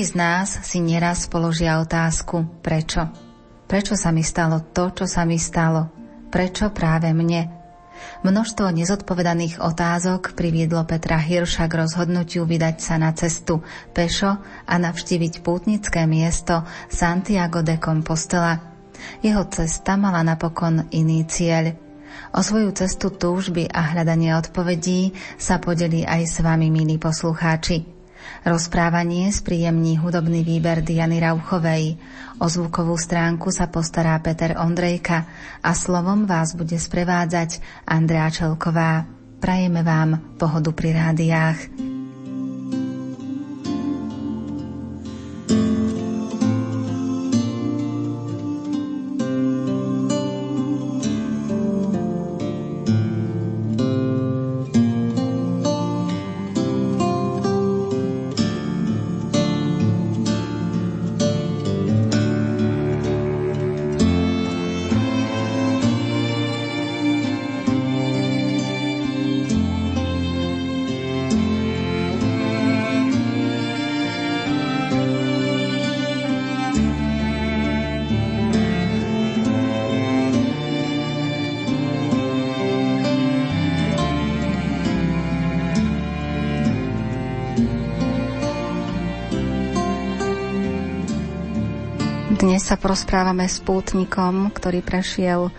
Z 0.00 0.16
nás 0.16 0.64
si 0.64 0.80
nieraz 0.80 1.28
položia 1.28 1.76
otázku, 1.76 2.64
prečo? 2.64 3.04
Prečo 3.68 4.00
sa 4.00 4.08
mi 4.08 4.24
stalo 4.24 4.72
to, 4.72 4.96
čo 4.96 5.04
sa 5.04 5.28
mi 5.28 5.36
stalo? 5.36 5.92
Prečo 6.32 6.72
práve 6.72 7.12
mne? 7.12 7.52
Množstvo 8.24 8.72
nezodpovedaných 8.72 9.60
otázok 9.60 10.32
priviedlo 10.32 10.88
Petra 10.88 11.20
Hirša 11.20 11.68
k 11.68 11.84
rozhodnutiu 11.84 12.48
vydať 12.48 12.80
sa 12.80 12.96
na 12.96 13.12
cestu 13.12 13.60
pešo 13.92 14.40
a 14.64 14.74
navštíviť 14.80 15.44
pútnické 15.44 16.08
miesto 16.08 16.64
Santiago 16.88 17.60
de 17.60 17.76
Compostela. 17.76 18.56
Jeho 19.20 19.52
cesta 19.52 20.00
mala 20.00 20.24
napokon 20.24 20.88
iný 20.96 21.28
cieľ. 21.28 21.76
O 22.32 22.40
svoju 22.40 22.72
cestu 22.72 23.12
túžby 23.12 23.68
a 23.68 23.92
hľadanie 23.92 24.32
odpovedí 24.32 25.12
sa 25.36 25.60
podelí 25.60 26.08
aj 26.08 26.22
s 26.24 26.36
vami, 26.40 26.72
milí 26.72 26.96
poslucháči. 26.96 27.99
Rozprávanie 28.46 29.28
spríjemní 29.34 29.98
hudobný 29.98 30.46
výber 30.46 30.80
Diany 30.80 31.20
Rauchovej. 31.20 31.98
O 32.40 32.46
zvukovú 32.48 32.96
stránku 32.96 33.52
sa 33.52 33.68
postará 33.68 34.16
Peter 34.22 34.56
Ondrejka 34.56 35.28
a 35.60 35.70
slovom 35.76 36.24
vás 36.24 36.56
bude 36.56 36.78
sprevádzať 36.78 37.60
Andrea 37.84 38.32
Čelková. 38.32 39.04
Prajeme 39.40 39.84
vám 39.84 40.38
pohodu 40.38 40.72
pri 40.72 40.96
rádiách. 40.96 41.89
Sa 92.70 92.78
porozprávame 92.78 93.50
s 93.50 93.58
pútnikom, 93.58 94.54
ktorý 94.54 94.78
prešiel 94.78 95.50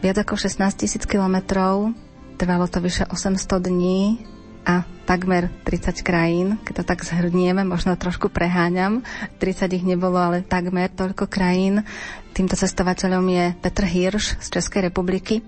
viac 0.00 0.16
ako 0.16 0.40
16 0.40 0.64
tisíc 0.80 1.04
kilometrov. 1.04 1.92
Trvalo 2.40 2.64
to 2.72 2.80
vyše 2.80 3.04
800 3.04 3.68
dní 3.68 4.24
a 4.64 4.80
takmer 5.04 5.52
30 5.68 6.00
krajín, 6.00 6.56
keď 6.64 6.80
to 6.80 6.84
tak 6.88 7.04
zhrnieme, 7.04 7.68
možno 7.68 8.00
trošku 8.00 8.32
preháňam. 8.32 9.04
30 9.44 9.76
ich 9.76 9.84
nebolo, 9.84 10.16
ale 10.16 10.40
takmer 10.40 10.88
toľko 10.88 11.28
krajín. 11.28 11.84
Týmto 12.32 12.56
cestovateľom 12.56 13.28
je 13.28 13.44
Petr 13.60 13.84
Hirš 13.84 14.40
z 14.40 14.46
Českej 14.56 14.88
republiky. 14.88 15.44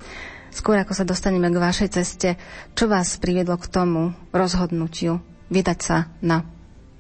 Skôr 0.52 0.76
ako 0.76 0.92
sa 0.92 1.08
dostaneme 1.08 1.48
k 1.48 1.56
vašej 1.56 1.96
ceste, 1.96 2.36
čo 2.76 2.92
vás 2.92 3.16
priviedlo 3.16 3.56
k 3.56 3.72
tomu 3.72 4.12
rozhodnutiu 4.36 5.24
vydať 5.48 5.78
sa 5.80 6.12
na 6.20 6.44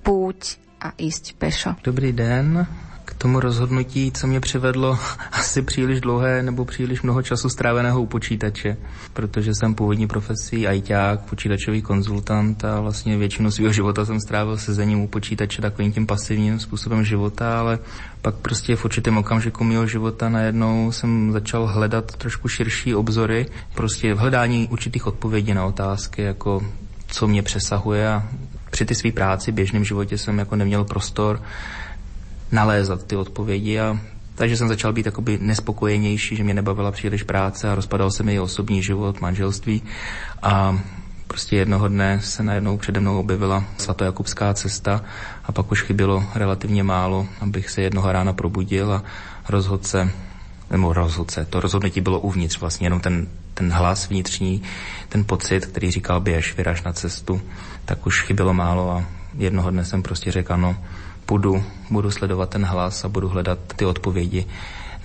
púť 0.00 0.56
a 0.80 0.96
ísť 0.96 1.36
pešo? 1.36 1.76
Dobrý 1.84 2.16
den, 2.16 2.64
k 3.06 3.14
tomu 3.14 3.40
rozhodnutí, 3.40 4.12
co 4.12 4.26
mě 4.26 4.40
přivedlo 4.40 4.98
asi 5.32 5.62
příliš 5.62 6.00
dlouhé 6.00 6.42
nebo 6.42 6.64
příliš 6.64 7.02
mnoho 7.02 7.22
času 7.22 7.48
stráveného 7.48 8.02
u 8.02 8.06
počítače, 8.06 8.76
protože 9.12 9.54
jsem 9.54 9.74
původní 9.74 10.06
profesí 10.06 10.66
ajťák, 10.66 11.20
počítačový 11.20 11.82
konzultant 11.82 12.64
a 12.64 12.80
vlastně 12.80 13.16
většinu 13.16 13.50
svého 13.50 13.72
života 13.72 14.04
jsem 14.04 14.20
strávil 14.20 14.58
sezením 14.58 15.00
u 15.00 15.08
počítače 15.08 15.62
takovým 15.62 15.92
tím 15.92 16.06
pasivním 16.06 16.60
způsobem 16.60 17.04
života, 17.04 17.60
ale 17.60 17.78
pak 18.22 18.34
prostě 18.34 18.76
v 18.76 18.84
určitém 18.84 19.18
okamžiku 19.18 19.64
mého 19.64 19.86
života 19.86 20.28
najednou 20.28 20.92
jsem 20.92 21.32
začal 21.32 21.66
hledat 21.66 22.16
trošku 22.16 22.48
širší 22.48 22.94
obzory, 22.94 23.46
prostě 23.74 24.14
v 24.14 24.18
hledání 24.18 24.68
určitých 24.70 25.06
odpovědí 25.06 25.54
na 25.54 25.66
otázky, 25.66 26.22
jako 26.22 26.62
co 27.06 27.26
mě 27.26 27.42
přesahuje 27.42 28.08
a 28.08 28.22
při 28.70 28.84
ty 28.84 28.94
své 28.94 29.12
práci, 29.12 29.52
běžném 29.52 29.84
životě 29.84 30.18
jsem 30.18 30.38
jako 30.38 30.56
neměl 30.56 30.84
prostor 30.84 31.40
nalézat 32.52 33.04
ty 33.04 33.16
odpovědi 33.16 33.80
a 33.80 33.98
takže 34.36 34.56
jsem 34.56 34.68
začal 34.68 34.92
být 34.92 35.06
jakoby 35.06 35.38
nespokojenější, 35.42 36.36
že 36.36 36.44
mě 36.44 36.54
nebavila 36.54 36.92
příliš 36.92 37.22
práce 37.22 37.70
a 37.70 37.74
rozpadal 37.74 38.10
se 38.10 38.22
mi 38.22 38.34
i 38.34 38.40
osobní 38.40 38.82
život, 38.82 39.20
manželství. 39.20 39.82
A 40.42 40.78
prostě 41.26 41.56
jednoho 41.56 41.88
dne 41.88 42.20
se 42.20 42.42
najednou 42.42 42.76
přede 42.76 43.00
mnou 43.00 43.20
objevila 43.20 43.64
svatojakubská 43.78 44.54
cesta 44.54 45.04
a 45.44 45.52
pak 45.52 45.72
už 45.72 45.82
chybělo 45.82 46.24
relativně 46.34 46.82
málo, 46.82 47.26
abych 47.40 47.70
se 47.70 47.82
jednoho 47.82 48.12
rána 48.12 48.32
probudil 48.32 48.92
a 48.92 49.02
rozhodl 49.48 49.84
se, 49.84 50.10
nebo 50.70 50.92
rozhodl 50.92 51.30
se, 51.30 51.44
to 51.44 51.60
rozhodnutí 51.60 52.00
bylo 52.00 52.20
uvnitř 52.20 52.60
vlastně, 52.60 52.86
jenom 52.86 53.00
ten, 53.00 53.26
ten 53.54 53.72
hlas 53.72 54.08
vnitřní, 54.08 54.62
ten 55.08 55.24
pocit, 55.24 55.66
který 55.66 55.90
říkal 55.90 56.20
běž, 56.20 56.56
vyraž 56.56 56.82
na 56.82 56.92
cestu, 56.92 57.40
tak 57.84 58.06
už 58.06 58.22
chybělo 58.22 58.54
málo 58.54 58.90
a 58.90 59.04
jednoho 59.38 59.70
dne 59.70 59.84
jsem 59.84 60.02
prostě 60.02 60.32
řekl, 60.32 60.56
no, 60.56 60.76
budu, 61.28 61.64
budu 61.90 62.10
sledovat 62.10 62.50
ten 62.50 62.64
hlas 62.64 63.04
a 63.04 63.08
budu 63.08 63.28
hledat 63.28 63.58
ty 63.76 63.84
odpovědi 63.86 64.46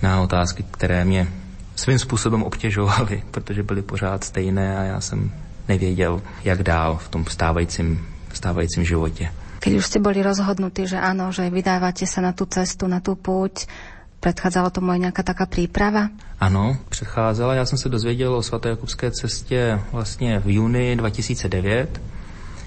na 0.02 0.20
otázky, 0.20 0.64
které 0.70 1.04
mě 1.04 1.28
svým 1.76 1.98
způsobem 1.98 2.42
obtěžovaly, 2.42 3.22
protože 3.30 3.62
byly 3.62 3.82
pořád 3.82 4.24
stejné 4.24 4.78
a 4.78 4.82
já 4.82 5.00
jsem 5.00 5.30
nevěděl, 5.68 6.22
jak 6.44 6.62
dál 6.62 6.96
v 6.96 7.08
tom 7.08 7.24
stávajícím, 7.24 8.06
stávajícím 8.32 8.84
životě. 8.84 9.30
Keď 9.62 9.78
už 9.78 9.86
ste 9.86 10.02
boli 10.02 10.18
rozhodnutí, 10.26 10.90
že 10.90 10.98
áno, 10.98 11.30
že 11.30 11.46
vydávate 11.46 12.02
sa 12.02 12.18
na 12.18 12.34
tú 12.34 12.50
cestu, 12.50 12.90
na 12.90 12.98
tú 12.98 13.14
púť, 13.14 13.70
predchádzala 14.18 14.74
tomu 14.74 14.90
aj 14.90 15.06
nejaká 15.06 15.22
taká 15.22 15.46
príprava? 15.46 16.10
Ano, 16.42 16.76
předcházela. 16.90 17.54
Já 17.54 17.66
jsem 17.66 17.78
se 17.78 17.88
dozvěděl 17.88 18.34
o 18.34 18.42
svatojakubské 18.42 19.10
cestě 19.10 19.78
vlastně 19.92 20.38
v 20.38 20.48
júni 20.48 20.96
2009. 20.96 22.02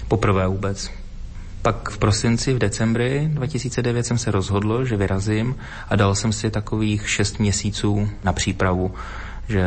Poprvé 0.08 0.48
vůbec 0.48 0.90
pak 1.66 1.90
v 1.90 1.98
prosinci, 1.98 2.54
v 2.54 2.58
decembri 2.58 3.26
2009 3.32 4.06
jsem 4.06 4.18
se 4.18 4.30
rozhodl, 4.30 4.84
že 4.84 4.96
vyrazím 4.96 5.56
a 5.88 5.96
dal 5.96 6.14
jsem 6.14 6.32
si 6.32 6.50
takových 6.50 7.10
šest 7.10 7.38
měsíců 7.38 8.08
na 8.24 8.32
přípravu, 8.32 8.94
že 9.48 9.66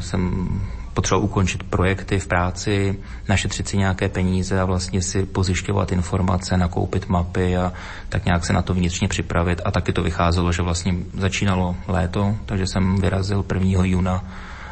jsem 0.00 0.48
potřeboval 0.94 1.24
ukončit 1.24 1.62
projekty 1.62 2.18
v 2.18 2.26
práci, 2.26 2.98
našetřit 3.28 3.68
si 3.68 3.76
nějaké 3.78 4.08
peníze 4.08 4.60
a 4.60 4.64
vlastně 4.64 5.02
si 5.02 5.26
pozjišťovat 5.26 5.92
informace, 5.92 6.56
nakoupit 6.56 7.08
mapy 7.08 7.56
a 7.56 7.72
tak 8.08 8.24
nějak 8.24 8.44
se 8.46 8.52
na 8.52 8.62
to 8.62 8.74
vnitřně 8.74 9.08
připravit. 9.08 9.60
A 9.64 9.70
taky 9.70 9.92
to 9.92 10.02
vycházelo, 10.02 10.52
že 10.52 10.62
vlastně 10.62 10.94
začínalo 11.14 11.76
léto, 11.88 12.36
takže 12.46 12.66
jsem 12.66 12.96
vyrazil 12.98 13.44
1. 13.54 13.84
júna 13.84 14.24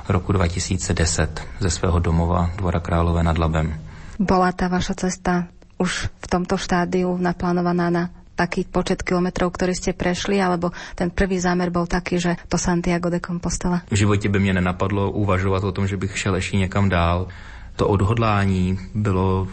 roku 0.08 0.32
2010 0.32 1.46
ze 1.60 1.70
svého 1.70 1.98
domova 1.98 2.50
Dvora 2.58 2.80
Králové 2.80 3.22
nad 3.22 3.38
Labem. 3.38 3.78
Bola 4.14 4.54
tá 4.54 4.70
vaša 4.70 4.94
cesta 4.94 5.50
už 5.78 6.08
v 6.08 6.26
tomto 6.26 6.56
štádiu 6.56 7.18
naplánovaná 7.18 7.90
na 7.90 8.04
taký 8.34 8.66
počet 8.66 9.02
kilometrov, 9.02 9.54
ktorý 9.54 9.72
ste 9.74 9.94
prešli, 9.94 10.42
alebo 10.42 10.74
ten 10.98 11.10
prvý 11.10 11.38
zámer 11.38 11.70
bol 11.70 11.86
taký, 11.86 12.18
že 12.18 12.32
to 12.50 12.58
Santiago 12.58 13.10
de 13.10 13.22
Compostela? 13.22 13.82
V 13.90 13.96
životě 13.96 14.28
by 14.28 14.38
mě 14.40 14.52
nenapadlo 14.54 15.10
uvažovat 15.10 15.64
o 15.64 15.72
tom, 15.72 15.86
že 15.86 15.96
bych 15.96 16.18
šel 16.18 16.34
ještě 16.34 16.56
někam 16.56 16.88
dál. 16.88 17.28
To 17.76 17.88
odhodlání 17.88 18.78
bylo 18.94 19.48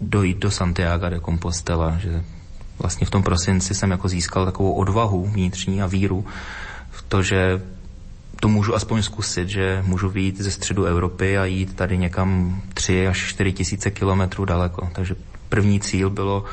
dojít 0.00 0.38
do 0.38 0.50
Santiago 0.50 1.08
de 1.08 1.20
Compostela, 1.20 1.98
že 1.98 2.24
vlastně 2.78 3.06
v 3.06 3.10
tom 3.10 3.22
prosinci 3.22 3.74
jsem 3.74 3.90
jako 3.90 4.08
získal 4.08 4.44
takovou 4.44 4.72
odvahu 4.72 5.26
vnitřní 5.26 5.82
a 5.82 5.86
víru 5.86 6.24
v 6.90 7.02
to, 7.02 7.22
že 7.22 7.62
to 8.40 8.48
můžu 8.48 8.74
aspoň 8.74 9.02
zkusit, 9.02 9.48
že 9.48 9.82
můžu 9.86 10.08
vyjít 10.10 10.40
ze 10.40 10.50
středu 10.50 10.84
Evropy 10.84 11.38
a 11.38 11.44
jít 11.44 11.76
tady 11.76 11.98
někam 11.98 12.60
3 12.74 13.06
až 13.08 13.18
4 13.18 13.52
tisíce 13.52 13.90
kilometrů 13.90 14.44
daleko. 14.44 14.88
Takže 14.92 15.14
první 15.52 15.80
cíl 15.80 16.10
bylo 16.10 16.44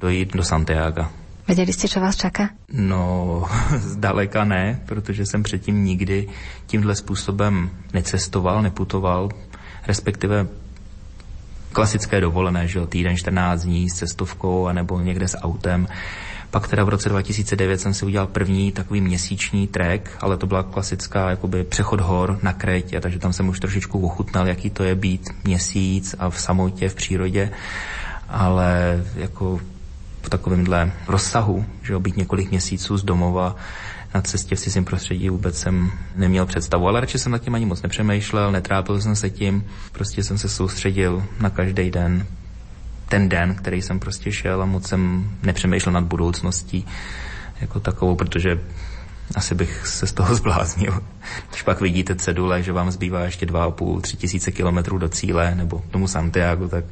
dojít 0.00 0.36
do 0.36 0.44
Santiago. 0.44 1.06
Věděli 1.46 1.72
jste, 1.72 1.88
co 1.88 2.00
vás 2.00 2.16
čeká? 2.16 2.50
No, 2.72 3.44
zdaleka 3.76 4.44
ne, 4.44 4.80
protože 4.86 5.26
jsem 5.26 5.42
předtím 5.42 5.84
nikdy 5.84 6.28
tímhle 6.66 6.94
způsobem 6.94 7.70
necestoval, 7.92 8.62
neputoval, 8.62 9.28
respektive 9.86 10.46
klasické 11.72 12.20
dovolené, 12.20 12.68
že 12.68 12.78
jo, 12.78 12.86
týden 12.86 13.16
14 13.16 13.62
dní 13.62 13.90
s 13.90 13.94
cestovkou 13.94 14.66
anebo 14.66 15.00
někde 15.00 15.28
s 15.28 15.38
autem. 15.38 15.86
Pak 16.50 16.68
teda 16.68 16.84
v 16.84 16.88
roce 16.88 17.08
2009 17.08 17.80
jsem 17.80 17.94
si 17.94 18.06
udělal 18.06 18.26
první 18.26 18.72
takový 18.72 19.00
měsíční 19.00 19.66
trek, 19.66 20.16
ale 20.20 20.36
to 20.36 20.46
byla 20.46 20.62
klasická 20.62 21.30
jakoby 21.30 21.64
přechod 21.64 22.00
hor 22.00 22.38
na 22.42 22.52
Krétě, 22.52 23.00
takže 23.00 23.18
tam 23.18 23.32
jsem 23.32 23.48
už 23.48 23.60
trošičku 23.60 24.06
ochutnal, 24.06 24.48
jaký 24.48 24.70
to 24.70 24.84
je 24.84 24.94
být 24.94 25.28
měsíc 25.44 26.14
a 26.18 26.30
v 26.30 26.40
samotě, 26.40 26.88
v 26.88 26.94
přírodě 26.94 27.50
ale 28.34 29.02
jako 29.16 29.60
v 30.22 30.28
takovémhle 30.28 30.92
rozsahu, 31.08 31.64
že 31.82 31.98
být 31.98 32.16
několik 32.16 32.50
měsíců 32.50 32.96
z 32.96 33.04
domova 33.04 33.56
na 34.14 34.20
cestě 34.22 34.56
v 34.56 34.60
cizím 34.60 34.84
prostředí 34.84 35.30
vůbec 35.30 35.58
jsem 35.58 35.92
neměl 36.16 36.46
představu, 36.46 36.88
ale 36.88 37.00
radši 37.00 37.18
jsem 37.18 37.32
nad 37.32 37.38
tím 37.38 37.54
ani 37.54 37.66
moc 37.66 37.82
nepřemýšlel, 37.82 38.52
netrápil 38.52 39.00
jsem 39.00 39.16
se 39.16 39.30
tím, 39.30 39.64
prostě 39.92 40.24
jsem 40.24 40.38
se 40.38 40.48
soustředil 40.48 41.24
na 41.40 41.50
každý 41.50 41.90
den, 41.90 42.26
ten 43.08 43.28
den, 43.28 43.54
který 43.54 43.82
jsem 43.82 44.00
prostě 44.00 44.32
šel 44.32 44.62
a 44.62 44.66
moc 44.66 44.88
jsem 44.88 45.30
nepřemýšlel 45.42 45.92
nad 45.92 46.04
budoucností 46.04 46.86
jako 47.60 47.80
takovou, 47.80 48.16
protože 48.16 48.60
asi 49.34 49.54
bych 49.54 49.86
se 49.86 50.06
z 50.06 50.12
toho 50.12 50.34
zbláznil. 50.40 51.00
Když 51.50 51.62
pak 51.62 51.80
vidíte 51.80 52.14
cedule, 52.14 52.62
že 52.62 52.72
vám 52.72 52.90
zbývá 52.90 53.20
ještě 53.20 53.46
2,5, 53.46 54.00
3 54.00 54.16
tisíce 54.16 54.52
kilometrů 54.52 54.98
do 54.98 55.08
cíle 55.08 55.54
nebo 55.54 55.82
tomu 55.90 56.08
Santiago, 56.08 56.68
tak 56.68 56.84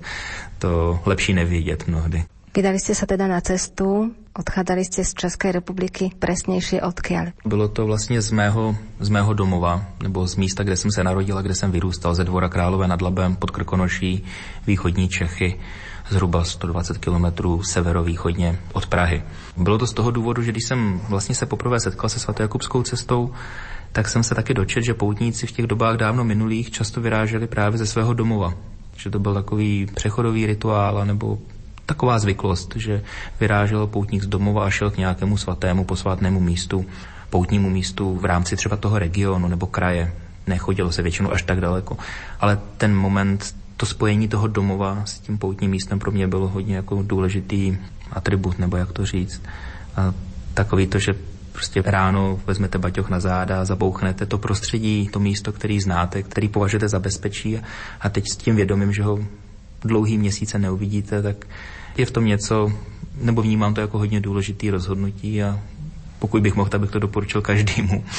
to 0.63 1.01
lepší 1.07 1.35
nevědět 1.35 1.91
mnohdy. 1.91 2.25
Vydali 2.53 2.77
ste 2.77 2.93
sa 2.93 3.09
teda 3.09 3.25
na 3.33 3.41
cestu, 3.41 4.13
odchádzali 4.37 4.85
ste 4.85 5.01
z 5.09 5.17
České 5.17 5.57
republiky, 5.57 6.13
presnejšie 6.21 6.85
odkiaľ? 6.85 7.33
Bylo 7.49 7.69
to 7.69 7.89
vlastně 7.89 8.21
z 8.21 8.31
mého, 8.31 8.77
z 9.01 9.09
mého 9.09 9.33
domova, 9.33 9.89
nebo 10.05 10.29
z 10.29 10.37
místa, 10.37 10.61
kde 10.61 10.77
jsem 10.77 10.93
se 10.93 11.05
narodil 11.05 11.39
a 11.39 11.43
kde 11.43 11.55
jsem 11.55 11.73
vyrůstal, 11.73 12.15
ze 12.15 12.25
dvora 12.25 12.53
Králové 12.53 12.89
nad 12.89 13.03
Labem 13.03 13.37
pod 13.37 13.51
Krkonoší, 13.51 14.25
východní 14.67 15.09
Čechy 15.09 15.57
zhruba 16.13 16.45
120 16.45 16.99
kilometrů 16.99 17.63
severovýchodně 17.63 18.59
od 18.73 18.87
Prahy. 18.87 19.23
Bylo 19.57 19.79
to 19.79 19.87
z 19.87 19.93
toho 19.93 20.11
důvodu, 20.11 20.43
že 20.43 20.53
když 20.53 20.65
jsem 20.69 21.01
vlastně 21.09 21.35
se 21.35 21.47
poprvé 21.47 21.81
setkal 21.81 22.11
se 22.11 22.21
svatojakubskou 22.21 22.83
cestou, 22.83 23.33
tak 23.93 24.09
jsem 24.09 24.23
se 24.23 24.35
taky 24.35 24.55
dočet, 24.55 24.85
že 24.85 24.95
poutníci 24.95 25.47
v 25.47 25.53
těch 25.53 25.67
dobách 25.67 25.97
dávno 25.97 26.25
minulých 26.25 26.71
často 26.71 27.01
vyráželi 27.01 27.47
právě 27.47 27.79
ze 27.79 27.87
svého 27.87 28.13
domova. 28.15 28.55
Že 29.03 29.11
to 29.11 29.19
byl 29.19 29.35
takový 29.35 29.87
přechodový 29.95 30.47
rituál 30.47 31.07
nebo 31.07 31.39
taková 31.87 32.19
zvyklost, 32.19 32.77
že 32.77 33.03
vyrážel 33.41 33.87
poutník 33.87 34.23
z 34.23 34.27
domova 34.27 34.65
a 34.65 34.71
šel 34.71 34.91
k 34.91 34.97
nějakému 34.97 35.37
svatému 35.37 35.85
posvátnému 35.85 36.41
místu, 36.41 36.87
poutnímu 37.31 37.71
místu 37.71 38.17
v 38.17 38.25
rámci 38.25 38.57
třeba 38.57 38.77
toho 38.77 38.99
regionu 38.99 39.49
nebo 39.49 39.67
kraje. 39.67 40.13
Nechodilo 40.47 40.93
se 40.93 41.03
většinou 41.03 41.33
až 41.33 41.43
tak 41.43 41.61
daleko. 41.61 41.97
Ale 42.41 42.59
ten 42.77 42.95
moment 42.95 43.55
to 43.77 43.87
spojení 43.87 44.29
toho 44.29 44.47
domova 44.47 45.03
s 45.05 45.19
tím 45.19 45.39
poutním 45.39 45.71
místem 45.71 45.99
pro 45.99 46.11
mě 46.11 46.29
bylo 46.29 46.49
hodně 46.49 46.77
jako 46.77 47.03
důležitý 47.03 47.77
atribut, 48.13 48.59
nebo 48.59 48.77
jak 48.77 48.93
to 48.93 49.07
říct. 49.07 49.43
A 49.97 50.15
takový 50.55 50.87
to, 50.87 50.99
že 50.99 51.15
prostě 51.53 51.83
ráno 51.87 52.41
vezmete 52.47 52.79
baťoch 52.79 53.11
na 53.11 53.21
záda, 53.21 53.65
zabouchnete 53.65 54.27
to 54.27 54.39
prostředí, 54.39 55.09
to 55.13 55.21
místo, 55.21 55.53
který 55.53 55.81
znáte, 55.81 56.23
který 56.23 56.49
považujete 56.49 56.89
za 56.89 56.99
bezpečí 56.99 57.61
a 58.01 58.09
teď 58.09 58.29
s 58.29 58.37
tím 58.37 58.57
vědomím, 58.57 58.93
že 58.93 59.03
ho 59.03 59.19
dlouhý 59.85 60.19
měsíce 60.19 60.59
neuvidíte, 60.59 61.23
tak 61.23 61.47
je 61.97 62.07
v 62.07 62.11
tom 62.11 62.25
něco, 62.25 62.73
nebo 63.21 63.43
vnímám 63.43 63.75
to 63.75 63.81
jako 63.81 63.99
hodně 63.99 64.21
důležitý 64.21 64.71
rozhodnutí 64.71 65.43
a 65.43 65.61
pokud 66.19 66.43
bych 66.43 66.55
mohl, 66.55 66.71
tak 66.71 66.81
bych 66.81 66.91
to 66.91 66.99
doporučil 66.99 67.43
každému 67.43 68.05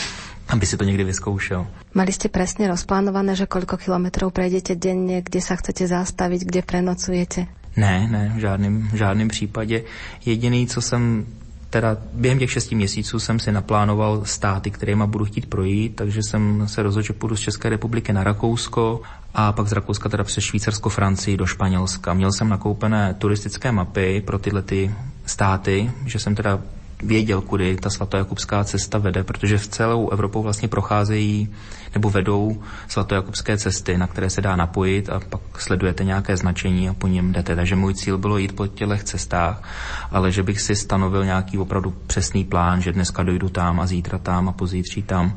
aby 0.47 0.65
si 0.65 0.77
to 0.77 0.83
někdy 0.83 1.03
vyzkoušel. 1.03 1.67
Mali 1.93 2.11
jste 2.11 2.29
přesně 2.29 2.67
rozplánované, 2.67 3.35
že 3.35 3.45
kolik 3.45 3.71
kilometrů 3.77 4.29
prejdete 4.29 4.75
denně, 4.75 5.21
kde 5.21 5.41
se 5.41 5.55
chcete 5.55 5.87
zastavit, 5.87 6.41
kde 6.41 6.61
prenocujete? 6.61 7.47
Ne, 7.77 8.07
ne, 8.11 8.33
v 8.35 8.39
žádném, 8.39 8.87
v 8.87 8.95
žádném 8.95 9.27
případě. 9.27 9.83
Jediný, 10.25 10.67
co 10.67 10.81
jsem 10.81 11.25
teda 11.73 11.97
během 12.13 12.39
těch 12.39 12.51
šesti 12.51 12.75
měsíců 12.75 13.19
jsem 13.19 13.39
si 13.39 13.51
naplánoval 13.51 14.21
státy, 14.25 14.71
kterými 14.71 15.03
budu 15.07 15.25
chtít 15.25 15.45
projít, 15.49 15.95
takže 15.95 16.23
jsem 16.23 16.67
se 16.67 16.83
rozhodl, 16.83 17.05
že 17.05 17.13
půjdu 17.13 17.35
z 17.35 17.39
České 17.39 17.69
republiky 17.69 18.13
na 18.13 18.23
Rakousko 18.23 19.01
a 19.33 19.51
pak 19.51 19.67
z 19.67 19.71
Rakouska 19.71 20.09
teda 20.09 20.23
přes 20.23 20.43
Švýcarsko, 20.43 20.89
Francii 20.89 21.37
do 21.37 21.45
Španělska. 21.45 22.13
Měl 22.13 22.31
jsem 22.31 22.49
nakoupené 22.49 23.13
turistické 23.17 23.71
mapy 23.71 24.21
pro 24.25 24.39
tyhle 24.39 24.61
ty 24.61 24.95
státy, 25.25 25.91
že 26.05 26.19
jsem 26.19 26.35
teda 26.35 26.59
věděl, 27.05 27.41
kudy 27.41 27.75
ta 27.75 27.89
svatojakubská 27.89 28.63
cesta 28.63 28.97
vede, 28.97 29.23
protože 29.23 29.57
v 29.57 29.67
celou 29.67 30.09
Evropou 30.09 30.43
vlastně 30.43 30.67
procházejí 30.67 31.49
nebo 31.93 32.09
vedou 32.09 32.63
svatojakubské 32.87 33.57
cesty, 33.57 33.97
na 33.97 34.07
které 34.07 34.29
se 34.29 34.41
dá 34.41 34.55
napojit 34.55 35.09
a 35.09 35.19
pak 35.19 35.41
sledujete 35.61 36.03
nějaké 36.03 36.37
značení 36.37 36.89
a 36.89 36.93
po 36.93 37.07
něm 37.07 37.31
jdete. 37.31 37.55
Takže 37.55 37.75
můj 37.75 37.93
cíl 37.93 38.17
bylo 38.17 38.37
jít 38.37 38.55
po 38.55 38.67
těch 38.67 39.03
cestách, 39.03 39.63
ale 40.11 40.31
že 40.31 40.43
bych 40.43 40.61
si 40.61 40.75
stanovil 40.75 41.25
nějaký 41.25 41.57
opravdu 41.57 41.93
přesný 42.07 42.43
plán, 42.43 42.81
že 42.81 42.91
dneska 42.91 43.23
dojdu 43.23 43.49
tam 43.49 43.79
a 43.79 43.87
zítra 43.87 44.17
tam 44.17 44.49
a 44.49 44.51
pozítří 44.51 45.01
tam, 45.01 45.35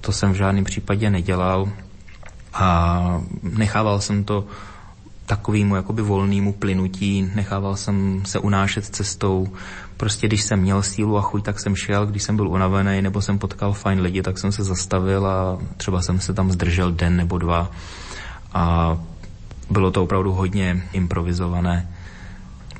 to 0.00 0.12
jsem 0.12 0.32
v 0.32 0.36
žádném 0.36 0.64
případě 0.64 1.10
nedělal 1.10 1.68
a 2.54 3.20
nechával 3.42 4.00
jsem 4.00 4.24
to 4.24 4.46
takovému 5.26 5.76
jakoby 5.76 6.02
volnému 6.02 6.52
plynutí, 6.52 7.30
nechával 7.34 7.76
jsem 7.76 8.22
se 8.26 8.38
unášet 8.38 8.84
cestou, 8.84 9.48
Prostě 10.02 10.26
když 10.26 10.42
jsem 10.42 10.60
měl 10.60 10.82
sílu 10.82 11.18
a 11.18 11.22
chuť, 11.22 11.44
tak 11.44 11.60
jsem 11.60 11.76
šel, 11.76 12.06
když 12.06 12.22
jsem 12.22 12.36
byl 12.36 12.48
unavený 12.48 13.02
nebo 13.02 13.22
jsem 13.22 13.38
potkal 13.38 13.72
fajn 13.72 14.00
lidi, 14.00 14.22
tak 14.22 14.38
jsem 14.38 14.52
se 14.52 14.64
zastavil 14.64 15.26
a 15.26 15.58
třeba 15.76 16.02
jsem 16.02 16.20
se 16.20 16.34
tam 16.34 16.52
zdržel 16.52 16.92
den 16.92 17.16
nebo 17.16 17.38
dva. 17.38 17.70
A 18.52 18.96
bylo 19.70 19.90
to 19.90 20.02
opravdu 20.02 20.32
hodně 20.32 20.82
improvizované 20.92 21.88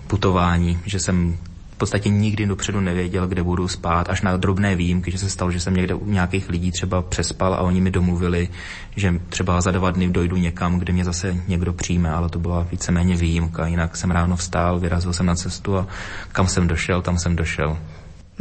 putování, 0.06 0.78
že 0.84 1.00
jsem 1.00 1.38
podstatě 1.82 2.08
nikdy 2.08 2.46
dopředu 2.46 2.81
nevěděl, 2.81 3.26
kde 3.26 3.43
budu 3.43 3.69
spát, 3.69 4.11
až 4.11 4.23
na 4.23 4.37
drobné 4.37 4.76
výjimky, 4.76 5.11
že 5.11 5.19
se 5.19 5.31
stalo, 5.31 5.50
že 5.50 5.61
jsem 5.61 5.75
někde 5.75 5.94
u 5.94 6.11
nějakých 6.11 6.49
lidí 6.49 6.70
třeba 6.70 7.02
přespal 7.02 7.55
a 7.55 7.61
oni 7.61 7.81
mi 7.81 7.90
domluvili, 7.90 8.49
že 8.96 9.14
třeba 9.29 9.61
za 9.61 9.70
dva 9.70 9.90
dny 9.90 10.08
dojdu 10.08 10.37
někam, 10.37 10.79
kde 10.79 10.93
mě 10.93 11.05
zase 11.05 11.37
někdo 11.49 11.73
přijme, 11.73 12.11
ale 12.11 12.29
to 12.29 12.38
byla 12.38 12.67
víceméně 12.70 13.17
výjimka. 13.17 13.67
Jinak 13.67 13.96
jsem 13.96 14.11
ráno 14.11 14.37
vstál, 14.37 14.79
vyrazil 14.79 15.12
jsem 15.12 15.26
na 15.26 15.34
cestu 15.34 15.77
a 15.77 15.86
kam 16.32 16.46
jsem 16.46 16.69
došel, 16.69 17.03
tam 17.03 17.19
jsem 17.19 17.36
došel. 17.36 17.79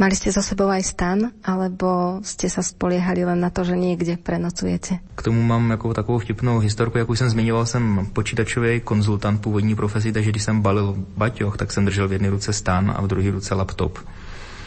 Mali 0.02 0.18
ste 0.18 0.34
za 0.34 0.42
sebou 0.42 0.66
aj 0.66 0.82
stan, 0.82 1.30
alebo 1.46 2.18
ste 2.26 2.50
sa 2.50 2.58
spoliehali 2.58 3.22
len 3.22 3.38
na 3.38 3.54
to, 3.54 3.62
že 3.62 3.78
niekde 3.78 4.18
prenocujete? 4.18 4.98
K 5.14 5.22
tomu 5.22 5.38
mám 5.46 5.70
jako 5.70 5.94
takovou 5.94 6.18
vtipnou 6.18 6.58
historku, 6.58 6.98
jak 6.98 7.10
už 7.10 7.18
jsem 7.18 7.30
zmiňoval, 7.30 7.66
jsem 7.66 8.06
počítačový 8.12 8.80
konzultant 8.80 9.40
původní 9.40 9.74
profesi, 9.78 10.12
takže 10.12 10.30
když 10.30 10.42
jsem 10.42 10.62
balil 10.62 10.98
baťoch, 11.16 11.56
tak 11.56 11.72
jsem 11.72 11.84
držel 11.84 12.08
v 12.08 12.12
jedné 12.12 12.30
ruce 12.30 12.52
stan 12.52 12.90
a 12.96 13.02
v 13.02 13.06
druhé 13.06 13.30
ruce 13.30 13.54
laptop. 13.54 13.98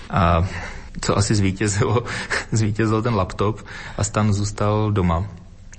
A 0.09 0.47
co 1.01 1.17
asi 1.17 1.35
zvítězilo, 1.35 2.03
zvítězil 2.51 3.01
ten 3.01 3.15
laptop 3.15 3.59
a 3.97 4.03
stan 4.03 4.33
zůstal 4.33 4.91
doma. 4.91 5.27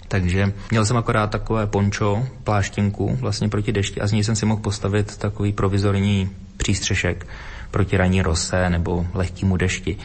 Takže 0.08 0.52
měl 0.70 0.84
jsem 0.84 0.96
akorát 0.96 1.30
takové 1.30 1.66
pončo, 1.66 2.28
pláštěnku 2.44 3.16
vlastně 3.20 3.48
proti 3.48 3.72
dešti 3.72 4.00
a 4.00 4.06
z 4.06 4.12
ní 4.12 4.24
jsem 4.24 4.36
si 4.36 4.46
mohl 4.46 4.60
postavit 4.60 5.16
takový 5.16 5.52
provizorní 5.52 6.30
přístřešek 6.56 7.26
proti 7.76 7.96
raní 7.96 8.22
rose 8.22 8.70
nebo 8.70 9.06
lehkému 9.14 9.56
dešti, 9.56 9.96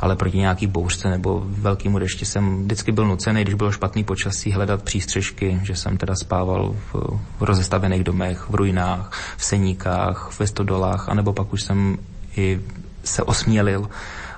ale 0.00 0.16
proti 0.16 0.38
nějaký 0.38 0.66
bouřce 0.66 1.10
nebo 1.10 1.42
velkému 1.44 1.98
dešti 1.98 2.24
jsem 2.24 2.64
vždycky 2.64 2.92
byl 2.92 3.06
nucený, 3.06 3.42
když 3.42 3.54
bylo 3.54 3.72
špatný 3.72 4.04
počasí, 4.04 4.52
hledat 4.52 4.82
přístřežky, 4.82 5.60
že 5.62 5.76
jsem 5.76 5.96
teda 5.96 6.14
spával 6.16 6.72
v, 6.72 6.94
v 7.38 7.42
rozestavených 7.42 8.04
domech, 8.04 8.48
v 8.48 8.54
ruinách, 8.54 9.12
v 9.36 9.44
seníkách, 9.44 10.30
v 10.32 10.46
stodolách, 10.46 11.08
anebo 11.08 11.32
pak 11.32 11.52
už 11.52 11.62
jsem 11.62 11.98
i 12.36 12.60
se 13.04 13.22
osmělil 13.22 13.88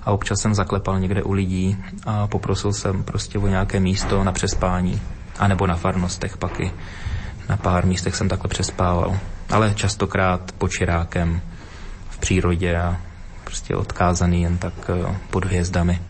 a 0.03 0.11
občas 0.11 0.41
jsem 0.41 0.55
zaklepal 0.55 1.01
někde 1.01 1.23
u 1.23 1.33
lidí 1.33 1.77
a 2.07 2.27
poprosil 2.27 2.73
jsem 2.73 3.03
prostě 3.03 3.39
o 3.39 3.47
nějaké 3.47 3.81
místo 3.81 4.25
na 4.25 4.33
přespání, 4.33 5.01
anebo 5.39 5.67
na 5.67 5.77
farnostech 5.77 6.37
paky. 6.37 6.73
Na 7.49 7.57
pár 7.57 7.87
místech 7.87 8.17
jsem 8.17 8.29
takhle 8.29 8.49
přespával, 8.49 9.19
ale 9.51 9.75
častokrát 9.75 10.53
počirákem 10.59 11.41
přírodě 12.21 12.77
a 12.77 12.97
prostě 13.45 13.77
odkázaný 13.77 14.43
jen 14.43 14.59
tak 14.59 14.75
eh, 14.89 15.17
pod 15.31 15.45
hvězdami. 15.45 16.01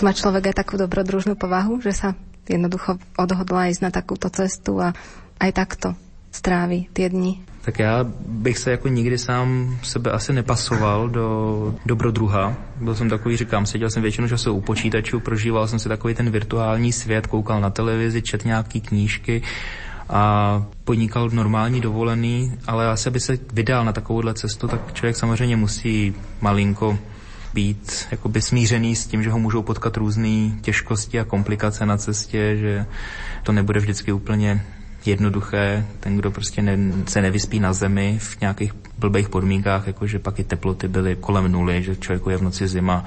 Musí 0.00 0.16
mať 0.16 0.24
človek 0.24 0.44
aj 0.48 0.64
takú 0.64 0.80
dobrodružnú 0.80 1.36
povahu, 1.36 1.84
že 1.84 1.92
sa 1.92 2.16
jednoducho 2.48 2.96
odhodla 3.20 3.68
ísť 3.68 3.84
na 3.84 3.92
takúto 3.92 4.32
cestu 4.32 4.80
a 4.80 4.96
aj 5.36 5.52
takto 5.52 5.92
stráví 6.32 6.88
tie 6.96 7.12
dni. 7.12 7.44
Tak 7.60 7.78
já 7.78 8.04
bych 8.26 8.58
se 8.58 8.70
jako 8.70 8.88
nikdy 8.88 9.18
sám 9.18 9.78
sebe 9.82 10.10
asi 10.10 10.32
nepasoval 10.32 11.08
do 11.08 11.28
dobrodruha. 11.86 12.56
Byl 12.80 12.94
jsem 12.94 13.08
takový, 13.08 13.36
říkám, 13.36 13.66
seděl 13.66 13.90
jsem 13.90 14.02
většinu 14.02 14.28
času 14.28 14.52
u 14.52 14.60
počítačů, 14.60 15.20
prožíval 15.20 15.68
jsem 15.68 15.78
si 15.78 15.88
takový 15.88 16.14
ten 16.14 16.30
virtuální 16.30 16.92
svět, 16.92 17.26
koukal 17.26 17.60
na 17.60 17.70
televizi, 17.70 18.22
čet 18.22 18.44
nějaký 18.44 18.80
knížky 18.80 19.42
a 20.08 20.64
podnikal 20.84 21.30
normální 21.32 21.80
dovolený, 21.80 22.56
ale 22.66 22.88
asi 22.88 23.08
aby 23.08 23.20
se 23.20 23.38
vydal 23.52 23.84
na 23.84 23.92
takovouhle 23.92 24.34
cestu, 24.34 24.68
tak 24.68 24.92
člověk 24.92 25.16
samozřejmě 25.16 25.56
musí 25.56 26.14
malinko 26.40 26.98
být 27.54 28.06
jakoby 28.10 28.42
smířený 28.42 28.96
s 28.96 29.06
tím, 29.06 29.22
že 29.22 29.30
ho 29.30 29.38
můžou 29.38 29.62
potkat 29.62 29.96
různé 29.96 30.50
těžkosti 30.60 31.20
a 31.20 31.24
komplikace 31.24 31.86
na 31.86 31.96
cestě, 31.96 32.56
že 32.56 32.86
to 33.42 33.52
nebude 33.52 33.80
vždycky 33.80 34.12
úplně 34.12 34.64
jednoduché. 35.06 35.86
Ten, 36.00 36.16
kdo 36.16 36.30
prostě 36.30 36.62
ne, 36.62 36.78
se 37.06 37.22
nevyspí 37.22 37.60
na 37.60 37.72
zemi 37.72 38.18
v 38.18 38.40
nějakých 38.40 38.72
blbých 38.98 39.28
podmínkách, 39.28 39.86
jakože 39.86 40.18
pak 40.18 40.38
i 40.38 40.44
teploty 40.44 40.88
byly 40.88 41.16
kolem 41.16 41.52
nuly, 41.52 41.82
že 41.82 41.96
člověku 41.96 42.30
je 42.30 42.36
v 42.36 42.42
noci 42.42 42.68
zima, 42.68 43.04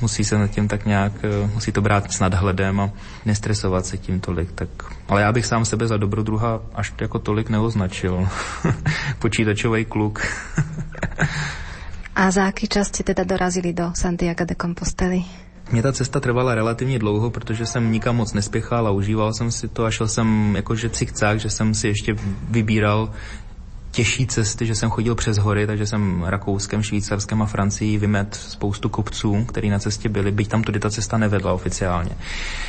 musí 0.00 0.24
se 0.24 0.38
nad 0.38 0.48
tím 0.48 0.68
tak 0.68 0.86
nějak, 0.86 1.12
musí 1.54 1.72
to 1.72 1.82
brát 1.82 2.12
s 2.12 2.20
nadhledem 2.20 2.80
a 2.80 2.90
nestresovat 3.26 3.86
se 3.86 3.98
tím 3.98 4.20
tolik. 4.20 4.52
Tak, 4.52 4.68
ale 5.08 5.22
já 5.22 5.32
bych 5.32 5.46
sám 5.46 5.64
sebe 5.64 5.86
za 5.86 5.96
dobrodruha 5.96 6.60
až 6.74 6.92
jako 7.00 7.18
tolik 7.18 7.48
neoznačil. 7.48 8.28
Počítačový 9.18 9.84
kluk. 9.84 10.26
A 12.14 12.30
za 12.30 12.46
aký 12.46 12.66
čas 12.68 12.88
ste 12.90 13.06
teda 13.06 13.24
dorazili 13.24 13.72
do 13.72 13.92
Santiago 13.94 14.44
de 14.44 14.54
Compostely? 14.54 15.24
Mně 15.72 15.82
ta 15.82 15.92
cesta 15.92 16.20
trvala 16.20 16.54
relativně 16.54 16.98
dlouho, 16.98 17.30
protože 17.30 17.66
jsem 17.66 17.92
nikam 17.92 18.16
moc 18.16 18.32
nespěchal 18.32 18.86
a 18.86 18.90
užíval 18.90 19.32
jsem 19.32 19.50
si 19.50 19.68
to 19.68 19.84
a 19.84 19.90
šel 19.90 20.08
jsem 20.08 20.56
jakože 20.56 20.90
cikcák, 20.90 21.40
že 21.40 21.50
jsem 21.50 21.74
si 21.74 21.88
ještě 21.88 22.14
vybíral 22.50 23.10
těžší 23.90 24.26
cesty, 24.26 24.66
že 24.66 24.74
jsem 24.74 24.90
chodil 24.90 25.14
přes 25.14 25.38
hory, 25.38 25.66
takže 25.66 25.86
jsem 25.86 26.22
Rakouskem, 26.22 26.82
Švýcarskem 26.82 27.42
a 27.42 27.46
Francií 27.46 27.98
vymet 27.98 28.34
spoustu 28.34 28.88
kopců, 28.88 29.44
které 29.44 29.68
na 29.68 29.78
cestě 29.78 30.08
byly, 30.08 30.32
byť 30.32 30.48
tam 30.48 30.62
tudy 30.62 30.80
ta 30.80 30.90
cesta 30.90 31.18
nevedla 31.18 31.52
oficiálně. 31.52 32.10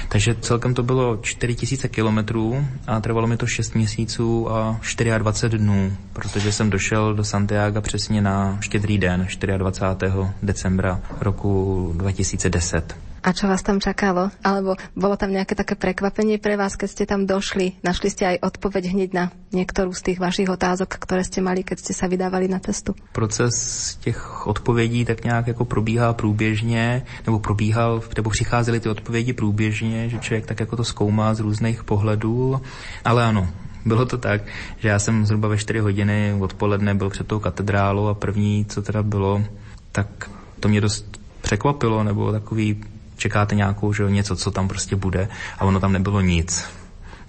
Takže 0.09 0.35
celkem 0.41 0.73
to 0.73 0.83
bylo 0.83 1.17
4000 1.21 1.87
kilometrů 1.87 2.65
a 2.87 2.99
trvalo 2.99 3.27
mi 3.27 3.37
to 3.37 3.47
6 3.47 3.75
měsíců 3.75 4.51
a 4.51 4.79
24 5.17 5.57
dnů, 5.57 5.97
protože 6.13 6.51
jsem 6.51 6.69
došel 6.69 7.13
do 7.13 7.23
Santiago 7.23 7.81
přesně 7.81 8.21
na 8.21 8.57
štědrý 8.61 8.97
den, 8.97 9.27
24. 9.57 10.13
decembra 10.43 10.99
roku 11.19 11.91
2010. 11.97 13.10
A 13.21 13.37
čo 13.37 13.45
vás 13.45 13.61
tam 13.61 13.77
čakalo? 13.77 14.33
Alebo 14.41 14.73
bolo 14.97 15.13
tam 15.13 15.29
nejaké 15.29 15.53
také 15.53 15.77
prekvapenie 15.77 16.41
pre 16.41 16.57
vás, 16.57 16.73
keď 16.73 16.89
ste 16.89 17.05
tam 17.05 17.29
došli? 17.29 17.77
Našli 17.85 18.09
ste 18.09 18.23
aj 18.25 18.41
odpoveď 18.41 18.97
hneď 18.97 19.09
na 19.13 19.25
niektorú 19.53 19.93
z 19.93 20.09
tých 20.09 20.17
vašich 20.17 20.49
otázok, 20.49 20.97
ktoré 20.97 21.21
ste 21.21 21.37
mali, 21.37 21.61
keď 21.61 21.85
ste 21.85 21.93
sa 21.93 22.09
vydávali 22.09 22.49
na 22.49 22.57
cestu? 22.57 22.97
Proces 23.13 23.53
těch 24.01 24.47
odpovědí 24.47 25.05
tak 25.05 25.23
nějak 25.23 25.47
jako 25.47 25.65
probíhá 25.65 26.13
průběžně, 26.13 27.05
nebo 27.25 27.39
probíhal, 27.39 28.01
nebo 28.15 28.29
přicházely 28.29 28.79
ty 28.79 28.89
odpovědi 28.89 29.33
průběžně, 29.33 30.09
že 30.09 30.19
člověk 30.19 30.45
tak 30.45 30.59
jako 30.59 30.75
to 30.75 30.83
zkoumá 30.83 31.33
z 31.33 31.39
různých 31.39 31.83
pohledů. 31.83 32.61
Ale 33.05 33.23
ano, 33.23 33.47
bylo 33.85 34.05
to 34.05 34.17
tak, 34.17 34.41
že 34.77 34.87
já 34.87 34.99
jsem 34.99 35.25
zhruba 35.25 35.47
ve 35.47 35.57
4 35.57 35.79
hodiny 35.79 36.33
odpoledne 36.39 36.95
byl 36.95 37.09
před 37.09 37.27
tou 37.27 37.39
katedrálou 37.39 38.07
a 38.07 38.13
první, 38.13 38.65
co 38.65 38.81
teda 38.81 39.03
bylo, 39.03 39.43
tak 39.91 40.29
to 40.59 40.69
mě 40.69 40.81
dost 40.81 41.21
překvapilo, 41.41 42.03
nebo 42.03 42.31
takový 42.31 42.83
čekáte 43.21 43.55
nějakou, 43.55 43.93
že 43.93 44.03
něco, 44.09 44.35
co 44.35 44.51
tam 44.51 44.67
prostě 44.67 44.95
bude 44.95 45.27
a 45.59 45.65
ono 45.65 45.79
tam 45.79 45.93
nebylo 45.93 46.21
nic. 46.21 46.65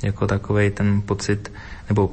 Jako 0.03 0.27
takový 0.27 0.71
ten 0.71 1.03
pocit, 1.03 1.53
nebo 1.89 2.11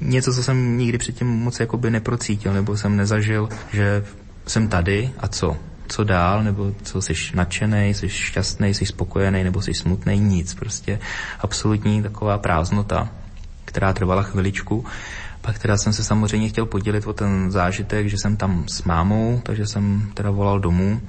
něco, 0.00 0.34
co 0.34 0.42
jsem 0.42 0.78
nikdy 0.78 0.98
předtím 0.98 1.26
moc 1.26 1.60
jakoby 1.60 1.90
neprocítil, 1.90 2.52
nebo 2.52 2.76
jsem 2.76 2.96
nezažil, 2.96 3.48
že 3.72 4.04
jsem 4.46 4.68
tady 4.68 5.10
a 5.18 5.28
co? 5.28 5.56
Co 5.88 6.04
dál, 6.04 6.42
nebo 6.42 6.74
co 6.82 7.02
jsi 7.02 7.14
nadšený, 7.34 7.94
jsi 7.94 8.08
šťastný, 8.08 8.74
jsi 8.74 8.86
spokojený, 8.86 9.44
nebo 9.44 9.62
jsi 9.62 9.74
smutný, 9.74 10.18
nic. 10.18 10.54
Prostě 10.54 10.98
absolutní 11.40 12.02
taková 12.02 12.38
prázdnota, 12.38 13.08
která 13.64 13.92
trvala 13.92 14.22
chviličku. 14.22 14.84
Pak 15.40 15.58
teda 15.58 15.76
jsem 15.76 15.92
se 15.92 16.04
samozřejmě 16.04 16.48
chtěl 16.48 16.66
podělit 16.66 17.06
o 17.06 17.12
ten 17.12 17.50
zážitek, 17.50 18.08
že 18.08 18.16
jsem 18.18 18.36
tam 18.36 18.64
s 18.68 18.82
mámou, 18.82 19.40
takže 19.42 19.66
jsem 19.66 20.10
teda 20.14 20.30
volal 20.30 20.60
domů 20.60 21.00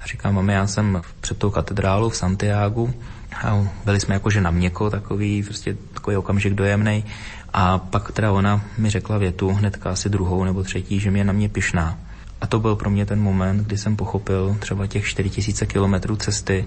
a 0.00 0.06
říkám, 0.06 0.34
mami, 0.34 0.52
já 0.52 0.66
jsem 0.66 1.02
před 1.20 1.38
tou 1.38 1.50
katedrálou 1.50 2.08
v 2.08 2.16
Santiago 2.16 2.90
a 3.44 3.66
byli 3.84 4.00
jsme 4.00 4.14
jakože 4.14 4.40
na 4.40 4.50
měko, 4.50 4.90
takový, 4.90 5.42
prostě 5.42 5.76
takový 5.94 6.16
okamžik 6.16 6.54
dojemný. 6.54 7.04
A 7.52 7.78
pak 7.78 8.12
teda 8.12 8.32
ona 8.32 8.64
mi 8.78 8.90
řekla 8.90 9.18
větu, 9.18 9.52
hnedka 9.52 9.90
asi 9.90 10.08
druhou 10.08 10.44
nebo 10.44 10.62
třetí, 10.62 11.00
že 11.00 11.10
mě 11.10 11.24
na 11.24 11.32
mě 11.32 11.48
pišná. 11.48 11.98
A 12.40 12.46
to 12.46 12.60
byl 12.60 12.76
pro 12.76 12.90
mě 12.90 13.06
ten 13.06 13.20
moment, 13.20 13.66
kdy 13.66 13.78
jsem 13.78 13.96
pochopil 13.96 14.56
třeba 14.58 14.86
těch 14.86 15.04
4000 15.04 15.66
kilometrů 15.66 16.16
cesty, 16.16 16.64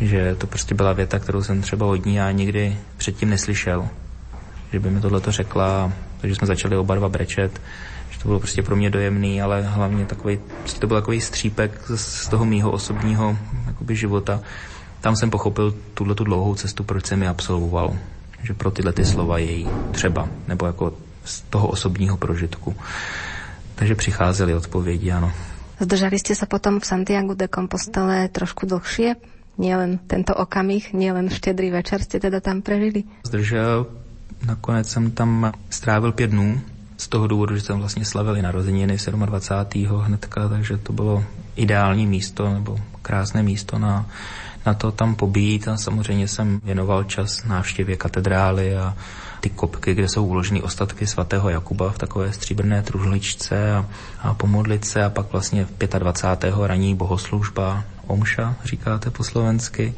že 0.00 0.34
to 0.34 0.46
prostě 0.46 0.74
byla 0.74 0.92
věta, 0.92 1.18
kterou 1.18 1.42
jsem 1.42 1.62
třeba 1.62 1.86
od 1.86 2.06
ní 2.06 2.14
já 2.14 2.30
nikdy 2.30 2.76
předtím 2.96 3.30
neslyšel. 3.30 3.88
Že 4.72 4.80
by 4.80 4.90
mi 4.90 5.00
tohle 5.00 5.20
to 5.20 5.32
řekla, 5.32 5.92
takže 6.20 6.34
jsme 6.34 6.46
začali 6.46 6.76
oba 6.76 6.94
dva 6.94 7.08
brečet 7.08 7.60
to 8.22 8.28
bylo 8.28 8.38
prostě 8.38 8.62
pro 8.62 8.76
mě 8.76 8.90
dojemný, 8.90 9.42
ale 9.42 9.62
hlavně 9.62 10.06
takový, 10.06 10.38
prostě 10.60 10.80
to 10.80 10.86
byl 10.86 10.96
takový 10.96 11.20
střípek 11.20 11.80
z, 11.86 12.00
z 12.00 12.28
toho 12.28 12.44
mýho 12.44 12.70
osobního 12.70 13.36
jakoby, 13.66 13.96
života. 13.96 14.40
Tam 15.00 15.16
jsem 15.16 15.30
pochopil 15.30 15.74
tuhle 15.94 16.14
tu 16.14 16.24
dlouhou 16.24 16.54
cestu, 16.54 16.84
proč 16.84 17.06
jsem 17.06 17.22
ji 17.22 17.28
absolvoval. 17.28 17.96
Že 18.42 18.54
pro 18.54 18.70
tyhle 18.70 18.92
ty 18.92 19.04
slova 19.04 19.38
jej 19.38 19.66
třeba, 19.90 20.28
nebo 20.48 20.66
jako 20.66 20.94
z 21.24 21.40
toho 21.40 21.68
osobního 21.68 22.16
prožitku. 22.16 22.76
Takže 23.74 23.94
přicházely 23.94 24.54
odpovědi, 24.54 25.12
ano. 25.12 25.32
Zdržali 25.80 26.18
jste 26.18 26.34
se 26.34 26.46
potom 26.46 26.80
v 26.80 26.86
Santiago 26.86 27.34
de 27.34 27.48
Compostele 27.48 28.28
trošku 28.28 28.66
dlhšie? 28.66 29.16
Nielen 29.58 29.98
tento 30.06 30.34
okamih, 30.34 30.92
nielen 30.92 31.30
štedrý 31.30 31.70
večer 31.70 32.02
jste 32.02 32.20
teda 32.20 32.40
tam 32.40 32.62
prežili? 32.62 33.04
Zdržel, 33.26 33.86
nakonec 34.46 34.88
jsem 34.88 35.10
tam 35.10 35.52
strávil 35.70 36.12
pět 36.12 36.30
dnů, 36.30 36.60
z 37.02 37.08
toho 37.08 37.26
důvodu, 37.26 37.56
že 37.56 37.60
jsem 37.62 37.78
vlastně 37.78 38.04
slavil 38.04 38.36
i 38.36 38.42
narozeniny 38.42 38.96
27. 39.26 40.00
hnedka, 40.00 40.48
takže 40.48 40.78
to 40.78 40.92
bylo 40.92 41.24
ideální 41.56 42.06
místo 42.06 42.54
nebo 42.54 42.78
krásné 43.02 43.42
místo 43.42 43.78
na, 43.78 44.06
na 44.66 44.74
to 44.74 44.92
tam 44.92 45.14
pobít 45.14 45.68
a 45.68 45.76
samozřejmě 45.76 46.28
jsem 46.28 46.60
věnoval 46.64 47.04
čas 47.04 47.44
návštěvě 47.44 47.96
katedrály 47.96 48.76
a 48.76 48.94
ty 49.40 49.50
kopky, 49.50 49.94
kde 49.94 50.08
jsou 50.08 50.26
uloženy 50.26 50.62
ostatky 50.62 51.06
svatého 51.06 51.50
Jakuba 51.50 51.90
v 51.90 51.98
takové 51.98 52.32
stříbrné 52.32 52.82
truhličce 52.82 53.74
a, 53.74 53.86
a 54.20 54.34
pomodlit 54.34 54.84
se 54.84 55.04
a 55.04 55.10
pak 55.10 55.32
vlastně 55.32 55.66
25. 55.98 56.54
ranní 56.62 56.94
bohoslužba 56.94 57.84
Omša, 58.06 58.54
říkáte 58.64 59.10
po 59.10 59.24
slovensky. 59.24 59.94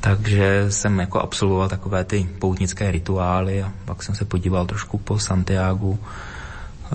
Takže 0.00 0.66
jsem 0.68 0.98
jako 0.98 1.20
absolvoval 1.20 1.68
takové 1.68 2.04
ty 2.04 2.28
poutnické 2.38 2.90
rituály 2.90 3.62
a 3.62 3.72
pak 3.84 4.02
jsem 4.02 4.14
se 4.14 4.24
podíval 4.24 4.66
trošku 4.66 4.98
po 4.98 5.18
Santiago. 5.18 5.98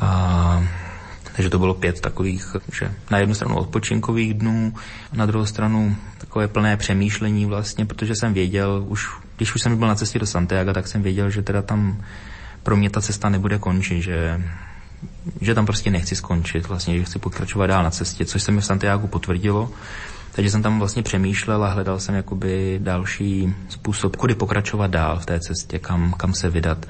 A, 0.01 0.63
takže 1.35 1.49
to 1.49 1.59
bylo 1.59 1.73
pět 1.73 2.01
takových, 2.01 2.55
že 2.73 2.91
na 3.11 3.17
jednu 3.17 3.35
stranu 3.35 3.55
odpočinkových 3.57 4.33
dnů, 4.33 4.73
na 5.13 5.25
druhou 5.25 5.45
stranu 5.45 5.95
takové 6.17 6.47
plné 6.47 6.77
přemýšlení 6.77 7.45
vlastně, 7.45 7.85
protože 7.85 8.15
jsem 8.15 8.33
věděl, 8.33 8.85
už, 8.87 9.09
když 9.37 9.55
už 9.55 9.61
jsem 9.61 9.77
byl 9.77 9.87
na 9.87 9.95
cestě 9.95 10.19
do 10.19 10.25
Santiago, 10.25 10.73
tak 10.73 10.87
jsem 10.87 11.01
věděl, 11.01 11.29
že 11.29 11.41
teda 11.41 11.61
tam 11.61 12.03
pro 12.63 12.77
mě 12.77 12.89
ta 12.89 13.01
cesta 13.01 13.29
nebude 13.29 13.57
končit, 13.57 14.01
že 14.01 14.41
že 15.41 15.55
tam 15.55 15.65
prostě 15.65 15.91
nechci 15.91 16.15
skončit, 16.15 16.67
vlastně, 16.67 16.97
že 16.97 17.03
chci 17.03 17.19
pokračovat 17.19 17.67
dál 17.67 17.83
na 17.83 17.91
cestě, 17.91 18.25
což 18.25 18.43
se 18.43 18.51
mi 18.51 18.61
v 18.61 18.65
Santiago 18.65 19.07
potvrdilo. 19.07 19.69
Takže 20.35 20.51
jsem 20.51 20.63
tam 20.63 20.79
vlastně 20.79 21.03
přemýšlel 21.03 21.63
a 21.63 21.69
hledal 21.69 21.99
jsem 21.99 22.15
jakoby 22.15 22.79
další 22.83 23.55
způsob, 23.69 24.15
kudy 24.15 24.35
pokračovat 24.35 24.91
dál 24.91 25.19
v 25.19 25.25
té 25.25 25.39
cestě, 25.39 25.79
kam, 25.79 26.13
kam 26.13 26.33
se 26.33 26.49
vydat 26.49 26.85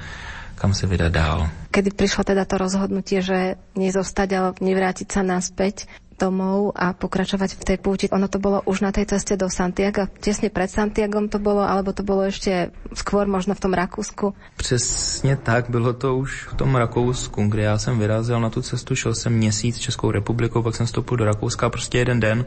kam 0.56 0.74
se 0.74 0.88
vydat 0.88 1.12
dál. 1.12 1.50
Kedy 1.72 1.92
prišlo 1.92 2.24
teda 2.24 2.48
to 2.48 2.58
rozhodnutie, 2.58 3.20
že 3.20 3.60
nezostať, 3.76 4.30
ale 4.40 4.50
nevrátiť 4.64 5.08
sa 5.12 5.22
naspäť 5.22 5.92
domov 6.16 6.72
a 6.76 6.96
pokračovať 6.96 7.60
v 7.60 7.64
tej 7.64 7.78
púti. 7.78 8.06
Ono 8.12 8.28
to 8.32 8.40
bolo 8.40 8.64
už 8.64 8.82
na 8.82 8.92
tej 8.96 9.06
ceste 9.06 9.36
do 9.36 9.52
Santiago, 9.52 10.08
tesne 10.20 10.48
pred 10.48 10.72
Santiagom 10.72 11.28
to 11.28 11.40
bolo, 11.40 11.64
alebo 11.64 11.92
to 11.92 12.08
bolo 12.08 12.24
ešte 12.24 12.72
skôr 12.96 13.28
možno 13.28 13.56
v 13.56 13.60
tom 13.60 13.74
Rakúsku? 13.76 14.34
Přesně 14.56 15.36
tak, 15.36 15.70
bylo 15.70 15.94
to 15.94 16.18
už 16.18 16.48
v 16.48 16.54
tom 16.54 16.76
Rakousku, 16.76 17.48
kde 17.48 17.62
já 17.62 17.78
jsem 17.78 18.00
vyrazil 18.00 18.40
na 18.40 18.50
tu 18.50 18.62
cestu, 18.62 18.96
šel 18.96 19.16
jsem 19.16 19.34
měsíc 19.34 19.78
Českou 19.80 20.12
republikou, 20.12 20.64
pak 20.64 20.76
jsem 20.76 20.86
vstoupil 20.86 21.18
do 21.18 21.26
Rakouska 21.26 21.70
prostě 21.70 21.98
jeden 21.98 22.20
den 22.20 22.46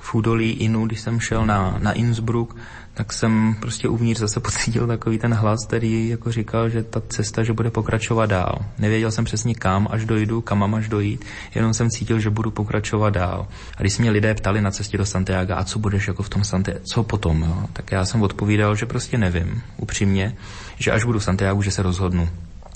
v 0.00 0.14
údolí 0.14 0.50
Inu, 0.50 0.86
když 0.86 1.00
jsem 1.00 1.20
šel 1.20 1.46
na, 1.46 1.76
na 1.78 1.92
Innsbruck, 1.92 2.56
tak 3.00 3.12
jsem 3.12 3.56
prostě 3.60 3.88
uvnitř 3.88 4.20
zase 4.20 4.40
pocítil 4.50 4.86
takový 4.86 5.18
ten 5.18 5.34
hlas, 5.34 5.66
který 5.66 6.08
jako 6.08 6.32
říkal, 6.32 6.68
že 6.68 6.82
ta 6.82 7.02
cesta, 7.08 7.42
že 7.42 7.52
bude 7.52 7.70
pokračovat 7.70 8.26
dál. 8.26 8.58
Nevěděl 8.78 9.10
jsem 9.10 9.24
přesně 9.24 9.54
kam 9.54 9.88
až 9.90 10.04
dojdu, 10.04 10.40
kam 10.40 10.58
mám 10.58 10.74
až 10.74 10.88
dojít, 10.88 11.24
jenom 11.54 11.74
jsem 11.74 11.90
cítil, 11.90 12.20
že 12.20 12.30
budu 12.30 12.50
pokračovat 12.50 13.10
dál. 13.10 13.48
A 13.76 13.80
když 13.80 13.92
se 13.92 14.02
mě 14.02 14.10
lidé 14.10 14.34
ptali 14.34 14.60
na 14.60 14.70
cestě 14.70 14.98
do 14.98 15.06
Santiago, 15.06 15.54
a 15.56 15.64
co 15.64 15.78
budeš 15.78 16.08
jako 16.08 16.22
v 16.22 16.28
tom 16.28 16.44
Santiago, 16.44 16.80
co 16.84 17.02
potom, 17.02 17.42
jo? 17.42 17.64
tak 17.72 17.92
já 17.92 18.04
jsem 18.04 18.22
odpovídal, 18.22 18.76
že 18.76 18.86
prostě 18.86 19.18
nevím, 19.18 19.62
upřímně, 19.76 20.36
že 20.78 20.92
až 20.92 21.04
budu 21.04 21.18
v 21.18 21.24
Santiago, 21.24 21.62
že 21.62 21.70
se 21.70 21.82
rozhodnu. 21.82 22.28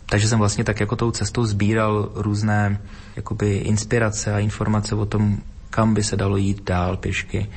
Takže 0.06 0.28
jsem 0.28 0.38
vlastně 0.38 0.64
tak 0.64 0.80
jako 0.80 0.96
tou 0.96 1.10
cestou 1.10 1.44
sbíral 1.44 2.12
různé 2.14 2.80
jakoby 3.16 3.56
inspirace 3.56 4.34
a 4.34 4.38
informace 4.38 4.94
o 4.94 5.06
tom, 5.06 5.38
kam 5.70 5.94
by 5.94 6.02
se 6.02 6.16
dalo 6.16 6.36
jít 6.36 6.64
dál 6.64 6.96
pěšky. 6.96 7.48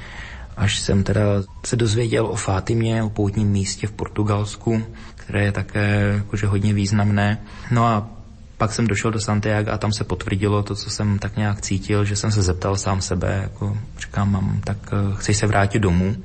Až 0.57 0.79
jsem 0.79 1.03
teda 1.03 1.21
se 1.65 1.75
dozvěděl 1.75 2.25
o 2.25 2.35
Fátimě, 2.35 3.03
o 3.03 3.09
poutním 3.09 3.49
místě 3.49 3.87
v 3.87 3.91
Portugalsku, 3.91 4.83
které 5.15 5.43
je 5.43 5.51
také 5.51 6.13
jakože 6.15 6.47
hodně 6.47 6.73
významné. 6.73 7.37
No 7.71 7.85
a 7.85 8.09
pak 8.57 8.73
jsem 8.73 8.87
došel 8.87 9.11
do 9.11 9.19
Santiago 9.19 9.71
a 9.71 9.77
tam 9.77 9.93
se 9.93 10.03
potvrdilo 10.03 10.63
to, 10.63 10.75
co 10.75 10.89
jsem 10.89 11.19
tak 11.19 11.37
nějak 11.37 11.61
cítil, 11.61 12.05
že 12.05 12.15
jsem 12.15 12.31
se 12.31 12.41
zeptal 12.41 12.75
sám 12.75 13.01
sebe, 13.01 13.39
jako 13.41 13.77
říkám, 13.99 14.31
mám, 14.31 14.61
tak 14.63 14.77
eh, 14.91 15.15
chci 15.15 15.33
se 15.33 15.47
vrátit 15.47 15.79
domů. 15.79 16.15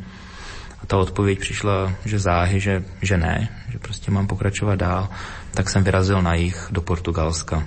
A 0.83 0.87
ta 0.87 0.97
odpověď 0.97 1.38
přišla, 1.38 1.92
že 2.05 2.18
záhy, 2.18 2.61
že, 2.61 2.85
že 3.03 3.16
ne, 3.16 3.49
že 3.68 3.79
prostě 3.79 4.11
mám 4.11 4.27
pokračovat 4.27 4.75
dál. 4.75 5.09
Tak 5.51 5.71
jsem 5.71 5.85
vyrazil 5.85 6.23
na 6.23 6.35
jich 6.35 6.68
do 6.71 6.83
Portugalska. 6.83 7.64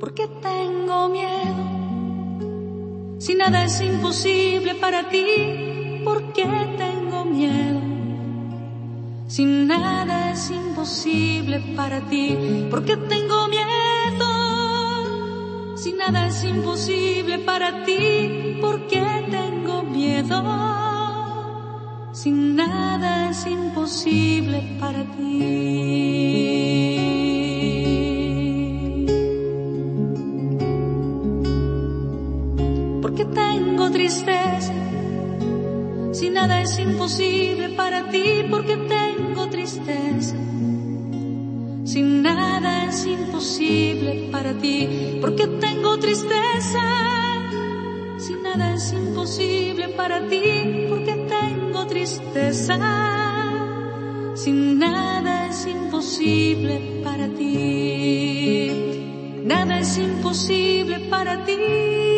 Porque 0.00 0.22
tengo 0.42 1.08
miedo 1.08 1.37
Si 3.18 3.34
nada 3.34 3.64
es 3.64 3.80
imposible 3.80 4.76
para 4.76 5.08
ti, 5.08 6.02
¿por 6.04 6.32
qué 6.32 6.46
tengo 6.78 7.24
miedo? 7.24 7.80
Si 9.26 9.44
nada 9.44 10.30
es 10.30 10.50
imposible 10.50 11.60
para 11.74 12.00
ti, 12.08 12.38
¿por 12.70 12.84
qué 12.84 12.96
tengo 12.96 13.48
miedo? 13.48 14.28
Si 15.76 15.92
nada 15.94 16.28
es 16.28 16.44
imposible 16.44 17.40
para 17.40 17.84
ti, 17.84 18.56
¿por 18.60 18.86
qué 18.86 19.04
tengo 19.30 19.82
miedo? 19.82 20.42
Si 22.12 22.30
nada 22.30 23.30
es 23.30 23.44
imposible 23.46 24.76
para 24.78 25.02
ti. 25.16 26.47
Nada 36.40 36.62
es 36.62 36.78
imposible 36.78 37.70
para 37.70 38.08
ti, 38.10 38.44
porque 38.50 38.76
tengo 38.76 39.48
tristeza. 39.48 40.36
Si 41.84 42.02
nada 42.02 42.84
es 42.84 43.06
imposible 43.06 44.28
para 44.30 44.52
ti, 44.54 45.18
porque 45.20 45.46
tengo 45.46 45.98
tristeza. 45.98 46.84
Si 48.18 48.34
nada 48.34 48.74
es 48.74 48.92
imposible 48.92 49.88
para 49.88 50.28
ti, 50.28 50.86
porque 50.90 51.08
tristeza, 51.88 52.78
sin 54.34 54.78
nada 54.78 55.46
es 55.48 55.66
imposible 55.66 57.02
para 57.02 57.28
ti. 57.28 58.70
Nada 59.44 59.80
es 59.80 59.98
imposible 59.98 61.00
para 61.10 61.44
ti. 61.44 62.17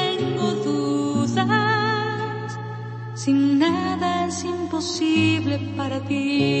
imposible 4.81 5.59
para 5.77 5.99
ti. 6.07 6.60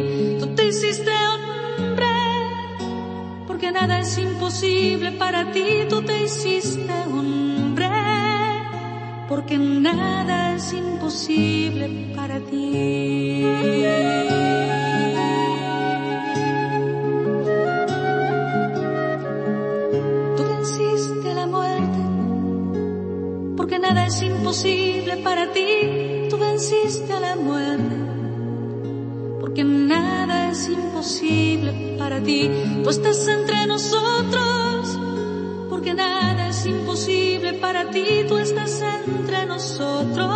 para 5.17 5.51
ti, 5.51 5.85
tú 5.89 6.01
te 6.01 6.23
hiciste 6.23 6.93
hombre, 7.11 7.89
porque 9.27 9.57
nada 9.57 10.55
es 10.55 10.73
imposible 10.73 12.13
para 12.15 12.39
ti. 12.39 13.45
Tú 20.37 20.43
venciste 20.43 21.33
la 21.33 21.47
muerte, 21.47 21.99
porque 23.57 23.79
nada 23.79 24.05
es 24.05 24.21
imposible 24.21 25.17
para 25.17 25.51
ti. 25.51 26.27
Tú 26.29 26.37
venciste 26.37 27.13
a 27.13 27.19
la 27.19 27.35
muerte, 27.35 27.95
porque 29.39 29.63
nada 29.63 30.51
es 30.51 30.69
imposible 30.69 31.95
para 31.97 32.19
ti. 32.21 32.49
Tú 32.83 32.89
estás 32.89 33.27
entre 33.27 33.67
nosotros, 33.67 34.80
porque 35.81 35.95
nada 35.95 36.49
es 36.49 36.63
imposible 36.67 37.53
para 37.53 37.89
ti. 37.89 38.05
Tú 38.27 38.37
estás 38.37 38.83
entre 38.83 39.47
nosotros 39.47 40.29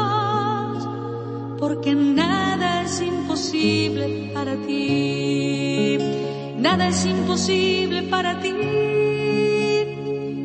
porque 1.59 1.93
nada 1.93 2.81
es 2.81 2.99
imposible 2.99 4.31
para 4.33 4.55
ti. 4.55 5.99
Nada 6.57 6.87
es 6.87 7.05
imposible 7.05 8.01
para 8.09 8.39
ti. 8.39 8.53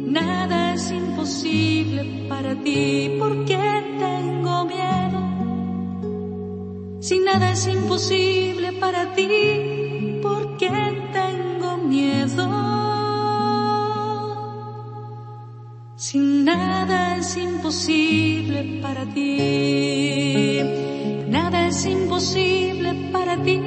Nada 0.07 0.75
es 0.75 0.91
imposible 0.91 2.27
para 2.29 2.55
ti. 2.57 3.17
porque 3.19 3.59
tengo 3.99 4.67
miedo? 4.67 5.21
Si 7.01 7.21
nada 7.21 7.53
es 7.53 7.67
imposible 7.67 8.75
para 8.75 9.15
ti, 9.15 9.70
imposible 17.71 18.81
para 18.83 19.07
ti. 19.15 19.37
Es 21.71 21.87
imposible 21.87 22.95
para 23.13 23.37
ti, 23.45 23.60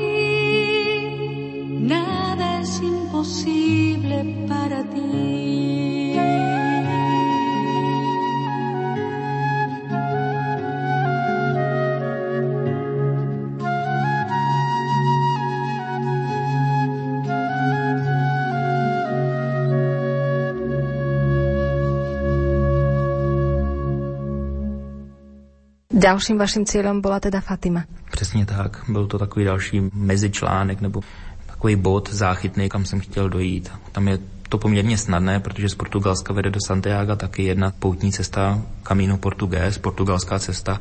Ďalším 26.03 26.37
vaším 26.37 26.65
cílem 26.65 27.01
byla 27.01 27.19
teda 27.19 27.41
Fatima. 27.41 27.83
Přesně 28.11 28.45
tak. 28.45 28.83
Byl 28.89 29.07
to 29.07 29.19
takový 29.19 29.45
další 29.45 29.81
mezičlánek 29.93 30.81
nebo 30.81 31.01
takový 31.45 31.75
bod 31.75 32.13
záchytný, 32.13 32.69
kam 32.69 32.85
jsem 32.85 32.99
chtěl 32.99 33.29
dojít. 33.29 33.71
Tam 33.91 34.07
je 34.07 34.19
to 34.49 34.57
poměrně 34.57 34.97
snadné, 34.97 35.39
protože 35.39 35.69
z 35.69 35.75
Portugalska 35.75 36.33
vede 36.33 36.49
do 36.49 36.59
Santiago 36.67 37.15
taky 37.15 37.43
jedna 37.43 37.71
poutní 37.79 38.11
cesta 38.11 38.61
Camino 38.87 39.17
Portugués, 39.17 39.77
portugalská 39.77 40.39
cesta 40.39 40.79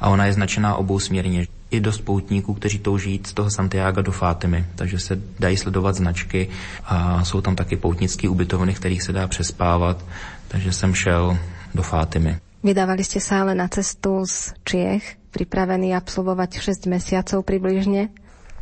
a 0.00 0.08
ona 0.08 0.26
je 0.26 0.32
značená 0.32 0.74
obousměrně. 0.74 1.46
I 1.70 1.80
dost 1.80 2.00
poutníků, 2.00 2.54
kteří 2.54 2.78
touží 2.78 3.10
jít 3.12 3.26
z 3.26 3.32
toho 3.32 3.50
Santiago 3.50 4.02
do 4.02 4.12
Fátimy, 4.12 4.66
takže 4.74 4.98
se 4.98 5.20
dají 5.40 5.56
sledovat 5.56 5.94
značky 5.94 6.48
a 6.84 7.24
jsou 7.24 7.40
tam 7.40 7.56
taky 7.56 7.76
poutnické 7.76 8.28
ubytovny, 8.28 8.74
v 8.74 8.78
kterých 8.78 9.02
se 9.02 9.12
dá 9.12 9.28
přespávat, 9.28 10.04
takže 10.48 10.72
jsem 10.72 10.94
šel 10.94 11.38
do 11.74 11.82
Fátimy. 11.82 12.38
Vydávali 12.58 13.06
ste 13.06 13.22
sa 13.22 13.46
ale 13.46 13.54
na 13.54 13.70
cestu 13.70 14.26
z 14.26 14.50
Čiech, 14.66 15.04
pripravení 15.30 15.94
absolvovať 15.94 16.58
6 16.58 16.90
mesiacov 16.90 17.46
približne. 17.46 18.10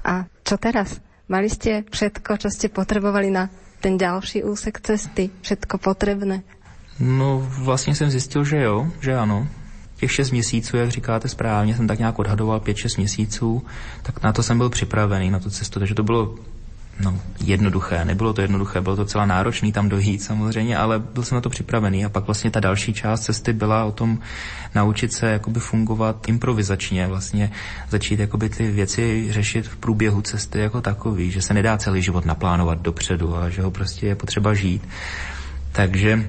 A 0.04 0.28
čo 0.44 0.60
teraz? 0.60 1.00
Mali 1.32 1.48
ste 1.48 1.82
všetko, 1.88 2.36
čo 2.38 2.48
ste 2.52 2.68
potrebovali 2.68 3.32
na 3.32 3.48
ten 3.80 3.96
ďalší 3.96 4.44
úsek 4.44 4.84
cesty? 4.84 5.32
Všetko 5.42 5.78
potrebné? 5.80 6.44
No 7.00 7.40
vlastně 7.58 7.94
jsem 7.94 8.10
zjistil, 8.10 8.44
že 8.44 8.62
jo, 8.62 8.88
že 9.00 9.16
ano. 9.16 9.48
Těch 9.96 10.12
šest 10.12 10.30
měsíců, 10.30 10.76
jak 10.76 10.90
říkáte 10.90 11.28
správně, 11.28 11.76
jsem 11.76 11.86
tak 11.86 11.98
nějak 11.98 12.18
odhadoval 12.18 12.60
pět, 12.60 12.76
šest 12.76 12.96
měsíců, 12.96 13.62
tak 14.02 14.22
na 14.22 14.32
to 14.32 14.42
jsem 14.42 14.58
byl 14.58 14.70
připravený, 14.70 15.30
na 15.30 15.38
tu 15.38 15.50
cestu, 15.50 15.78
takže 15.78 15.94
to 15.94 16.02
bylo 16.02 16.34
no, 17.00 17.20
jednoduché. 17.44 18.04
Nebylo 18.04 18.32
to 18.32 18.40
jednoduché, 18.40 18.80
bylo 18.80 18.96
to 18.96 19.04
celá 19.04 19.26
náročný 19.26 19.72
tam 19.72 19.88
dojít 19.88 20.22
samozřejmě, 20.22 20.76
ale 20.76 20.98
byl 20.98 21.22
jsem 21.22 21.36
na 21.36 21.40
to 21.40 21.50
připravený. 21.50 22.04
A 22.04 22.08
pak 22.08 22.26
vlastně 22.26 22.50
ta 22.50 22.60
další 22.60 22.94
část 22.94 23.20
cesty 23.20 23.52
byla 23.52 23.84
o 23.84 23.92
tom 23.92 24.18
naučit 24.74 25.12
se 25.12 25.26
jakoby 25.26 25.60
fungovat 25.60 26.28
improvizačně, 26.28 27.06
vlastně 27.06 27.52
začít 27.88 28.20
jakoby 28.20 28.48
ty 28.48 28.70
věci 28.70 29.26
řešit 29.30 29.68
v 29.68 29.76
průběhu 29.76 30.22
cesty 30.22 30.58
jako 30.58 30.80
takový, 30.80 31.30
že 31.30 31.42
se 31.42 31.54
nedá 31.54 31.78
celý 31.78 32.02
život 32.02 32.24
naplánovat 32.24 32.80
dopředu 32.80 33.36
a 33.36 33.50
že 33.50 33.62
ho 33.62 33.70
prostě 33.70 34.06
je 34.06 34.14
potřeba 34.14 34.54
žít. 34.54 34.88
Takže 35.72 36.26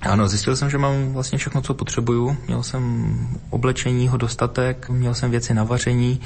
ano, 0.00 0.28
zjistil 0.28 0.56
jsem, 0.56 0.70
že 0.70 0.78
mám 0.78 1.12
vlastně 1.12 1.38
všechno, 1.38 1.62
co 1.62 1.74
potřebuju. 1.74 2.36
Měl 2.46 2.62
jsem 2.62 3.16
oblečení 3.50 4.08
ho 4.08 4.16
dostatek, 4.16 4.88
měl 4.88 5.14
jsem 5.14 5.30
věci 5.30 5.54
na 5.54 5.64
vaření, 5.64 6.20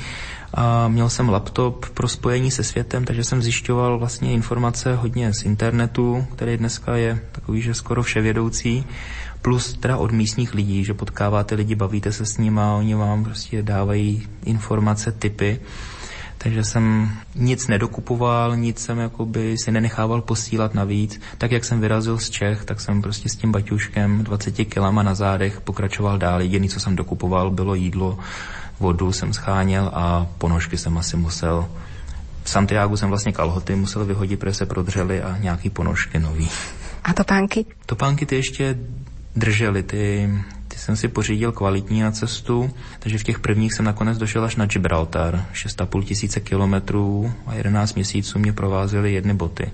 a 0.54 0.88
měl 0.88 1.11
jsem 1.11 1.28
laptop 1.28 1.88
pro 1.88 2.09
spojení 2.09 2.50
se 2.50 2.64
světem, 2.64 3.04
takže 3.04 3.24
jsem 3.24 3.42
zjišťoval 3.42 3.98
vlastně 3.98 4.33
informace 4.33 4.94
hodně 4.94 5.35
z 5.35 5.42
internetu, 5.42 6.26
který 6.33 6.56
dneska 6.56 6.96
je 6.96 7.20
takový, 7.33 7.62
že 7.62 7.74
skoro 7.74 8.02
vševědoucí. 8.02 8.85
Plus 9.42 9.74
teda 9.74 9.96
od 9.96 10.12
místních 10.12 10.54
lidí, 10.54 10.85
že 10.85 10.94
potkáváte 10.94 11.54
lidi, 11.54 11.74
bavíte 11.74 12.12
se 12.12 12.26
s 12.26 12.38
nimi 12.38 12.61
a 12.61 12.74
oni 12.74 12.94
vám 12.94 13.24
prostě 13.24 13.62
dávají 13.62 14.28
informace, 14.44 15.12
typy. 15.12 15.61
Takže 16.42 16.64
jsem 16.64 17.11
nic 17.35 17.66
nedokupoval, 17.68 18.57
nic 18.57 18.79
jsem 18.79 18.98
jakoby 18.98 19.59
si 19.59 19.70
nenechával 19.70 20.20
posílat 20.20 20.74
navíc. 20.74 21.20
Tak 21.38 21.53
jak 21.53 21.64
jsem 21.64 21.81
vyrazil 21.81 22.18
z 22.18 22.31
Čech, 22.31 22.64
tak 22.64 22.81
jsem 22.81 23.03
prostě 23.03 23.29
s 23.29 23.37
tím 23.37 23.53
baťuškem 23.53 24.24
20 24.24 24.50
kilama 24.50 25.03
na 25.03 25.14
zádech 25.14 25.61
pokračoval 25.61 26.18
dál. 26.18 26.40
Jediné, 26.40 26.68
co 26.68 26.81
jsem 26.81 26.96
dokupoval, 26.96 27.50
bylo 27.50 27.74
jídlo, 27.74 28.18
vodu 28.81 29.12
jsem 29.12 29.33
scháněl 29.33 29.90
a 29.94 30.26
ponožky 30.38 30.79
jsem 30.79 30.98
asi 30.98 31.16
musel 31.16 31.68
v 32.44 32.50
Santiago 32.50 32.96
jsem 32.96 33.09
vlastně 33.09 33.33
kalhoty 33.33 33.76
musel 33.76 34.05
vyhodit, 34.05 34.40
protože 34.40 34.55
se 34.55 34.66
prodřely 34.66 35.22
a 35.22 35.38
nějaký 35.38 35.70
ponožky 35.70 36.18
nový. 36.18 36.48
A 37.05 37.12
topánky? 37.12 37.66
Topánky 37.87 38.26
ty 38.26 38.37
ještě 38.37 38.79
držely, 39.37 39.83
ty, 39.83 40.31
ty 40.53 40.59
jsem 40.80 40.96
si 40.96 41.08
pořídil 41.08 41.52
kvalitní 41.52 42.00
na 42.00 42.10
cestu, 42.10 42.70
takže 42.98 43.18
v 43.18 43.24
těch 43.24 43.38
prvních 43.38 43.74
jsem 43.74 43.84
nakonec 43.84 44.18
došel 44.18 44.44
až 44.44 44.56
na 44.56 44.66
Gibraltar. 44.66 45.46
6,5 45.52 46.04
tisíce 46.04 46.40
kilometrů 46.40 47.32
a 47.46 47.54
11 47.54 47.94
měsíců 47.94 48.38
mě 48.38 48.52
provázely 48.52 49.12
jedny 49.12 49.34
boty. 49.34 49.70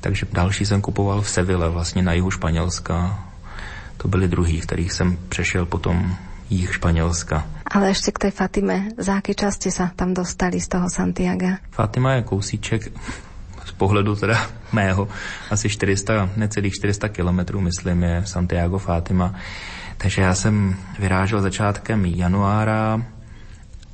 Takže 0.00 0.26
další 0.32 0.66
jsem 0.66 0.80
kupoval 0.80 1.22
v 1.22 1.28
Seville, 1.28 1.68
vlastně 1.68 2.02
na 2.02 2.12
jihu 2.12 2.30
Španělska. 2.30 3.24
To 3.96 4.08
byly 4.08 4.28
druhý, 4.28 4.60
v 4.60 4.66
kterých 4.66 4.92
jsem 4.92 5.18
přešel 5.28 5.66
potom 5.66 6.16
jich 6.50 6.74
Španělska. 6.74 7.46
Ale 7.66 7.88
ještě 7.88 8.12
k 8.12 8.18
té 8.18 8.30
Fatime, 8.30 8.88
za 8.98 9.14
jaké 9.14 9.34
časti 9.34 9.70
se 9.70 9.88
tam 9.96 10.14
dostali 10.14 10.60
z 10.60 10.68
toho 10.68 10.90
Santiago? 10.90 11.46
Fatima 11.70 12.12
je 12.12 12.22
kousíček 12.22 12.92
z 13.64 13.72
pohledu 13.72 14.16
teda 14.16 14.46
mého 14.72 15.08
asi 15.50 15.68
400, 15.68 16.30
necelých 16.36 16.72
400 16.74 17.08
kilometrů, 17.08 17.60
myslím, 17.60 18.02
je 18.02 18.22
Santiago 18.26 18.78
Fatima. 18.78 19.34
Takže 20.04 20.22
já 20.22 20.34
jsem 20.34 20.76
vyrážel 20.98 21.40
začátkem 21.40 22.06
januára 22.06 23.02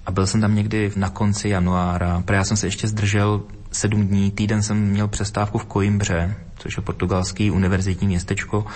a 0.06 0.10
byl 0.10 0.26
jsem 0.26 0.40
tam 0.40 0.54
někdy 0.54 0.92
na 0.96 1.10
konci 1.10 1.48
januára. 1.48 2.22
Protože 2.24 2.36
já 2.36 2.44
jsem 2.44 2.56
se 2.56 2.66
ještě 2.66 2.88
zdržel 2.88 3.42
sedm 3.72 4.06
dní, 4.06 4.30
týden 4.30 4.62
jsem 4.62 4.76
měl 4.80 5.08
přestávku 5.08 5.58
v 5.58 5.66
Coimbře, 5.72 6.34
což 6.56 6.76
je 6.76 6.82
portugalský 6.82 7.50
univerzitní 7.50 8.06
městečko 8.06 8.66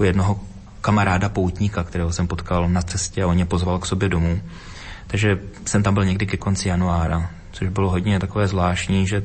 u 0.00 0.02
jednoho 0.02 0.40
kamaráda 0.80 1.28
poutníka, 1.28 1.84
kterého 1.84 2.12
jsem 2.12 2.26
potkal 2.26 2.68
na 2.68 2.82
cestě 2.82 3.22
a 3.22 3.26
on 3.26 3.34
mě 3.34 3.46
pozval 3.46 3.78
k 3.78 3.86
sobě 3.86 4.08
domů. 4.08 4.40
Takže 5.06 5.38
jsem 5.66 5.82
tam 5.82 5.94
byl 5.94 6.04
někdy 6.04 6.26
ke 6.26 6.36
konci 6.36 6.68
januára, 6.68 7.30
což 7.52 7.68
bylo 7.68 7.90
hodně 7.90 8.20
takové 8.20 8.48
zvláštní, 8.48 9.06
že 9.06 9.22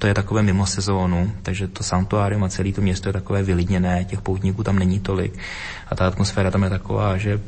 to 0.00 0.06
je 0.06 0.14
takové 0.14 0.42
mimo 0.42 0.66
sezónu, 0.66 1.32
takže 1.42 1.68
to 1.68 1.84
santuárium 1.84 2.44
a 2.44 2.48
celé 2.48 2.72
to 2.72 2.80
město 2.80 3.08
je 3.08 3.12
takové 3.12 3.42
vylidněné, 3.42 4.04
těch 4.04 4.20
poutníků 4.20 4.64
tam 4.64 4.78
není 4.78 5.00
tolik 5.00 5.38
a 5.88 5.94
ta 5.94 6.06
atmosféra 6.06 6.50
tam 6.50 6.62
je 6.62 6.70
taková, 6.70 7.16
že 7.16 7.40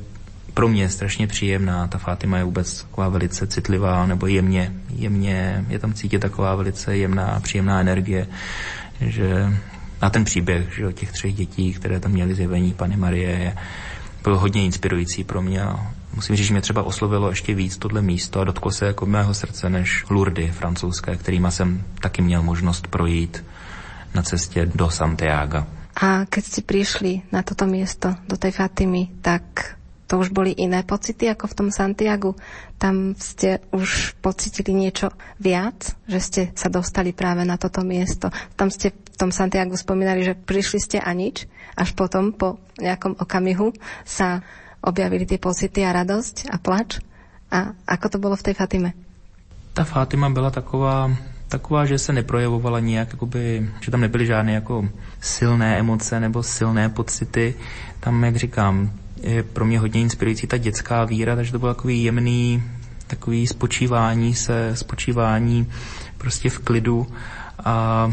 pro 0.55 0.69
mě 0.69 0.83
je 0.83 0.89
strašně 0.89 1.27
příjemná, 1.27 1.87
ta 1.87 1.99
Fátima 1.99 2.39
je 2.39 2.45
vůbec 2.45 2.83
taková 2.83 3.09
velice 3.09 3.47
citlivá, 3.47 4.07
nebo 4.07 4.27
jemně, 4.27 4.73
jemně 4.95 5.65
je 5.69 5.79
tam 5.79 5.93
cítit 5.93 6.19
taková 6.19 6.55
velice 6.55 6.97
jemná, 6.97 7.41
příjemná 7.41 7.81
energie, 7.81 8.27
že 9.01 9.49
na 10.03 10.11
ten 10.11 10.25
příběh 10.25 10.75
že, 10.77 10.93
těch 10.93 11.13
třech 11.13 11.35
dětí, 11.35 11.73
které 11.73 12.01
tam 12.01 12.13
měly 12.13 12.35
zjevení 12.35 12.75
Pany 12.75 12.97
Marie, 12.97 13.57
byl 14.23 14.39
hodně 14.39 14.65
inspirující 14.65 15.25
pro 15.25 15.43
mě 15.43 15.63
a 15.63 15.91
musím 16.15 16.37
říct, 16.37 16.47
že 16.47 16.55
mě 16.55 16.61
třeba 16.61 16.83
oslovilo 16.83 17.29
ještě 17.29 17.55
víc 17.55 17.77
tohle 17.77 18.03
místo 18.03 18.41
a 18.41 18.45
dotklo 18.45 18.71
se 18.71 18.87
jako 18.87 19.07
mého 19.07 19.35
srdce 19.35 19.71
než 19.71 20.05
Lourdes 20.11 20.57
francouzské, 20.57 21.17
kterýma 21.17 21.51
jsem 21.51 21.85
taky 22.01 22.23
měl 22.23 22.43
možnost 22.43 22.87
projít 22.87 23.45
na 24.15 24.23
cestě 24.23 24.67
do 24.75 24.91
Santiago. 24.91 25.65
A 25.93 26.25
keď 26.25 26.43
ste 26.45 26.61
prišli 26.65 27.29
na 27.29 27.45
toto 27.45 27.69
miesto, 27.69 28.17
do 28.25 28.41
tej 28.41 28.57
Fatimy, 28.57 29.21
tak 29.21 29.77
to 30.09 30.21
už 30.21 30.33
boli 30.33 30.53
iné 30.57 30.85
pocity 30.85 31.29
ako 31.29 31.53
v 31.53 31.57
tom 31.57 31.69
Santiagu. 31.69 32.37
Tam 32.77 33.17
ste 33.17 33.65
už 33.73 34.17
pocitili 34.21 34.73
niečo 34.77 35.13
viac, 35.41 35.97
že 36.05 36.21
ste 36.21 36.43
sa 36.53 36.69
dostali 36.69 37.13
práve 37.17 37.45
na 37.45 37.57
toto 37.57 37.85
miesto. 37.85 38.29
Tam 38.57 38.69
ste 38.69 38.93
v 38.93 39.17
tom 39.17 39.33
Santiago 39.33 39.77
spomínali, 39.77 40.25
že 40.25 40.37
prišli 40.37 40.79
ste 40.81 40.99
a 41.01 41.13
nič, 41.17 41.49
až 41.77 41.97
potom 41.97 42.33
po 42.33 42.61
nejakom 42.77 43.21
okamihu 43.21 43.73
sa 44.05 44.45
objavili 44.83 45.27
tie 45.27 45.39
pocity 45.39 45.87
a 45.87 45.95
radosť 46.03 46.51
a 46.51 46.59
plač. 46.59 46.99
A 47.53 47.73
ako 47.87 48.07
to 48.09 48.19
bylo 48.19 48.37
v 48.37 48.43
té 48.43 48.55
Fatime? 48.55 48.93
Ta 49.73 49.85
Fatima 49.85 50.31
byla 50.31 50.51
taková, 50.51 51.17
taková, 51.49 51.87
že 51.87 51.99
se 51.99 52.13
neprojevovala 52.13 52.81
nijak, 52.81 53.13
jakoby, 53.13 53.71
že 53.81 53.91
tam 53.91 54.01
nebyly 54.01 54.27
žádné 54.27 54.53
jako 54.53 54.89
silné 55.21 55.79
emoce 55.79 56.21
nebo 56.21 56.43
silné 56.43 56.89
pocity. 56.89 57.55
Tam, 58.01 58.25
jak 58.25 58.37
říkám, 58.37 58.91
je 59.23 59.43
pro 59.43 59.65
mě 59.65 59.79
hodně 59.79 60.01
inspirující 60.01 60.47
ta 60.47 60.57
dětská 60.57 61.05
víra, 61.05 61.37
takže 61.37 61.53
to 61.53 61.59
byl 61.59 61.75
takový 61.75 62.05
jemný, 62.05 62.63
takový 63.07 63.47
spočívání 63.47 64.35
se, 64.35 64.77
spočívání 64.77 65.67
prostě 66.19 66.51
v 66.51 66.59
klidu 66.59 67.07
a 67.65 68.09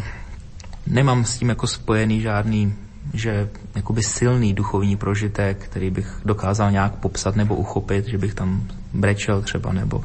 nemám 0.88 1.26
s 1.26 1.38
tím 1.38 1.50
jako 1.50 1.68
spojený 1.68 2.22
žádný 2.22 2.76
že 3.14 3.50
jakoby 3.80 4.04
silný 4.04 4.54
duchovní 4.54 4.98
prožitek, 4.98 5.58
který 5.58 5.90
bych 5.90 6.22
dokázal 6.26 6.72
nějak 6.72 6.96
popsat 6.96 7.36
nebo 7.36 7.56
uchopit, 7.56 8.08
že 8.08 8.18
bych 8.18 8.34
tam 8.34 8.68
brečel 8.94 9.42
třeba 9.42 9.74
nebo, 9.74 10.04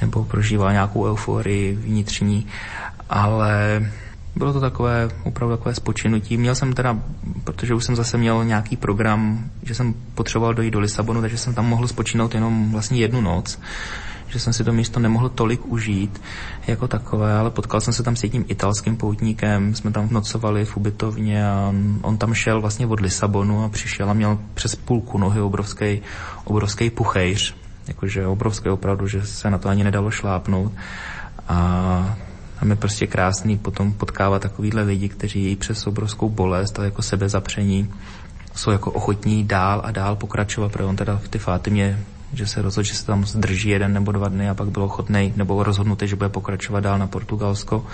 nebo 0.00 0.24
prožíval 0.24 0.72
nějakou 0.72 1.06
euforii 1.06 1.74
vnitřní, 1.74 2.46
ale 3.10 3.82
bylo 4.36 4.52
to 4.52 4.60
takové, 4.60 5.08
opravdu 5.24 5.56
takové 5.56 5.74
spočinutí. 5.74 6.36
Měl 6.36 6.54
jsem 6.54 6.72
teda, 6.72 6.98
protože 7.44 7.74
už 7.74 7.84
jsem 7.84 7.96
zase 7.96 8.18
měl 8.18 8.44
nějaký 8.44 8.76
program, 8.76 9.50
že 9.62 9.74
jsem 9.74 9.94
potřeboval 10.14 10.54
dojít 10.54 10.70
do 10.70 10.80
Lisabonu, 10.80 11.20
takže 11.20 11.38
jsem 11.38 11.54
tam 11.54 11.66
mohl 11.66 11.88
spočinout 11.88 12.34
jenom 12.34 12.72
vlastně 12.72 12.98
jednu 12.98 13.20
noc 13.20 13.58
že 14.30 14.38
jsem 14.38 14.52
si 14.52 14.64
to 14.64 14.72
místo 14.72 15.00
nemohl 15.00 15.28
tolik 15.28 15.66
užít 15.66 16.22
jako 16.66 16.88
takové, 16.88 17.38
ale 17.38 17.50
potkal 17.50 17.80
jsem 17.80 17.94
se 17.94 18.02
tam 18.02 18.16
s 18.16 18.22
jedním 18.22 18.44
italským 18.48 18.96
poutníkem, 18.96 19.74
jsme 19.74 19.90
tam 19.90 20.08
nocovali 20.10 20.64
v 20.64 20.76
ubytovně 20.76 21.48
a 21.48 21.74
on, 22.02 22.16
tam 22.18 22.34
šel 22.34 22.60
vlastně 22.60 22.86
od 22.86 23.00
Lisabonu 23.00 23.64
a 23.64 23.68
přišel 23.68 24.10
a 24.10 24.12
měl 24.12 24.38
přes 24.54 24.76
půlku 24.76 25.18
nohy 25.18 25.40
obrovský, 25.40 26.02
obrovský 26.44 26.90
puchejř, 26.90 27.54
jakože 27.88 28.26
obrovský 28.26 28.68
opravdu, 28.68 29.06
že 29.06 29.26
se 29.26 29.50
na 29.50 29.58
to 29.58 29.68
ani 29.68 29.84
nedalo 29.84 30.10
šlápnout 30.10 30.72
a 31.48 32.16
tam 32.60 32.70
je 32.70 32.76
prostě 32.76 33.06
krásný 33.06 33.58
potom 33.58 33.92
potkávat 33.92 34.42
takovýhle 34.42 34.82
lidi, 34.82 35.08
kteří 35.08 35.56
přes 35.56 35.86
obrovskou 35.86 36.28
bolest 36.28 36.78
a 36.78 36.84
jako 36.84 37.02
sebezapření 37.02 37.90
jsou 38.54 38.70
jako 38.70 38.90
ochotní 38.90 39.44
dál 39.44 39.80
a 39.84 39.90
dál 39.90 40.16
pokračovat, 40.16 40.72
protože 40.72 40.84
on 40.84 40.96
teda 40.96 41.16
v 41.16 41.28
ty 41.28 41.38
Fátimě 41.38 41.98
že 42.32 42.46
se 42.46 42.62
rozhodl, 42.62 42.86
že 42.86 42.94
se 42.94 43.06
tam 43.06 43.26
zdrží 43.26 43.68
jeden 43.68 43.92
nebo 43.92 44.12
dva 44.12 44.28
dny 44.28 44.50
a 44.50 44.54
pak 44.54 44.68
byl 44.68 44.82
ochotný 44.82 45.32
nebo 45.36 45.62
rozhodnutý, 45.62 46.08
že 46.08 46.16
bude 46.16 46.28
pokračovat 46.28 46.80
dál 46.80 46.98
na 46.98 47.06
Portugalsko. 47.06 47.86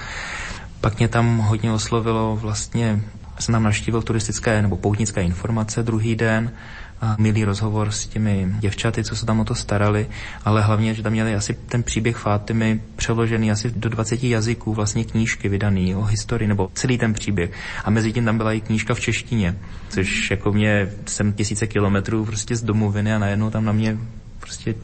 Pak 0.81 0.98
mě 0.98 1.09
tam 1.09 1.38
hodně 1.38 1.72
oslovilo 1.72 2.37
vlastně, 2.37 3.02
jsem 3.38 3.52
tam 3.52 3.62
naštívil 3.62 4.02
turistické 4.02 4.62
nebo 4.62 4.76
poutnické 4.76 5.22
informace 5.22 5.83
druhý 5.83 6.16
den, 6.16 6.52
a 7.00 7.16
milý 7.18 7.44
rozhovor 7.44 7.90
s 7.90 8.06
těmi 8.06 8.48
děvčaty, 8.59 9.04
co 9.04 9.16
se 9.16 9.26
tam 9.26 9.40
o 9.40 9.44
to 9.44 9.54
starali, 9.54 10.06
ale 10.44 10.62
hlavně, 10.62 10.94
že 10.94 11.02
tam 11.02 11.12
měli 11.12 11.35
asi 11.35 11.54
ten 11.54 11.82
příběh 11.82 12.16
Fátimy 12.16 12.80
přeložený 12.96 13.52
asi 13.52 13.70
do 13.76 13.88
20 13.88 14.24
jazyků, 14.24 14.74
vlastně 14.74 15.04
knížky 15.04 15.48
vydaný 15.48 15.94
o 15.94 16.02
historii, 16.02 16.48
nebo 16.48 16.70
celý 16.74 16.98
ten 16.98 17.12
příběh. 17.12 17.50
A 17.85 17.90
mezi 17.90 18.12
tím 18.12 18.24
tam 18.24 18.37
byla 18.37 18.52
i 18.52 18.61
knížka 18.61 18.94
v 18.94 19.00
češtině, 19.00 19.56
což 19.88 20.30
jako 20.30 20.52
mě 20.52 20.88
jsem 21.06 21.32
tisíce 21.32 21.66
kilometrů 21.66 22.24
prostě 22.24 22.56
z 22.56 22.62
domoviny 22.62 23.14
a 23.14 23.18
najednou 23.18 23.50
tam 23.50 23.64
na 23.64 23.72
mě 23.72 23.98
prostě 24.40 24.74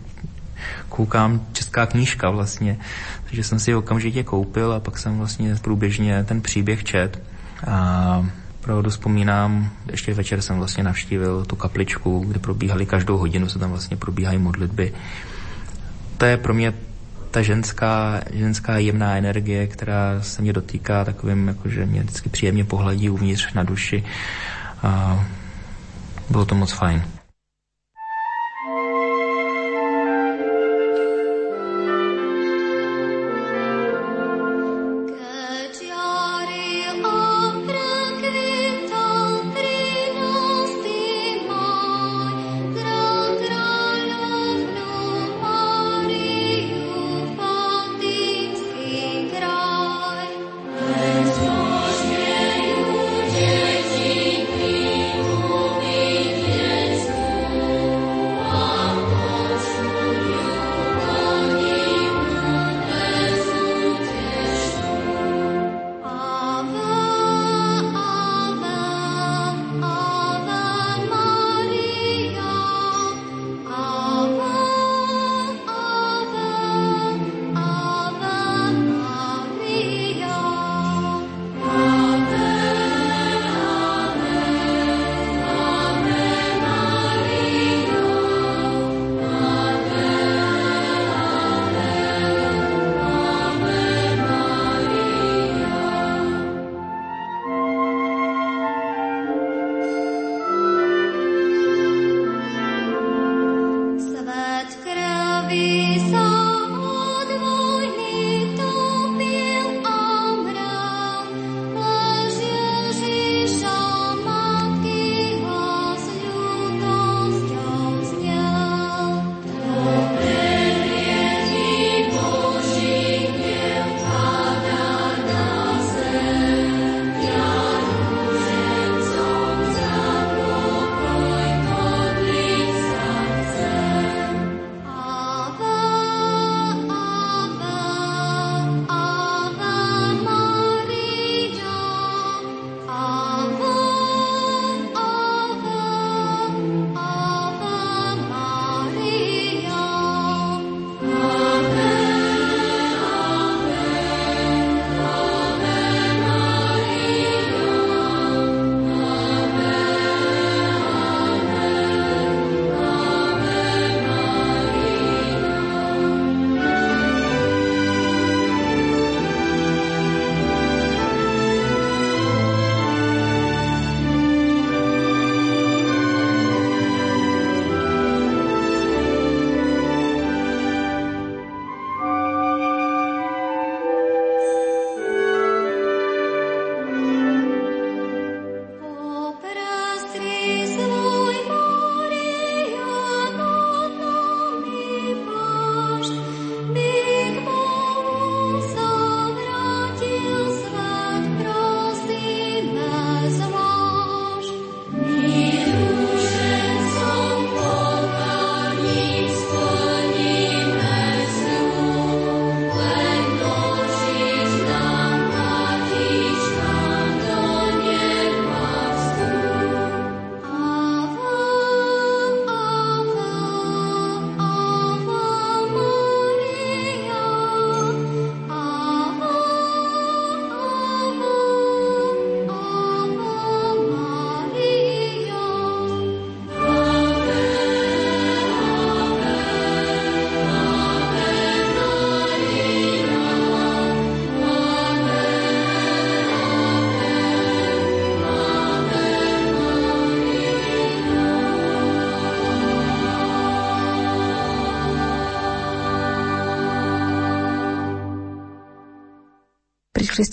koukám 0.88 1.46
česká 1.52 1.86
knížka 1.86 2.30
vlastně. 2.30 2.78
Takže 3.24 3.44
jsem 3.44 3.58
si 3.58 3.70
ji 3.70 3.74
okamžitě 3.74 4.24
koupil 4.24 4.72
a 4.72 4.80
pak 4.80 4.98
jsem 4.98 5.18
vlastně 5.18 5.56
průběžně 5.62 6.24
ten 6.24 6.40
příběh 6.40 6.84
čet. 6.84 7.22
A 7.66 8.26
opravdu 8.62 8.90
vzpomínám, 8.90 9.70
ještě 9.90 10.14
večer 10.14 10.42
jsem 10.42 10.56
vlastně 10.56 10.84
navštívil 10.84 11.44
tu 11.44 11.56
kapličku, 11.56 12.24
kde 12.28 12.38
probíhaly 12.38 12.86
každou 12.86 13.18
hodinu, 13.18 13.48
se 13.48 13.58
tam 13.58 13.70
vlastně 13.70 13.96
probíhají 13.96 14.38
modlitby. 14.38 14.92
To 16.18 16.24
je 16.24 16.36
pro 16.36 16.54
mě 16.54 16.74
ta 17.30 17.42
ženská, 17.42 18.20
ženská 18.32 18.78
jemná 18.78 19.16
energie, 19.16 19.66
která 19.66 20.22
se 20.22 20.42
mě 20.42 20.52
dotýká 20.52 21.04
takovým, 21.04 21.48
jakože 21.48 21.86
mě 21.86 22.00
vždycky 22.00 22.28
příjemně 22.28 22.64
pohladí 22.64 23.10
uvnitř 23.10 23.52
na 23.52 23.62
duši. 23.62 24.04
A 24.82 25.24
bylo 26.30 26.44
to 26.44 26.54
moc 26.54 26.72
fajn. 26.72 27.02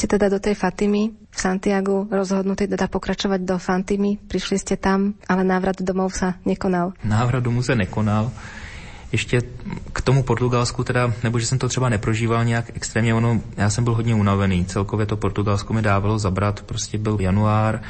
Teda 0.10 0.30
do 0.30 0.42
tej 0.42 0.58
Fatimy 0.58 1.14
v 1.30 1.38
Santiago, 1.38 2.10
rozhodnutí 2.10 2.66
teda 2.66 2.90
pokračovať 2.90 3.46
do 3.46 3.62
Fatimy. 3.62 4.18
Prišli 4.18 4.58
ste 4.58 4.76
tam, 4.82 5.14
ale 5.30 5.46
návrat 5.46 5.78
domov 5.86 6.18
sa 6.18 6.42
nekonal. 6.50 6.98
Návrat 7.06 7.46
domů 7.46 7.62
se 7.62 7.76
nekonal. 7.78 8.34
Ještě 9.12 9.42
k 9.94 10.02
tomu 10.02 10.24
Portugalsku 10.24 10.84
teda, 10.84 11.14
nebo 11.24 11.40
že 11.40 11.46
jsem 11.46 11.58
to 11.58 11.68
třeba 11.68 11.90
neprožíval 11.90 12.46
nějak 12.46 12.66
extrémně, 12.74 13.14
ono, 13.14 13.42
já 13.58 13.70
jsem 13.70 13.84
byl 13.84 13.94
hodně 13.94 14.16
unavený, 14.16 14.66
celkově 14.66 15.06
to 15.06 15.18
Portugalsko 15.18 15.74
mi 15.74 15.82
dávalo 15.82 16.20
zabrat, 16.20 16.62
prostě 16.62 16.98
byl 16.98 17.18
január, 17.20 17.82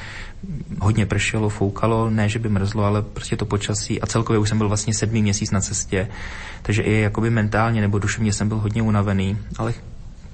hodně 0.82 1.06
pršelo, 1.06 1.50
foukalo, 1.50 2.10
ne, 2.10 2.30
že 2.30 2.40
by 2.40 2.50
mrzlo, 2.50 2.84
ale 2.84 3.02
prostě 3.02 3.36
to 3.36 3.46
počasí 3.46 4.02
a 4.02 4.08
celkově 4.08 4.40
už 4.40 4.50
jsem 4.50 4.58
byl 4.58 4.68
vlastně 4.68 4.94
sedmý 4.94 5.22
měsíc 5.22 5.52
na 5.52 5.62
cestě, 5.62 6.08
takže 6.62 6.82
i 6.82 7.02
jakoby 7.02 7.30
mentálně 7.30 7.82
nebo 7.82 8.00
duševně 8.00 8.34
jsem 8.34 8.48
byl 8.48 8.58
hodně 8.58 8.82
unavený, 8.82 9.38
ale 9.58 9.74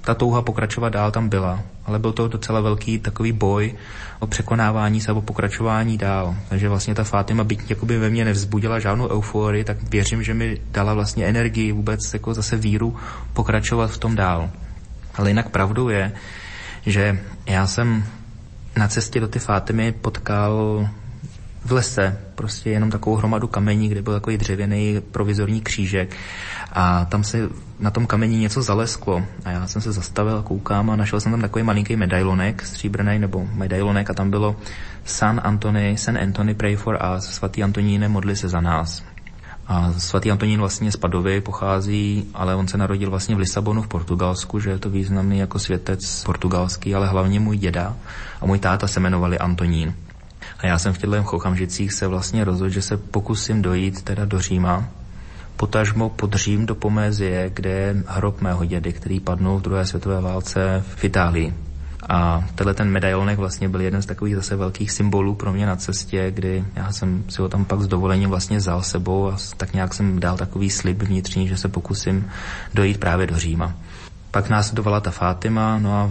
ta 0.06 0.14
touha 0.14 0.42
pokračovat 0.42 0.88
dál 0.88 1.10
tam 1.10 1.28
byla, 1.28 1.62
ale 1.86 1.98
byl 1.98 2.12
to 2.12 2.28
docela 2.28 2.60
velký 2.60 2.98
takový 2.98 3.32
boj 3.32 3.74
o 4.18 4.26
překonávání 4.26 5.00
se, 5.00 5.12
o 5.12 5.20
pokračování 5.20 5.98
dál. 5.98 6.36
Takže 6.48 6.68
vlastně 6.68 6.94
ta 6.94 7.04
Fátima, 7.04 7.44
byť 7.44 7.70
jakoby 7.70 7.98
ve 7.98 8.10
mně 8.10 8.24
nevzbudila 8.24 8.78
žádnou 8.78 9.08
euforii, 9.08 9.64
tak 9.64 9.82
věřím, 9.90 10.22
že 10.22 10.34
mi 10.34 10.58
dala 10.70 10.94
vlastně 10.94 11.26
energii, 11.26 11.72
vůbec 11.72 12.14
jako 12.14 12.34
zase 12.34 12.56
víru 12.56 12.96
pokračovat 13.32 13.90
v 13.90 13.98
tom 13.98 14.16
dál. 14.16 14.50
Ale 15.14 15.30
jinak 15.30 15.48
pravdou 15.48 15.88
je, 15.88 16.12
že 16.86 17.18
já 17.46 17.66
jsem 17.66 18.04
na 18.76 18.88
cestě 18.88 19.20
do 19.20 19.28
ty 19.28 19.38
Fátimy 19.38 19.92
potkal 19.92 20.88
v 21.64 21.72
lese 21.72 22.18
prostě 22.34 22.70
jenom 22.70 22.90
takovou 22.90 23.16
hromadu 23.16 23.48
kamení, 23.48 23.88
kde 23.88 24.02
byl 24.02 24.12
takový 24.12 24.38
dřevěný 24.38 25.00
provizorní 25.10 25.60
křížek 25.60 26.16
a 26.78 27.04
tam 27.04 27.24
se 27.24 27.48
na 27.80 27.90
tom 27.90 28.06
kameni 28.06 28.36
něco 28.36 28.62
zalesklo 28.62 29.22
a 29.44 29.50
já 29.50 29.66
jsem 29.66 29.82
se 29.82 29.92
zastavil, 29.92 30.42
koukám 30.42 30.90
a 30.90 30.96
našel 30.96 31.20
jsem 31.20 31.32
tam 31.32 31.40
takový 31.40 31.62
malinký 31.62 31.96
medailonek, 31.96 32.62
stříbrný 32.62 33.18
nebo 33.18 33.46
medailonek 33.52 34.10
a 34.10 34.14
tam 34.14 34.30
bylo 34.30 34.56
San 35.04 35.40
Antony, 35.44 35.96
San 35.96 36.18
Antony 36.18 36.54
pray 36.54 36.76
for 36.76 36.98
us, 37.16 37.24
svatý 37.24 37.62
Antoníne 37.62 38.08
modli 38.08 38.36
se 38.36 38.48
za 38.48 38.60
nás. 38.60 39.04
A 39.66 39.92
svatý 39.92 40.30
Antonín 40.30 40.60
vlastně 40.60 40.92
z 40.92 40.96
Padovy 40.96 41.40
pochází, 41.40 42.30
ale 42.34 42.54
on 42.54 42.68
se 42.68 42.78
narodil 42.78 43.10
vlastně 43.10 43.34
v 43.34 43.38
Lisabonu 43.38 43.82
v 43.82 43.88
Portugalsku, 43.88 44.60
že 44.60 44.70
je 44.70 44.78
to 44.78 44.90
významný 44.90 45.38
jako 45.38 45.58
světec 45.58 46.24
portugalský, 46.24 46.94
ale 46.94 47.06
hlavně 47.06 47.40
můj 47.40 47.56
děda 47.56 47.96
a 48.40 48.46
můj 48.46 48.58
táta 48.58 48.86
se 48.86 49.00
jmenovali 49.00 49.38
Antonín. 49.38 49.94
A 50.58 50.66
já 50.66 50.78
jsem 50.78 50.92
v 50.92 50.98
těchto 50.98 51.36
okamžicích 51.36 51.92
se 51.92 52.06
vlastně 52.06 52.44
rozhodl, 52.44 52.70
že 52.70 52.82
se 52.82 52.96
pokusím 52.96 53.62
dojít 53.62 54.02
teda 54.02 54.24
do 54.24 54.40
Říma, 54.40 54.84
potažmo 55.56 56.08
pod 56.08 56.34
Řím 56.34 56.66
do 56.66 56.74
Pomézie, 56.74 57.50
kde 57.54 57.70
je 57.70 57.96
hrob 58.06 58.40
mého 58.40 58.64
dědy, 58.64 58.92
který 58.92 59.20
padnul 59.20 59.58
v 59.58 59.62
druhé 59.62 59.86
světové 59.86 60.20
válce 60.20 60.84
v 60.96 61.04
Itálii. 61.04 61.54
A 62.08 62.44
tenhle 62.54 62.74
ten 62.74 62.90
medailonek 62.90 63.38
vlastně 63.38 63.68
byl 63.68 63.80
jeden 63.80 64.02
z 64.02 64.06
takových 64.06 64.36
zase 64.36 64.56
velkých 64.56 64.90
symbolů 64.90 65.34
pro 65.34 65.52
mě 65.52 65.66
na 65.66 65.76
cestě, 65.76 66.30
kdy 66.30 66.64
já 66.76 66.92
jsem 66.92 67.24
si 67.28 67.42
ho 67.42 67.48
tam 67.48 67.64
pak 67.64 67.80
s 67.80 67.86
dovolením 67.86 68.30
vlastně 68.30 68.56
vzal 68.56 68.82
sebou 68.82 69.28
a 69.28 69.36
tak 69.56 69.72
nějak 69.72 69.94
jsem 69.94 70.20
dal 70.20 70.36
takový 70.36 70.70
slib 70.70 71.02
vnitřní, 71.02 71.48
že 71.48 71.56
se 71.56 71.68
pokusím 71.68 72.28
dojít 72.74 73.00
právě 73.00 73.26
do 73.26 73.38
Říma. 73.38 73.74
Pak 74.30 74.48
následovala 74.48 75.00
ta 75.00 75.10
Fátima, 75.10 75.78
no 75.78 75.94
a 75.94 76.10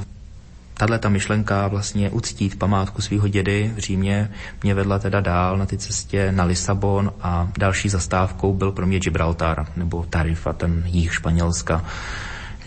tahle 0.77 0.99
ta 0.99 1.09
myšlenka 1.09 1.67
vlastně 1.67 2.09
uctít 2.09 2.59
památku 2.59 3.01
svého 3.01 3.27
dědy 3.27 3.71
v 3.75 3.79
Římě 3.79 4.31
mě 4.63 4.73
vedla 4.73 4.99
teda 4.99 5.21
dál 5.21 5.57
na 5.57 5.65
ty 5.65 5.77
cestě 5.77 6.31
na 6.31 6.43
Lisabon 6.43 7.13
a 7.21 7.49
další 7.57 7.89
zastávkou 7.89 8.53
byl 8.53 8.71
pro 8.71 8.87
mě 8.87 8.99
Gibraltar 8.99 9.67
nebo 9.75 10.05
Tarifa, 10.09 10.53
ten 10.53 10.83
jich 10.85 11.13
Španělska, 11.13 11.83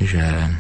že 0.01 0.51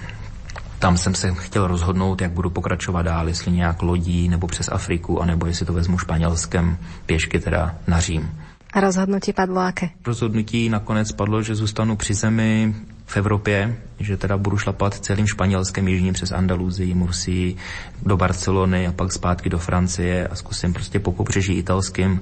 tam 0.78 0.98
jsem 0.98 1.14
se 1.14 1.34
chtěl 1.34 1.66
rozhodnout, 1.66 2.20
jak 2.20 2.32
budu 2.32 2.50
pokračovat 2.50 3.02
dál, 3.02 3.28
jestli 3.28 3.52
nějak 3.52 3.82
lodí 3.82 4.28
nebo 4.28 4.46
přes 4.46 4.68
Afriku, 4.72 5.22
anebo 5.22 5.46
jestli 5.46 5.66
to 5.66 5.72
vezmu 5.72 5.98
španělskem 5.98 6.78
pěšky 7.06 7.40
teda 7.40 7.74
na 7.86 8.00
Řím. 8.00 8.30
A 8.72 8.80
rozhodnutí 8.80 9.32
padlo 9.32 9.60
aké? 9.60 9.90
Rozhodnutí 10.06 10.68
nakonec 10.68 11.12
padlo, 11.12 11.42
že 11.42 11.54
zůstanu 11.54 11.96
při 11.96 12.14
zemi 12.14 12.74
v 13.08 13.16
Evropě, 13.16 13.76
že 14.00 14.16
teda 14.16 14.36
budu 14.36 14.58
šlapat 14.58 15.00
celým 15.00 15.26
španělském 15.26 15.88
jižním 15.88 16.14
přes 16.14 16.32
Andaluzii, 16.32 16.94
Mursii, 16.94 17.56
do 18.02 18.16
Barcelony 18.16 18.86
a 18.86 18.92
pak 18.92 19.12
zpátky 19.12 19.48
do 19.48 19.58
Francie 19.58 20.28
a 20.28 20.34
zkusím 20.34 20.72
prostě 20.72 21.00
po 21.00 21.12
pobřeží 21.12 21.52
italským 21.52 22.20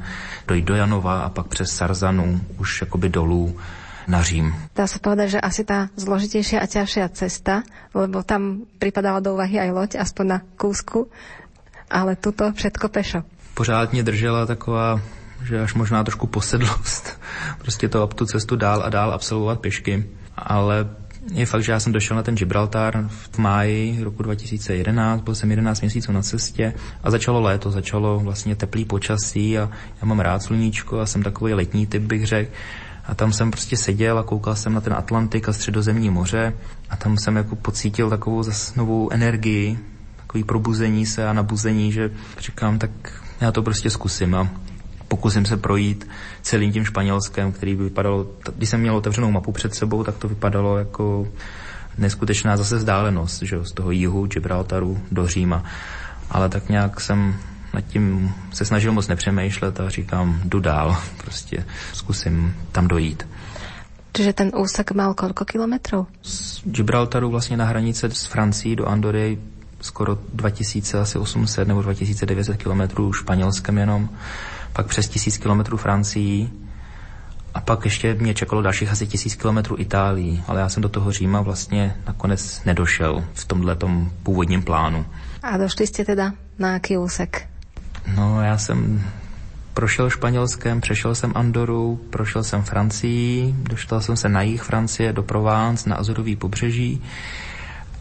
dojít 0.49 0.65
do 0.65 0.75
Janova 0.75 1.21
a 1.21 1.29
pak 1.29 1.47
přes 1.47 1.71
Sarzanu 1.71 2.41
už 2.59 2.81
jakoby 2.81 3.09
dolů 3.09 3.57
na 4.07 4.23
Řím. 4.23 4.55
Dá 4.79 4.87
sa 4.87 5.03
povedať, 5.03 5.35
že 5.35 5.41
asi 5.43 5.67
tá 5.67 5.91
zložitejšia 5.99 6.63
a 6.63 6.71
ťažšia 6.71 7.11
cesta, 7.11 7.67
lebo 7.91 8.23
tam 8.23 8.63
pripadala 8.79 9.19
do 9.19 9.35
úvahy 9.35 9.59
aj 9.59 9.71
loď, 9.75 9.91
aspoň 9.99 10.27
na 10.31 10.39
kúsku, 10.55 11.11
ale 11.91 12.15
tuto 12.15 12.55
všetko 12.55 12.87
pešo. 12.87 13.27
Pořád 13.55 13.93
mě 13.93 14.03
držela 14.03 14.47
taková 14.47 15.03
že 15.45 15.61
až 15.61 15.75
možná 15.75 16.05
trošku 16.05 16.27
posedlost, 16.27 17.21
prostě 17.59 17.89
to 17.89 18.07
tu 18.07 18.27
cestu 18.27 18.57
dál 18.57 18.83
a 18.83 18.89
dál 18.89 19.13
absolvovat 19.13 19.61
pěšky. 19.61 20.07
Ale 20.37 20.89
je 21.33 21.47
fakt, 21.47 21.63
že 21.63 21.73
já 21.73 21.81
jsem 21.81 21.93
došel 21.93 22.17
na 22.17 22.23
ten 22.23 22.35
Gibraltar 22.35 23.09
v 23.09 23.39
máji 23.39 24.05
roku 24.05 24.23
2011, 24.23 25.23
byl 25.23 25.35
jsem 25.35 25.51
11 25.51 25.81
měsíců 25.81 26.13
na 26.13 26.23
cestě 26.23 26.75
a 27.03 27.11
začalo 27.11 27.41
léto, 27.41 27.71
začalo 27.71 28.21
vlastně 28.21 28.57
teplý 28.57 28.85
počasí 28.85 29.59
a 29.59 29.71
já 30.01 30.07
mám 30.07 30.21
rád 30.21 30.43
sluníčko 30.43 31.01
a 31.01 31.07
jsem 31.07 31.23
takový 31.23 31.55
letní 31.55 31.87
typ, 31.87 32.03
bych 32.03 32.27
řekl. 32.27 32.51
A 33.07 33.15
tam 33.15 33.33
jsem 33.33 33.51
prostě 33.51 33.77
seděl 33.77 34.19
a 34.19 34.23
koukal 34.23 34.57
jsem 34.57 34.75
na 34.75 34.81
ten 34.81 34.93
Atlantik 34.93 35.49
a 35.49 35.53
středozemní 35.53 36.11
moře 36.11 36.53
a 36.91 36.97
tam 36.97 37.19
jsem 37.19 37.37
jako 37.37 37.57
pocítil 37.57 38.11
takovou 38.11 38.43
zase 38.43 38.73
novou 38.77 39.13
energii, 39.13 39.79
takový 40.17 40.45
probuzení 40.45 41.07
se 41.07 41.29
a 41.29 41.33
nabuzení, 41.33 41.93
že 41.93 42.11
říkám, 42.39 42.79
tak 42.79 42.91
já 43.41 43.53
to 43.53 43.63
prostě 43.63 43.91
zkusím 43.91 44.35
a 44.35 44.49
pokusím 45.17 45.47
se 45.47 45.57
projít 45.57 46.09
celým 46.43 46.73
tím 46.73 46.85
Španělskem, 46.85 47.53
který 47.53 47.75
by 47.75 47.85
vypadalo, 47.85 48.27
když 48.57 48.69
jsem 48.69 48.81
měl 48.81 48.97
otevřenou 48.97 49.31
mapu 49.31 49.53
před 49.53 49.75
sebou, 49.75 50.05
tak 50.05 50.17
to 50.17 50.29
vypadalo 50.29 50.79
jako 50.79 51.29
neskutečná 51.99 52.57
zase 52.57 52.77
vzdálenost, 52.77 53.43
že 53.43 53.65
z 53.65 53.73
toho 53.73 53.91
jihu 53.91 54.27
Gibraltaru 54.27 55.01
do 55.13 55.27
Říma. 55.27 55.65
Ale 56.31 56.49
tak 56.49 56.69
nějak 56.69 57.01
jsem 57.01 57.35
nad 57.75 57.81
tím 57.81 58.35
se 58.53 58.65
snažil 58.65 58.93
moc 58.93 59.09
nepřemýšlet 59.09 59.81
a 59.81 59.89
říkám, 59.89 60.41
jdu 60.45 60.61
dál, 60.61 60.97
prostě 61.25 61.65
zkusím 61.93 62.57
tam 62.73 62.89
dojít. 62.89 63.29
Čiže 64.17 64.33
ten 64.33 64.49
úsek 64.57 64.97
mal 64.97 65.13
koľko 65.13 65.45
kilometrov? 65.45 66.09
Z 66.25 66.65
Gibraltaru 66.65 67.29
vlastně 67.31 67.57
na 67.57 67.69
hranice 67.69 68.09
s 68.09 68.25
Francií 68.25 68.77
do 68.77 68.89
Andory 68.89 69.37
skoro 69.81 70.19
2800 70.33 71.69
nebo 71.69 71.83
2900 71.83 72.57
kilometrů 72.57 73.13
španělskem 73.13 73.79
jenom 73.79 74.09
pak 74.77 74.87
přes 74.87 75.09
tisíc 75.09 75.39
kilometrů 75.39 75.77
Francii 75.77 76.51
a 77.55 77.61
pak 77.61 77.85
ještě 77.85 78.15
mě 78.15 78.35
čekalo 78.35 78.63
dalších 78.63 78.93
asi 78.93 79.07
tisíc 79.07 79.35
kilometrů 79.35 79.77
Itálii, 79.79 80.43
ale 80.47 80.61
já 80.61 80.69
jsem 80.69 80.83
do 80.83 80.89
toho 80.89 81.13
Říma 81.13 81.41
vlastně 81.41 81.97
nakonec 82.07 82.65
nedošel 82.65 83.25
v 83.35 83.45
tomhle 83.45 83.77
původním 84.23 84.63
plánu. 84.63 85.07
A 85.43 85.57
došli 85.57 85.87
jste 85.87 86.05
teda 86.05 86.33
na 86.59 86.73
jaký 86.73 86.97
úsek? 86.97 87.49
No, 88.17 88.43
já 88.43 88.59
jsem 88.59 89.05
prošel 89.75 90.11
Španělskem, 90.11 90.81
přešel 90.81 91.15
jsem 91.15 91.33
Andoru, 91.35 92.01
prošel 92.11 92.45
jsem 92.45 92.63
Francii, 92.63 93.55
došel 93.59 94.01
jsem 94.01 94.17
se 94.17 94.29
na 94.29 94.43
jih 94.43 94.63
Francie, 94.63 95.13
do 95.13 95.23
Provence, 95.23 95.91
na 95.91 95.97
Azorový 95.97 96.37
pobřeží. 96.37 97.03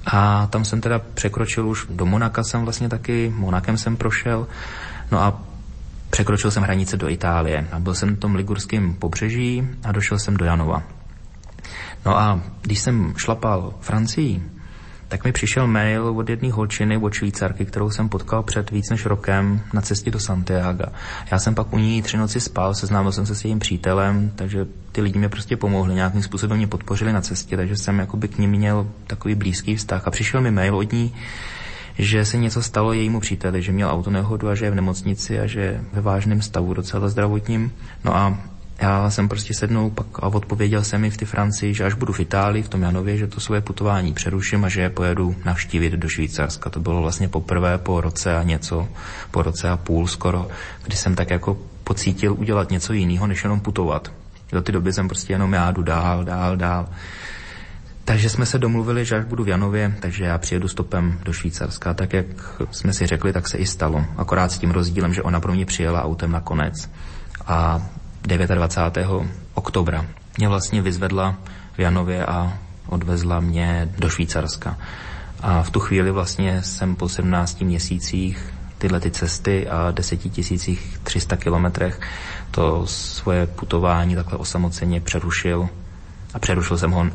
A 0.05 0.47
tam 0.47 0.65
jsem 0.65 0.81
teda 0.81 0.99
překročil 0.99 1.67
už 1.67 1.87
do 1.89 2.05
Monaka 2.05 2.43
jsem 2.43 2.63
vlastně 2.63 2.89
taky, 2.89 3.33
Monakem 3.35 3.77
jsem 3.77 3.97
prošel. 3.97 4.47
No 5.11 5.19
a 5.19 5.41
Překročil 6.15 6.51
jsem 6.51 6.63
hranice 6.63 6.97
do 6.97 7.09
Itálie 7.09 7.67
a 7.71 7.79
byl 7.79 7.95
jsem 7.95 8.09
na 8.09 8.15
tom 8.15 8.35
ligurském 8.35 8.93
pobřeží 8.93 9.67
a 9.83 9.91
došel 9.91 10.19
jsem 10.19 10.37
do 10.37 10.45
Janova. 10.45 10.83
No 12.05 12.17
a 12.17 12.41
když 12.61 12.79
jsem 12.79 13.13
šlapal 13.17 13.73
Francii, 13.79 14.43
tak 15.07 15.23
mi 15.23 15.31
přišel 15.31 15.67
mail 15.67 16.07
od 16.07 16.29
jedné 16.29 16.51
holčiny, 16.51 16.97
od 16.97 17.13
Švýcarky, 17.13 17.65
kterou 17.65 17.89
jsem 17.89 18.09
potkal 18.09 18.43
před 18.43 18.71
víc 18.71 18.89
než 18.89 19.05
rokem 19.05 19.61
na 19.73 19.81
cestě 19.81 20.11
do 20.11 20.19
Santiago. 20.19 20.85
Já 21.31 21.39
jsem 21.39 21.55
pak 21.55 21.73
u 21.73 21.77
ní 21.77 22.01
tři 22.01 22.17
noci 22.17 22.39
spal, 22.39 22.73
seznámil 22.73 23.11
jsem 23.11 23.25
se 23.25 23.35
s 23.35 23.43
jejím 23.43 23.59
přítelem, 23.59 24.31
takže 24.35 24.65
ty 24.91 25.01
lidi 25.01 25.19
mě 25.19 25.29
prostě 25.29 25.57
pomohli, 25.57 25.95
nějakým 25.95 26.23
způsobem 26.23 26.57
mě 26.57 26.67
podpořili 26.67 27.13
na 27.13 27.21
cestě, 27.21 27.57
takže 27.57 27.75
jsem 27.75 27.99
jakoby 27.99 28.27
k 28.27 28.37
ním 28.37 28.51
měl 28.51 28.87
takový 29.07 29.35
blízký 29.35 29.75
vztah. 29.75 30.07
A 30.07 30.11
přišel 30.11 30.41
mi 30.41 30.51
mail 30.51 30.75
od 30.75 30.93
ní, 30.93 31.13
že 31.97 32.25
se 32.25 32.37
něco 32.37 32.61
stalo 32.63 32.93
jejímu 32.93 33.19
příteli, 33.19 33.61
že 33.61 33.71
měl 33.71 33.89
autonehodu 33.89 34.49
a 34.49 34.55
že 34.55 34.65
je 34.65 34.71
v 34.71 34.75
nemocnici 34.75 35.39
a 35.39 35.47
že 35.47 35.59
je 35.59 35.83
ve 35.93 36.01
vážném 36.01 36.41
stavu 36.41 36.73
docela 36.73 37.09
zdravotním. 37.09 37.73
No 38.03 38.15
a 38.15 38.37
já 38.81 39.09
jsem 39.09 39.29
prostě 39.29 39.53
sednul 39.53 39.89
pak 39.89 40.07
a 40.15 40.27
odpověděl 40.27 40.83
jsem 40.83 41.01
mi 41.01 41.09
v 41.09 41.17
ty 41.17 41.25
Francii, 41.25 41.73
že 41.73 41.83
až 41.83 41.93
budu 41.93 42.13
v 42.13 42.19
Itálii, 42.19 42.63
v 42.63 42.69
tom 42.69 42.81
Janově, 42.81 43.17
že 43.17 43.27
to 43.27 43.39
své 43.39 43.61
putování 43.61 44.13
přeruším 44.13 44.65
a 44.65 44.69
že 44.69 44.81
je 44.81 44.89
pojedu 44.89 45.35
navštívit 45.45 45.93
do 45.93 46.09
Švýcarska. 46.09 46.69
To 46.69 46.79
bylo 46.79 47.01
vlastně 47.01 47.27
poprvé 47.27 47.77
po 47.77 48.01
roce 48.01 48.37
a 48.37 48.43
něco, 48.43 48.87
po 49.31 49.41
roce 49.41 49.69
a 49.69 49.77
půl 49.77 50.07
skoro, 50.07 50.47
kdy 50.83 50.95
jsem 50.95 51.15
tak 51.15 51.29
jako 51.29 51.57
pocítil 51.83 52.33
udělat 52.33 52.71
něco 52.71 52.93
jiného, 52.93 53.27
než 53.27 53.43
jenom 53.43 53.59
putovat. 53.59 54.11
Do 54.51 54.61
té 54.61 54.71
doby 54.71 54.93
jsem 54.93 55.07
prostě 55.07 55.33
jenom 55.33 55.53
já 55.53 55.71
jdu 55.71 55.83
dál, 55.83 56.23
dál, 56.23 56.57
dál. 56.57 56.89
Takže 58.05 58.29
jsme 58.29 58.45
se 58.45 58.59
domluvili, 58.59 59.05
že 59.05 59.15
až 59.15 59.25
budu 59.25 59.43
v 59.43 59.47
Janově, 59.47 59.95
takže 59.99 60.23
já 60.23 60.37
přijedu 60.37 60.67
stopem 60.67 61.19
do 61.23 61.33
Švýcarska. 61.33 61.93
Tak 61.93 62.13
jak 62.13 62.25
jsme 62.71 62.93
si 62.93 63.05
řekli, 63.07 63.33
tak 63.33 63.47
se 63.47 63.57
i 63.57 63.65
stalo. 63.65 64.05
Akorát 64.17 64.51
s 64.51 64.57
tím 64.57 64.71
rozdílem, 64.71 65.13
že 65.13 65.23
ona 65.23 65.39
pro 65.39 65.53
mě 65.53 65.65
přijela 65.65 66.03
autem 66.03 66.31
nakonec. 66.31 66.89
A 67.47 67.81
29. 68.23 69.07
oktobra 69.53 70.05
mě 70.37 70.47
vlastně 70.47 70.81
vyzvedla 70.81 71.35
v 71.73 71.79
Janově 71.79 72.25
a 72.25 72.57
odvezla 72.87 73.39
mě 73.39 73.89
do 73.99 74.09
Švýcarska. 74.09 74.77
A 75.41 75.63
v 75.63 75.69
tu 75.69 75.79
chvíli 75.79 76.11
vlastně 76.11 76.61
jsem 76.63 76.95
po 76.95 77.09
17 77.09 77.61
měsících 77.61 78.53
tyhle 78.77 78.99
ty 78.99 79.11
cesty 79.11 79.67
a 79.67 79.91
10 79.91 80.19
300 81.03 81.37
kilometrech 81.37 82.01
to 82.51 82.87
svoje 82.87 83.47
putování 83.47 84.15
takhle 84.15 84.37
osamoceně 84.37 85.01
přerušil 85.01 85.69
a 86.33 86.39
přerušil 86.39 86.77
jsem 86.77 86.91
ho 86.91 87.05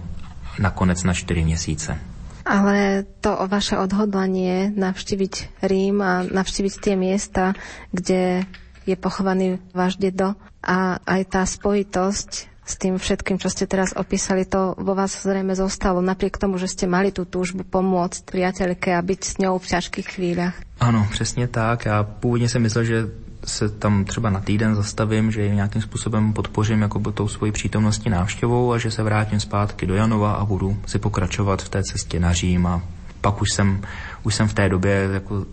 nakonec 0.61 1.05
na 1.05 1.13
4 1.13 1.45
měsíce. 1.45 1.99
Ale 2.47 3.05
to 3.21 3.37
o 3.37 3.47
vaše 3.47 3.77
odhodlanie 3.77 4.73
navštíviť 4.73 5.63
Rím 5.63 6.01
a 6.01 6.25
navštíviť 6.25 6.75
tie 6.81 6.95
miesta, 6.97 7.53
kde 7.93 8.49
je 8.89 8.97
pochovaný 8.97 9.61
váš 9.77 10.01
dedo 10.01 10.35
a 10.65 10.99
aj 11.05 11.21
tá 11.29 11.43
spojitosť 11.45 12.31
s 12.71 12.75
tým 12.79 13.03
všetkým, 13.03 13.43
čo 13.43 13.51
ste 13.51 13.67
teraz 13.67 13.91
opísali, 13.99 14.47
to 14.47 14.79
vo 14.79 14.95
vás 14.95 15.27
zrejme 15.27 15.59
zostalo, 15.59 15.99
napriek 15.99 16.39
tomu, 16.39 16.55
že 16.55 16.71
ste 16.71 16.87
mali 16.87 17.11
tú 17.11 17.27
túžbu 17.27 17.67
pomôcť 17.67 18.31
priateľke 18.31 18.95
a 18.95 19.03
byť 19.03 19.21
s 19.27 19.35
ňou 19.43 19.59
v 19.59 19.67
ťažkých 19.67 20.07
chvíľach. 20.07 20.55
Ano, 20.81 21.07
přesně 21.11 21.49
tak. 21.49 21.85
Já 21.85 22.03
původně 22.03 22.49
jsem 22.49 22.63
myslel, 22.63 22.85
že 22.85 23.07
se 23.45 23.69
tam 23.69 24.05
třeba 24.05 24.31
na 24.31 24.41
týden 24.41 24.75
zastavím, 24.75 25.31
že 25.31 25.43
ji 25.43 25.55
nějakým 25.55 25.83
způsobem 25.83 26.33
podpořím 26.33 26.83
jako 26.83 27.13
tou 27.13 27.29
svojí 27.29 27.53
přítomností 27.53 28.11
návštěvou 28.11 28.73
a 28.73 28.79
že 28.79 28.91
se 28.91 29.03
vrátím 29.03 29.41
zpátky 29.41 29.87
do 29.87 29.95
Janova 29.95 30.33
a 30.33 30.45
budu 30.45 30.77
si 30.87 30.99
pokračovat 30.99 31.63
v 31.63 31.69
té 31.69 31.83
cestě 31.83 32.21
na 32.21 32.33
Řím 32.33 32.67
a 32.67 32.83
pak 33.21 33.43
už 33.43 33.53
jsem, 33.53 33.83
už 34.23 34.35
jsem 34.35 34.49
v 34.49 34.55
té 34.55 34.69
době 34.69 35.09
jako 35.13 35.47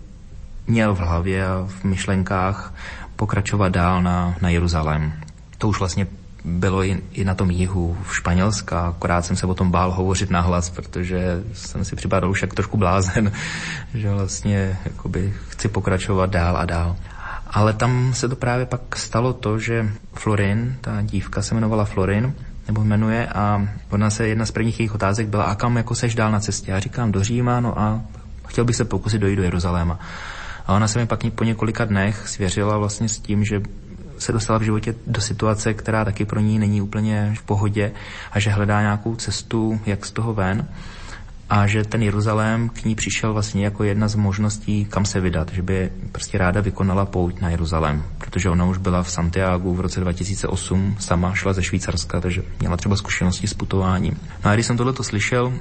měl 0.68 0.96
v 0.96 1.00
hlavě 1.00 1.48
a 1.48 1.68
v 1.68 1.84
myšlenkách 1.84 2.74
pokračovat 3.16 3.70
dál 3.70 4.02
na, 4.02 4.36
na 4.42 4.50
Jeruzalém. 4.50 5.14
To 5.58 5.68
už 5.68 5.80
vlastně 5.80 6.08
bylo 6.46 6.84
i, 6.84 7.02
i 7.12 7.26
na 7.26 7.36
tom 7.36 7.52
jihu 7.52 7.98
v 8.04 8.16
Španělska, 8.16 8.88
akorát 8.88 9.26
jsem 9.26 9.36
se 9.36 9.48
o 9.48 9.54
tom 9.54 9.72
bál 9.72 9.92
hovořit 9.92 10.30
nahlas, 10.30 10.70
protože 10.70 11.44
jsem 11.54 11.86
si 11.86 11.96
připadal 11.96 12.30
už 12.30 12.42
jak 12.42 12.54
trošku 12.54 12.78
blázen, 12.78 13.32
že 13.94 14.10
vlastně 14.10 14.78
chci 15.50 15.68
pokračovat 15.68 16.30
dál 16.30 16.58
a 16.58 16.66
dál. 16.66 16.96
Ale 17.50 17.74
tam 17.74 18.14
se 18.14 18.30
to 18.30 18.36
právě 18.36 18.66
pak 18.66 18.96
stalo 18.96 19.34
to, 19.34 19.60
že 19.60 19.90
Florin, 20.14 20.76
ta 20.82 21.02
dívka 21.02 21.42
se 21.42 21.56
jmenovala 21.56 21.86
Florin, 21.86 22.34
nebo 22.68 22.84
jmenuje 22.84 23.28
a 23.28 23.68
ona 23.90 24.10
se 24.10 24.28
jedna 24.28 24.46
z 24.46 24.52
prvních 24.52 24.80
jejich 24.80 24.96
otázek 24.96 25.28
byla, 25.28 25.44
a 25.44 25.56
kam 25.56 25.78
jako 25.78 25.96
seš 25.96 26.16
dál 26.16 26.32
na 26.32 26.40
cestě? 26.40 26.72
Já 26.72 26.80
říkám 26.80 27.12
do 27.12 27.24
Říma, 27.24 27.60
no 27.60 27.80
a 27.80 28.02
chtěl 28.48 28.66
bych 28.66 28.76
se 28.76 28.86
pokusit 28.86 29.22
dojít 29.22 29.36
do 29.36 29.44
Jeruzaléma. 29.44 30.00
A 30.68 30.76
ona 30.76 30.88
se 30.88 31.00
mi 31.00 31.06
pak 31.06 31.20
po 31.36 31.44
několika 31.44 31.86
dnech 31.86 32.28
svěřila 32.28 32.78
vlastně 32.78 33.10
s 33.10 33.20
tím, 33.20 33.46
že 33.46 33.62
se 34.20 34.32
dostala 34.32 34.60
v 34.60 34.64
životě 34.64 34.96
do 35.08 35.22
situace, 35.22 35.74
která 35.74 36.06
taky 36.06 36.26
pro 36.26 36.40
ní 36.40 36.60
není 36.60 36.82
úplně 36.82 37.34
v 37.38 37.44
pohodě 37.44 37.92
a 38.32 38.40
že 38.40 38.50
hledá 38.50 38.82
nějakou 38.82 39.16
cestu, 39.16 39.80
jak 39.86 40.06
z 40.06 40.12
toho 40.12 40.34
ven 40.34 40.68
a 41.50 41.68
že 41.68 41.84
ten 41.84 42.04
Jeruzalém 42.04 42.70
k 42.70 42.86
ní 42.86 42.96
přišel 42.96 43.34
vlastně 43.34 43.66
jako 43.66 43.84
jedna 43.84 44.08
z 44.08 44.16
možností, 44.16 44.86
kam 44.86 45.06
se 45.06 45.20
vydat, 45.20 45.54
že 45.54 45.62
by 45.62 45.92
prostě 46.12 46.38
ráda 46.38 46.62
vykonala 46.62 47.06
pouť 47.06 47.42
na 47.42 47.50
Jeruzalém, 47.50 48.04
protože 48.18 48.50
ona 48.50 48.66
už 48.66 48.78
byla 48.78 49.04
v 49.04 49.12
Santiago 49.12 49.74
v 49.74 49.80
roce 49.80 50.00
2008, 50.00 50.96
sama 51.00 51.34
šla 51.34 51.54
ze 51.54 51.64
Švýcarska, 51.64 52.22
takže 52.22 52.44
měla 52.60 52.78
třeba 52.78 52.96
zkušenosti 52.96 53.48
s 53.48 53.54
putováním. 53.54 54.20
No 54.46 54.52
a 54.52 54.54
když 54.54 54.66
jsem 54.66 54.78
tohle 54.78 54.94
slyšel, 55.02 55.54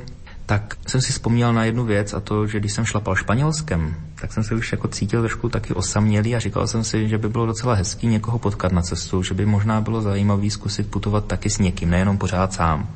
tak 0.47 0.77
jsem 0.87 1.01
si 1.01 1.13
vzpomněl 1.13 1.53
na 1.53 1.65
jednu 1.65 1.85
věc 1.85 2.15
a 2.15 2.21
to, 2.21 2.47
že 2.47 2.61
když 2.61 2.73
jsem 2.73 2.85
šlapal 2.85 3.15
španělskem, 3.15 3.97
tak 4.21 4.33
jsem 4.33 4.45
se 4.45 4.55
už 4.55 4.73
jako 4.73 4.89
cítil 4.89 5.21
trošku 5.21 5.49
taky 5.49 5.75
osamělý 5.75 6.37
a 6.37 6.39
říkal 6.39 6.67
jsem 6.67 6.85
si, 6.85 7.09
že 7.09 7.19
by 7.19 7.29
bylo 7.29 7.47
docela 7.47 7.75
hezký 7.75 8.07
někoho 8.07 8.39
potkat 8.39 8.73
na 8.73 8.83
cestu, 8.83 9.23
že 9.23 9.35
by 9.35 9.47
možná 9.47 9.81
bylo 9.81 10.03
zajímavý 10.03 10.51
zkusit 10.51 10.91
putovat 10.91 11.27
taky 11.27 11.51
s 11.51 11.59
někým, 11.59 11.91
nejenom 11.91 12.19
pořád 12.19 12.53
sám. 12.53 12.89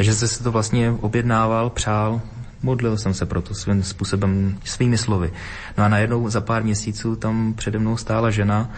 Takže 0.00 0.14
jsem 0.14 0.28
se 0.28 0.44
to 0.44 0.52
vlastně 0.52 0.90
objednával, 0.90 1.70
přál, 1.70 2.20
modlil 2.62 2.96
jsem 2.96 3.14
se 3.14 3.26
proto 3.26 3.54
svým 3.54 3.82
způsobem, 3.82 4.58
svými 4.64 4.98
slovy. 4.98 5.32
No 5.78 5.84
a 5.84 5.88
najednou 5.88 6.28
za 6.28 6.40
pár 6.40 6.64
měsíců 6.64 7.16
tam 7.16 7.54
přede 7.54 7.78
mnou 7.78 7.96
stála 7.96 8.30
žena, 8.30 8.70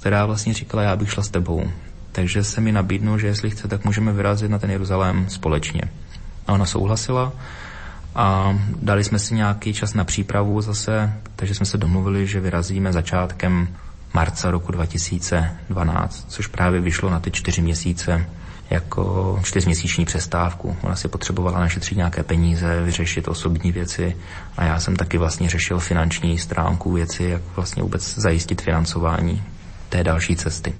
která 0.00 0.26
vlastně 0.26 0.54
říkala, 0.54 0.82
já 0.82 0.96
bych 0.96 1.10
šla 1.10 1.22
s 1.22 1.28
tebou. 1.28 1.70
Takže 2.12 2.44
se 2.44 2.60
mi 2.60 2.72
nabídnul, 2.72 3.18
že 3.18 3.26
jestli 3.26 3.50
chce, 3.50 3.68
tak 3.68 3.84
můžeme 3.84 4.12
vyrazit 4.12 4.50
na 4.50 4.58
ten 4.58 4.70
Jeruzalém 4.70 5.28
společně. 5.28 5.82
A 6.46 6.52
ona 6.52 6.64
souhlasila 6.64 7.32
a 8.14 8.58
dali 8.82 9.04
jsme 9.04 9.18
si 9.18 9.34
nějaký 9.34 9.74
čas 9.74 9.94
na 9.94 10.04
přípravu 10.04 10.60
zase, 10.60 11.12
takže 11.36 11.54
jsme 11.54 11.66
se 11.66 11.78
domluvili, 11.78 12.26
že 12.26 12.40
vyrazíme 12.40 12.92
začátkem 12.92 13.68
marca 14.14 14.50
roku 14.50 14.72
2012, 14.72 16.26
což 16.28 16.46
právě 16.46 16.80
vyšlo 16.80 17.10
na 17.10 17.20
ty 17.20 17.30
čtyři 17.30 17.62
měsíce 17.62 18.26
jako 18.70 19.40
čtyřměsíční 19.44 20.04
přestávku. 20.04 20.76
Ona 20.82 20.96
si 20.96 21.08
potřebovala 21.08 21.60
našetřit 21.60 21.96
nějaké 21.96 22.22
peníze, 22.22 22.82
vyřešit 22.82 23.28
osobní 23.28 23.72
věci 23.72 24.16
a 24.56 24.64
já 24.64 24.80
jsem 24.80 24.96
taky 24.96 25.18
vlastně 25.18 25.50
řešil 25.50 25.78
finanční 25.78 26.38
stránku 26.38 26.92
věci, 26.92 27.24
jak 27.24 27.42
vlastně 27.56 27.82
vůbec 27.82 28.14
zajistit 28.18 28.62
financování 28.62 29.42
té 29.88 30.04
další 30.04 30.36
cesty. 30.36 30.74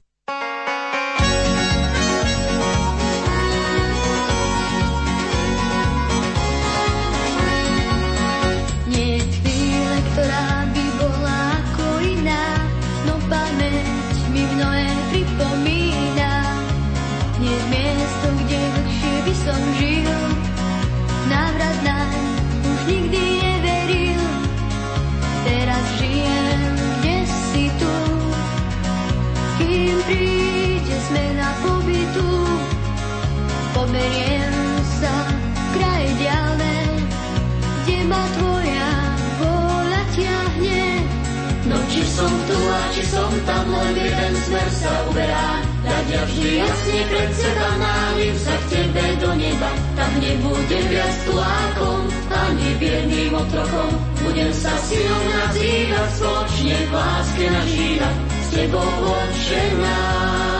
tamhle 43.44 43.92
jeden 43.92 44.34
smer 44.36 44.68
sa 44.70 44.92
uberá. 45.10 45.48
Nadia 45.84 46.22
vždy 46.24 46.50
jasne 46.58 47.00
pred 47.10 47.30
seba 47.36 47.68
náliv 47.78 48.34
sa 48.40 48.54
k 48.56 48.64
tebe 48.72 49.04
do 49.20 49.30
neba. 49.36 49.70
Tak 49.94 50.12
nebudem 50.18 50.84
viac 50.88 51.14
tulákom, 51.28 52.00
ani 52.32 52.68
biedným 52.80 53.32
otrokom. 53.36 53.92
Budem 54.24 54.50
sa 54.56 54.72
silou 54.88 55.22
nazývať, 55.30 56.08
spoločne 56.16 56.76
v 56.88 56.92
láske 56.92 57.44
nažívať. 57.50 58.14
S 58.16 58.46
tebou 58.54 58.90
odšená. 59.04 60.55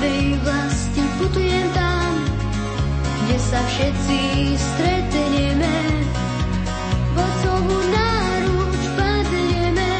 tvej 0.00 0.32
vlasti 0.40 1.04
putujem 1.20 1.68
tam, 1.76 2.12
kde 3.20 3.36
sa 3.36 3.60
všetci 3.68 4.20
stretneme. 4.56 5.76
V 7.12 7.16
otcovú 7.20 7.76
náruč 7.92 8.80
padneme. 8.96 9.92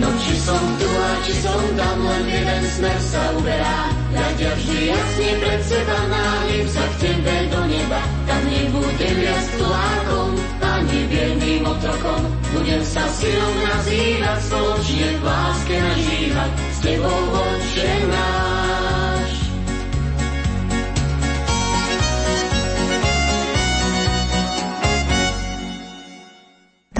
No 0.00 0.08
či 0.24 0.34
som 0.40 0.62
tu 0.80 0.88
a 0.88 1.10
či 1.20 1.34
som 1.44 1.60
tam, 1.76 2.00
len 2.00 2.24
jeden 2.32 2.62
smer 2.72 2.98
sa 3.12 3.22
uberá. 3.36 3.92
Hľadia 4.08 4.52
vždy 4.56 4.78
jasne 4.88 5.30
pred 5.36 5.60
seba, 5.68 5.98
nálim 6.08 6.64
sa 6.72 6.84
k 6.88 6.94
tebe 7.04 7.36
do 7.52 7.60
neba. 7.68 8.00
Tam 8.24 8.40
nebudem 8.48 9.16
ja 9.20 9.36
tulákom, 9.60 10.30
ani 10.64 11.00
biedným 11.12 11.62
otrokom. 11.68 12.24
Budem 12.56 12.80
sa 12.88 13.04
silou 13.20 13.52
nazývať, 13.68 14.38
spoločne 14.48 15.08
v 15.20 15.22
láske 15.28 15.76
nažívať. 15.76 16.50
S 16.72 16.78
tebou 16.80 17.20
očená. 17.36 18.51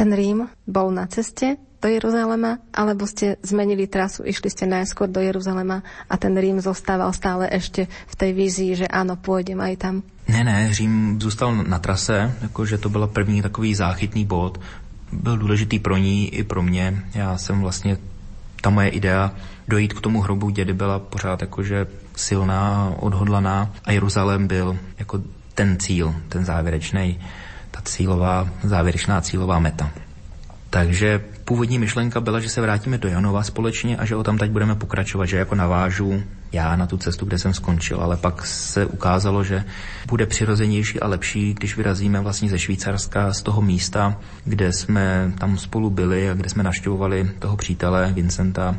Ten 0.03 0.19
Rím 0.19 0.51
bol 0.67 0.91
na 0.91 1.07
ceste 1.07 1.63
do 1.79 1.87
Jeruzalema, 1.87 2.59
alebo 2.75 3.07
ste 3.07 3.39
zmenili 3.39 3.87
trasu, 3.87 4.27
išli 4.27 4.51
ste 4.51 4.67
najskôr 4.67 5.07
do 5.07 5.23
Jeruzalema 5.23 5.79
a 6.11 6.19
ten 6.19 6.35
Rím 6.35 6.59
zostával 6.59 7.15
stále 7.15 7.47
ešte 7.47 7.87
v 7.87 8.15
tej 8.19 8.31
vízii, 8.35 8.71
že 8.83 8.91
áno, 8.91 9.15
pôjdem 9.15 9.63
aj 9.63 9.75
tam? 9.79 9.95
Ne, 10.27 10.43
ne, 10.43 10.75
Řím 10.75 11.23
zůstal 11.23 11.55
na 11.55 11.79
trase, 11.79 12.35
jakože 12.43 12.83
to 12.83 12.91
byl 12.91 13.07
první 13.15 13.47
takový 13.47 13.79
záchytný 13.79 14.27
bod. 14.27 14.59
Byl 15.13 15.39
důležitý 15.39 15.79
pro 15.79 15.95
ní 15.95 16.35
i 16.35 16.43
pro 16.43 16.63
mě. 16.67 17.07
Já 17.15 17.39
jsem 17.39 17.63
vlastně, 17.63 17.97
ta 18.59 18.75
moje 18.75 18.89
idea 18.99 19.31
dojít 19.69 19.95
k 19.95 20.01
tomu 20.01 20.21
hrobu 20.21 20.51
dědy 20.51 20.75
byla 20.75 20.99
pořád 20.99 21.41
jakože 21.47 21.87
silná, 22.17 22.91
odhodlaná 22.99 23.71
a 23.85 23.93
Jeruzalém 23.93 24.51
byl 24.51 24.79
jako 24.99 25.23
ten 25.55 25.79
cíl, 25.79 26.15
ten 26.29 26.45
závěrečný 26.45 27.23
cílová, 27.85 28.49
závěrečná 28.63 29.21
cílová 29.21 29.59
meta. 29.59 29.91
Takže 30.71 31.21
původní 31.45 31.79
myšlenka 31.79 32.21
byla, 32.21 32.41
že 32.41 32.49
se 32.49 32.61
vrátíme 32.61 32.99
do 32.99 33.09
Janova 33.09 33.43
společně 33.43 33.97
a 33.97 34.05
že 34.05 34.17
o 34.17 34.23
tam 34.23 34.39
teď 34.39 34.51
budeme 34.51 34.75
pokračovat, 34.75 35.27
že 35.27 35.37
jako 35.37 35.55
navážu 35.55 36.23
já 36.53 36.77
na 36.77 36.87
tu 36.87 36.97
cestu, 36.97 37.27
kde 37.27 37.39
jsem 37.39 37.55
skončil, 37.55 38.01
ale 38.01 38.17
pak 38.17 38.47
se 38.47 38.87
ukázalo, 38.87 39.45
že 39.45 39.65
bude 40.09 40.27
přirozenější 40.27 41.01
a 41.01 41.09
lepší, 41.09 41.55
když 41.55 41.77
vyrazíme 41.77 42.21
vlastně 42.21 42.49
ze 42.49 42.59
Švýcarska, 42.59 43.33
z 43.33 43.43
toho 43.43 43.63
místa, 43.63 44.17
kde 44.45 44.73
jsme 44.73 45.33
tam 45.39 45.59
spolu 45.59 45.91
byli 45.91 46.31
a 46.31 46.35
kde 46.35 46.49
jsme 46.49 46.63
naštěvovali 46.63 47.31
toho 47.39 47.57
přítele 47.57 48.13
Vincenta 48.13 48.77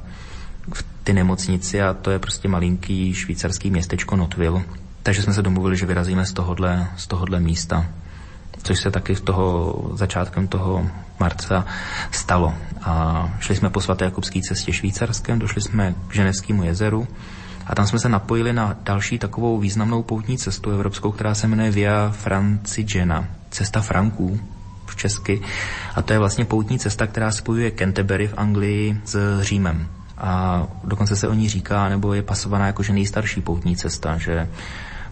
v 0.74 0.86
ty 1.04 1.14
nemocnici 1.14 1.82
a 1.82 1.94
to 1.94 2.12
je 2.12 2.20
prostě 2.20 2.48
malinký 2.48 3.14
švýcarský 3.14 3.70
městečko 3.72 4.16
Notville. 4.16 4.62
Takže 5.04 5.22
jsme 5.22 5.34
se 5.34 5.42
domluvili, 5.42 5.78
že 5.78 5.86
vyrazíme 5.86 6.26
z 6.26 6.34
tohohle, 6.34 6.88
z 6.98 7.08
tohohle 7.08 7.40
místa 7.40 7.86
což 8.64 8.80
se 8.80 8.92
taky 8.92 9.16
toho 9.16 9.76
začátkem 9.94 10.48
toho 10.48 10.86
marca 11.20 11.66
stalo. 12.12 12.54
A 12.82 13.30
šli 13.40 13.56
jsme 13.56 13.70
po 13.70 13.82
svaté 13.82 14.06
Jakubské 14.06 14.42
cestě 14.42 14.74
švýcarském, 14.74 15.40
došli 15.40 15.62
jsme 15.62 15.96
k 16.08 16.14
Ženevskému 16.14 16.64
jezeru 16.64 17.08
a 17.68 17.76
tam 17.76 17.88
jsme 17.88 18.00
se 18.00 18.10
napojili 18.10 18.54
na 18.54 18.76
další 18.84 19.20
takovou 19.20 19.60
významnou 19.60 20.04
poutní 20.04 20.38
cestu 20.38 20.72
evropskou, 20.72 21.12
která 21.12 21.36
se 21.36 21.48
jmenuje 21.48 21.72
Via 21.72 22.10
Francigena, 22.10 23.28
cesta 23.50 23.82
Franků 23.82 24.40
v 24.86 24.96
Česky. 24.96 25.42
A 25.96 26.02
to 26.02 26.14
je 26.14 26.20
vlastně 26.20 26.46
poutní 26.46 26.80
cesta, 26.80 27.08
která 27.08 27.32
spojuje 27.32 27.72
Canterbury 27.72 28.28
v 28.28 28.34
Anglii 28.38 29.02
s 29.06 29.42
Římem. 29.42 29.88
A 30.18 30.64
dokonce 30.84 31.16
se 31.16 31.28
o 31.28 31.34
ní 31.34 31.50
říká, 31.50 31.90
nebo 31.90 32.14
je 32.14 32.22
pasovaná 32.22 32.68
jako 32.68 32.84
že 32.84 32.94
nejstarší 32.94 33.42
poutní 33.42 33.76
cesta, 33.76 34.18
že 34.18 34.50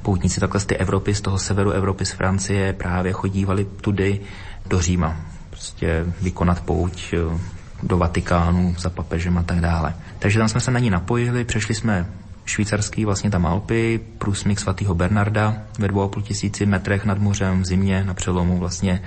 poutníci 0.02 0.40
takhle 0.40 0.60
z 0.60 0.66
té 0.66 0.76
Evropy, 0.76 1.16
z 1.16 1.22
toho 1.22 1.40
severu 1.40 1.72
Evropy, 1.72 2.06
z 2.06 2.12
Francie 2.12 2.74
právě 2.74 3.12
chodívali 3.12 3.66
tudy 3.66 4.20
do 4.66 4.82
Říma. 4.82 5.16
Prostě 5.50 6.06
vykonat 6.22 6.62
pouť 6.62 7.14
eh, 7.14 7.40
do 7.84 7.98
Vatikánu 7.98 8.76
za 8.80 8.90
papežem 8.90 9.38
a 9.38 9.44
tak 9.44 9.60
dále. 9.60 9.94
Takže 10.20 10.40
tam 10.40 10.50
jsme 10.50 10.60
se 10.60 10.72
na 10.72 10.80
ní 10.80 10.90
napojili, 10.90 11.44
přešli 11.44 11.76
jsme 11.76 12.06
švýcarský 12.46 13.06
vlastně 13.06 13.30
tam 13.30 13.46
Alpy, 13.46 14.00
průsmyk 14.18 14.60
svatého 14.60 14.96
Bernarda 14.96 15.56
ve 15.80 15.88
dvou 15.88 16.02
a 16.02 16.08
půl 16.08 16.24
tisíci 16.24 16.66
metrech 16.66 17.06
nad 17.06 17.18
mořem 17.18 17.62
v 17.62 17.66
zimě 17.66 18.04
na 18.04 18.14
přelomu 18.14 18.58
vlastně 18.58 19.02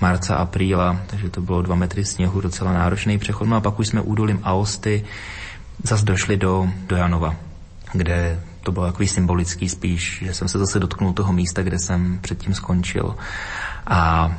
marca, 0.00 0.36
apríla, 0.36 1.00
takže 1.06 1.30
to 1.30 1.40
bylo 1.40 1.62
dva 1.62 1.74
metry 1.74 2.04
sněhu, 2.04 2.40
docela 2.40 2.72
náročný 2.72 3.18
přechod. 3.18 3.48
No 3.48 3.56
a 3.56 3.60
pak 3.60 3.78
už 3.78 3.88
jsme 3.88 4.00
údolím 4.00 4.40
Aosty 4.42 5.04
zase 5.82 6.04
došli 6.04 6.36
do, 6.36 6.68
do 6.86 6.96
Janova, 6.96 7.34
kde 7.92 8.40
to 8.64 8.72
bylo 8.72 8.86
takový 8.86 9.08
symbolický 9.08 9.68
spíš, 9.68 10.22
že 10.24 10.34
jsem 10.34 10.48
se 10.48 10.58
zase 10.58 10.80
dotknul 10.80 11.12
toho 11.12 11.32
místa, 11.32 11.62
kde 11.62 11.78
jsem 11.78 12.18
předtím 12.22 12.54
skončil. 12.54 13.16
A 13.86 14.32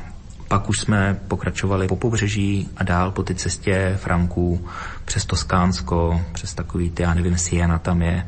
pak 0.48 0.70
už 0.70 0.80
jsme 0.80 1.20
pokračovali 1.28 1.88
po 1.88 1.96
pobřeží 1.96 2.70
a 2.78 2.84
dál 2.84 3.12
po 3.12 3.24
té 3.24 3.36
cestě 3.36 3.98
Franků 4.02 4.68
přes 5.06 5.26
Toskánsko, 5.26 6.22
přes 6.34 6.54
takový, 6.54 6.90
ty, 6.90 7.04
já 7.04 7.14
nevím, 7.14 7.38
Siena 7.38 7.80
tam 7.80 8.02
je. 8.02 8.28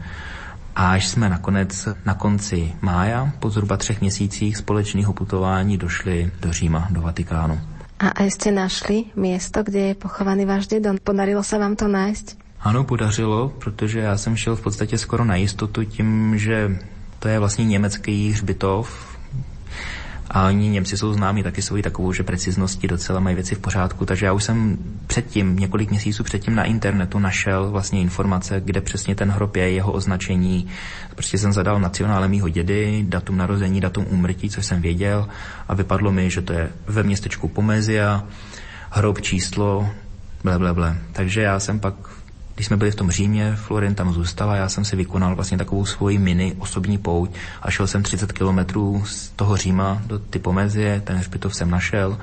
A 0.75 0.91
až 0.91 1.07
jsme 1.07 1.29
nakonec 1.29 1.87
na 2.05 2.13
konci 2.13 2.73
mája, 2.81 3.31
po 3.39 3.49
zhruba 3.49 3.77
třech 3.77 4.01
měsících 4.01 4.57
společného 4.57 5.13
putování, 5.13 5.77
došli 5.77 6.31
do 6.41 6.53
Říma, 6.53 6.87
do 6.89 7.01
Vatikánu. 7.01 7.59
A 7.97 8.13
aj 8.13 8.29
ste 8.29 8.53
našli 8.53 9.09
miesto, 9.17 9.65
kde 9.65 9.89
je 9.89 9.93
pochovaný 9.97 10.45
váš 10.45 10.69
dedo? 10.69 10.93
Podarilo 11.01 11.41
sa 11.41 11.57
vám 11.57 11.73
to 11.73 11.89
nájsť? 11.89 12.46
Ano, 12.67 12.83
podařilo, 12.83 13.49
protože 13.49 13.99
já 13.99 14.17
jsem 14.17 14.35
šel 14.35 14.55
v 14.55 14.61
podstatě 14.61 14.97
skoro 14.97 15.25
na 15.25 15.35
jistotu 15.35 15.83
tím, 15.83 16.37
že 16.37 16.77
to 17.19 17.27
je 17.27 17.39
vlastně 17.39 17.65
německý 17.65 18.31
hřbitov, 18.31 19.17
a 20.29 20.47
oni 20.47 20.69
Němci 20.69 20.97
jsou 20.97 21.13
známí 21.13 21.43
taky 21.43 21.61
svojí 21.61 21.83
takovou, 21.83 22.13
že 22.13 22.23
precizností 22.23 22.87
docela 22.87 23.19
mají 23.19 23.35
věci 23.35 23.55
v 23.55 23.59
pořádku, 23.59 24.05
takže 24.05 24.25
já 24.25 24.33
už 24.33 24.43
jsem 24.43 24.77
předtím, 25.07 25.55
několik 25.55 25.89
měsíců 25.89 26.23
předtím 26.23 26.55
na 26.55 26.63
internetu 26.63 27.19
našel 27.19 27.71
vlastně 27.71 28.01
informace, 28.01 28.61
kde 28.65 28.81
přesně 28.81 29.15
ten 29.15 29.31
hrob 29.31 29.55
je, 29.55 29.71
jeho 29.71 29.91
označení. 29.91 30.67
Prostě 31.15 31.37
jsem 31.37 31.53
zadal 31.53 31.79
nacionále 31.79 32.27
mýho 32.27 32.49
dědy, 32.49 33.05
datum 33.07 33.37
narození, 33.37 33.81
datum 33.81 34.05
úmrtí, 34.09 34.49
což 34.49 34.65
jsem 34.65 34.81
věděl 34.81 35.27
a 35.67 35.73
vypadlo 35.73 36.11
mi, 36.11 36.29
že 36.29 36.41
to 36.41 36.53
je 36.53 36.69
ve 36.87 37.03
městečku 37.03 37.47
Pomezia, 37.47 38.23
hrob 38.89 39.21
číslo, 39.21 39.89
ble, 40.43 40.59
ble, 40.59 40.73
ble. 40.73 40.97
Takže 41.13 41.41
já 41.41 41.59
jsem 41.59 41.79
pak 41.79 42.16
když 42.57 42.67
jsme 42.67 42.77
byli 42.77 42.91
v 42.91 42.95
tom 42.95 43.11
Římě, 43.11 43.55
Florin 43.55 43.95
tam 43.95 44.13
zůstala, 44.13 44.55
já 44.55 44.69
jsem 44.69 44.85
si 44.85 44.95
vykonal 44.95 45.35
vlastně 45.35 45.57
takovou 45.57 45.85
svoji 45.85 46.17
mini 46.17 46.55
osobní 46.59 46.97
pouť 46.97 47.31
a 47.61 47.71
šel 47.71 47.87
jsem 47.87 48.03
30 48.03 48.31
kilometrů 48.31 49.03
z 49.05 49.29
toho 49.29 49.57
Říma 49.57 50.01
do 50.05 50.19
Typomezie, 50.19 51.01
ten 51.01 51.17
hřbitov 51.17 51.55
jsem 51.55 51.69
našel. 51.69 52.17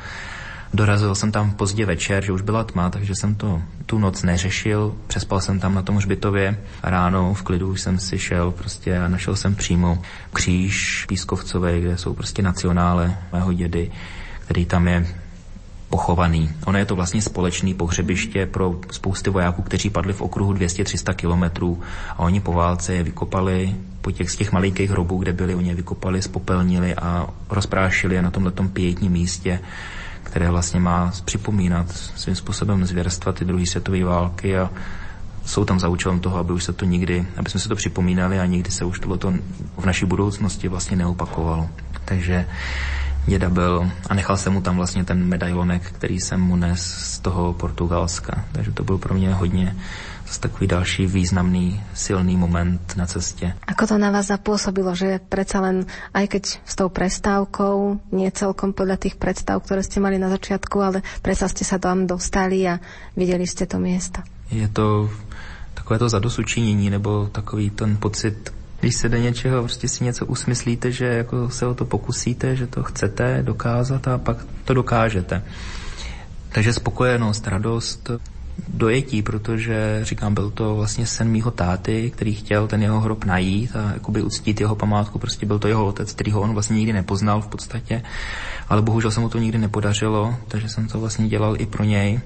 Dorazil 0.72 1.14
jsem 1.14 1.32
tam 1.32 1.50
pozdě 1.50 1.86
večer, 1.86 2.24
že 2.24 2.32
už 2.32 2.42
byla 2.42 2.64
tma, 2.64 2.90
takže 2.90 3.14
jsem 3.14 3.34
to 3.34 3.62
tu 3.86 3.98
noc 3.98 4.22
neřešil. 4.22 4.94
Přespal 5.06 5.40
jsem 5.40 5.60
tam 5.60 5.74
na 5.74 5.82
tom 5.82 5.96
hřbitově 5.96 6.58
ráno 6.82 7.34
v 7.34 7.42
klidu 7.42 7.68
už 7.68 7.80
jsem 7.80 7.98
si 7.98 8.18
šel 8.18 8.50
prostě 8.50 8.98
a 8.98 9.08
našel 9.08 9.36
jsem 9.36 9.54
přímo 9.54 10.02
kříž 10.32 11.04
Pískovcové, 11.08 11.80
kde 11.80 11.98
jsou 11.98 12.14
prostě 12.14 12.42
nacionále 12.42 13.18
mého 13.32 13.52
dědy, 13.52 13.90
který 14.46 14.64
tam 14.64 14.88
je 14.88 15.06
pochovaný. 15.94 16.50
Ono 16.66 16.78
je 16.78 16.84
to 16.84 16.96
vlastně 16.96 17.22
společný 17.22 17.74
pohřebiště 17.74 18.46
pro 18.46 18.74
spousty 18.90 19.30
vojáků, 19.30 19.62
kteří 19.62 19.90
padli 19.90 20.12
v 20.12 20.22
okruhu 20.22 20.52
200-300 20.52 21.14
kilometrů 21.14 21.80
a 22.10 22.18
oni 22.18 22.40
po 22.40 22.52
válce 22.52 22.94
je 22.94 23.02
vykopali 23.02 23.74
po 24.00 24.10
těch 24.10 24.30
z 24.30 24.36
těch 24.36 24.52
malinkých 24.52 24.90
hrobů, 24.90 25.18
kde 25.18 25.32
byli, 25.32 25.54
oni 25.54 25.68
je 25.68 25.74
vykopali, 25.74 26.22
spopelnili 26.22 26.94
a 26.94 27.26
rozprášili 27.50 28.14
je 28.14 28.22
na 28.22 28.30
tomhle 28.30 28.52
pětním 28.72 29.12
místě, 29.12 29.60
které 30.22 30.50
vlastně 30.50 30.80
má 30.80 31.12
připomínat 31.24 31.86
svým 31.92 32.34
způsobem 32.34 32.86
zvěrstva 32.86 33.32
ty 33.32 33.44
druhé 33.44 33.66
světové 33.66 34.04
války 34.04 34.58
a 34.58 34.70
jsou 35.46 35.64
tam 35.64 35.78
za 35.80 35.88
účelem 35.88 36.20
toho, 36.20 36.38
aby 36.38 36.52
už 36.52 36.64
se 36.64 36.72
to 36.72 36.84
nikdy, 36.84 37.26
aby 37.36 37.50
jsme 37.50 37.60
se 37.60 37.68
to 37.68 37.76
připomínali 37.76 38.40
a 38.40 38.46
nikdy 38.46 38.70
se 38.70 38.84
už 38.84 39.00
tohleto 39.00 39.32
v 39.78 39.84
naší 39.86 40.06
budoucnosti 40.06 40.68
vlastně 40.68 40.96
neopakovalo. 40.96 41.70
Takže 42.04 42.46
děda 43.26 43.50
byl 43.50 43.90
a 44.08 44.14
nechal 44.14 44.36
jsem 44.36 44.52
mu 44.52 44.60
tam 44.60 44.76
vlastně 44.76 45.04
ten 45.04 45.24
medailonek, 45.24 45.82
který 45.82 46.20
jsem 46.20 46.40
mu 46.40 46.56
nes 46.56 46.80
z 46.80 47.18
toho 47.18 47.52
Portugalska. 47.52 48.44
Takže 48.52 48.72
to 48.72 48.84
byl 48.84 48.98
pro 48.98 49.14
mě 49.14 49.34
hodně 49.34 49.76
zase 50.26 50.40
takový 50.40 50.66
další 50.66 51.06
významný, 51.06 51.82
silný 51.94 52.36
moment 52.36 52.96
na 52.96 53.06
cestě. 53.06 53.54
Ako 53.66 53.86
to 53.86 53.98
na 53.98 54.10
vás 54.10 54.32
zapôsobilo, 54.32 54.96
že 54.96 55.20
predsa 55.20 55.60
len, 55.60 55.84
aj 56.16 56.26
keď 56.28 56.44
s 56.64 56.74
tou 56.74 56.88
prestávkou, 56.88 58.00
nie 58.16 58.30
celkom 58.32 58.72
podľa 58.72 58.96
tých 58.96 59.20
predstav, 59.20 59.60
ktoré 59.60 59.84
ste 59.84 60.00
mali 60.00 60.16
na 60.16 60.32
začiatku, 60.32 60.76
ale 60.80 61.04
predsa 61.20 61.48
ste 61.48 61.64
sa 61.64 61.76
tam 61.76 62.08
dostali 62.08 62.64
a 62.64 62.80
videli 63.16 63.44
ste 63.44 63.68
to 63.68 63.76
miesto? 63.76 64.24
Je 64.48 64.68
to 64.68 65.12
takové 65.74 65.98
to 65.98 66.08
zadosučinění 66.08 66.90
nebo 66.90 67.28
takový 67.32 67.70
ten 67.70 67.96
pocit 67.96 68.52
když 68.84 68.96
se 68.96 69.08
do 69.08 69.16
něčeho 69.16 69.62
prostě 69.62 69.88
si 69.88 70.04
něco 70.04 70.26
usmyslíte, 70.26 70.92
že 70.92 71.06
jako 71.06 71.50
se 71.50 71.66
o 71.66 71.74
to 71.74 71.84
pokusíte, 71.84 72.56
že 72.56 72.66
to 72.66 72.82
chcete 72.82 73.42
dokázat 73.42 74.08
a 74.08 74.18
pak 74.18 74.36
to 74.64 74.74
dokážete. 74.74 75.42
Takže 76.48 76.72
spokojenost, 76.72 77.46
radost, 77.46 78.10
dojetí, 78.68 79.22
protože 79.22 80.00
říkám, 80.02 80.34
byl 80.34 80.50
to 80.50 80.76
vlastně 80.76 81.06
sen 81.06 81.28
mýho 81.28 81.50
táty, 81.50 82.10
který 82.10 82.34
chtěl 82.34 82.66
ten 82.66 82.82
jeho 82.82 83.00
hrob 83.00 83.24
najít 83.24 83.76
a 83.76 83.92
jakoby 83.92 84.22
uctít 84.22 84.60
jeho 84.60 84.74
památku, 84.74 85.18
prostě 85.18 85.46
byl 85.46 85.58
to 85.58 85.68
jeho 85.68 85.86
otec, 85.86 86.12
který 86.12 86.32
ho 86.32 86.40
on 86.40 86.52
vlastně 86.52 86.76
nikdy 86.76 86.92
nepoznal 86.92 87.40
v 87.40 87.48
podstatě, 87.48 88.02
ale 88.68 88.82
bohužel 88.82 89.10
se 89.10 89.20
mu 89.20 89.28
to 89.28 89.38
nikdy 89.38 89.58
nepodařilo, 89.58 90.36
takže 90.48 90.68
jsem 90.68 90.88
to 90.88 91.00
vlastně 91.00 91.28
dělal 91.28 91.56
i 91.60 91.66
pro 91.66 91.84
něj 91.84 92.20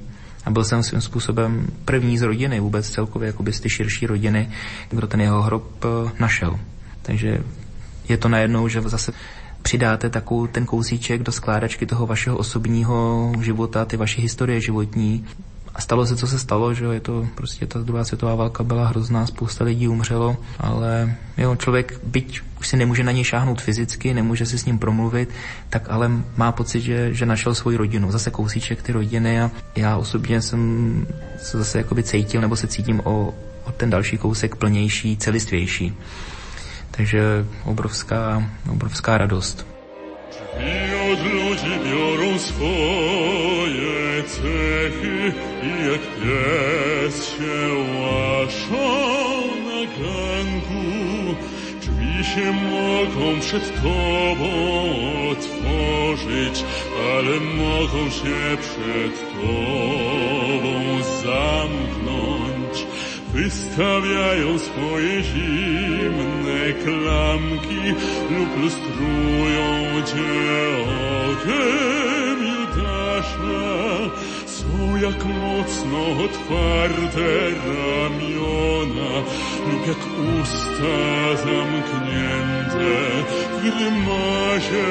A 0.45 0.51
byl 0.51 0.64
jsem 0.64 0.82
svým 0.82 1.01
způsobem 1.01 1.66
první 1.84 2.18
z 2.18 2.22
rodiny, 2.22 2.61
vůbec 2.61 2.91
celkově 2.91 3.26
jakoby 3.26 3.53
z 3.53 3.61
ty 3.61 3.70
širší 3.70 4.07
rodiny, 4.07 4.51
kdo 4.91 5.07
ten 5.07 5.20
jeho 5.20 5.43
hrob 5.43 5.84
eh, 5.84 6.11
našel. 6.20 6.59
Takže 7.03 7.41
je 8.09 8.16
to 8.16 8.28
najednou, 8.28 8.68
že 8.68 8.80
zase 8.80 9.12
přidáte 9.62 10.11
takovou 10.11 10.47
ten 10.47 10.66
kousíček 10.66 11.22
do 11.22 11.32
skládačky 11.32 11.86
toho 11.86 12.07
vašeho 12.07 12.36
osobního 12.36 13.32
života, 13.41 13.84
ty 13.84 13.97
vaše 13.97 14.22
historie 14.22 14.61
životní. 14.61 15.26
A 15.79 15.81
stalo 15.81 16.07
se, 16.07 16.16
co 16.16 16.26
se 16.26 16.39
stalo, 16.39 16.74
že 16.74 16.85
je 16.85 17.01
to 17.01 17.26
prostě 17.35 17.66
ta 17.66 17.79
druhá 17.79 18.05
světová 18.05 18.35
válka 18.35 18.64
byla 18.64 18.89
hrozná, 18.89 19.26
spousta 19.26 19.64
lidí 19.64 19.89
umřelo, 19.89 20.37
ale 20.59 21.14
jo, 21.37 21.57
člověk, 21.57 22.01
byť 22.03 22.41
už 22.61 22.68
si 22.68 22.76
nemůže 22.76 23.05
na 23.05 23.12
něj 23.12 23.24
šáhnout 23.24 23.62
fyzicky, 23.62 24.14
nemůže 24.14 24.47
si 24.47 24.59
s 24.59 24.64
ním 24.64 24.79
promluvit, 24.79 25.31
tak 25.70 25.87
ale 25.91 26.11
má 26.37 26.53
pocit, 26.53 26.81
že, 26.81 27.14
že 27.14 27.26
našel 27.26 27.55
svoji 27.55 27.76
rodinu, 27.76 28.11
zase 28.11 28.31
kousíček 28.31 28.83
ty 28.83 28.93
rodiny 28.93 29.41
a 29.41 29.51
já 29.76 29.97
osobně 29.97 30.43
jsem 30.43 31.07
se 31.39 31.59
zase 31.59 31.79
jakoby 31.79 32.03
cítil 32.03 32.41
nebo 32.41 32.57
se 32.57 32.66
cítím 32.66 33.01
o, 33.05 33.35
o 33.64 33.72
ten 33.76 33.91
další 33.91 34.18
kousek 34.18 34.57
plnější, 34.57 35.16
celistvější. 35.16 35.95
Takže 36.91 37.47
obrovská, 37.64 38.51
obrovská 38.70 39.18
radost. 39.18 39.66
Od 41.12 41.20
ludzi 41.33 41.79
biorą 41.85 42.39
swoje 42.39 44.22
cechy 44.22 45.35
jak 45.93 46.01
pies 46.20 47.16
się 47.30 47.59
łaszą 48.01 48.86
na 49.68 49.80
ganku. 49.99 50.84
Drzwi 51.80 52.24
się 52.24 52.53
mogą 52.53 53.41
przed 53.41 53.82
tobą 53.82 54.51
otworzyć, 55.30 56.64
ale 57.12 57.41
mogą 57.41 58.11
się 58.11 58.57
przed 58.61 59.14
tobą 59.32 61.03
zamknąć. 61.24 62.86
Wystawiają 63.34 64.59
swoje 64.59 65.22
zimne 65.22 66.72
klamki 66.84 67.84
lub 68.30 68.62
lustrują 68.62 69.66
cię 70.07 70.30
okiem 71.30 72.39
Judasza. 72.47 74.11
Są 74.68 74.96
jak 74.96 75.24
mocno 75.24 76.24
otwarte 76.24 77.50
ramiona 77.50 79.10
lub 79.70 79.86
jak 79.86 79.98
usta 80.40 81.36
zamknięte 81.36 82.88
w 83.24 83.62
grymasie. 83.62 84.84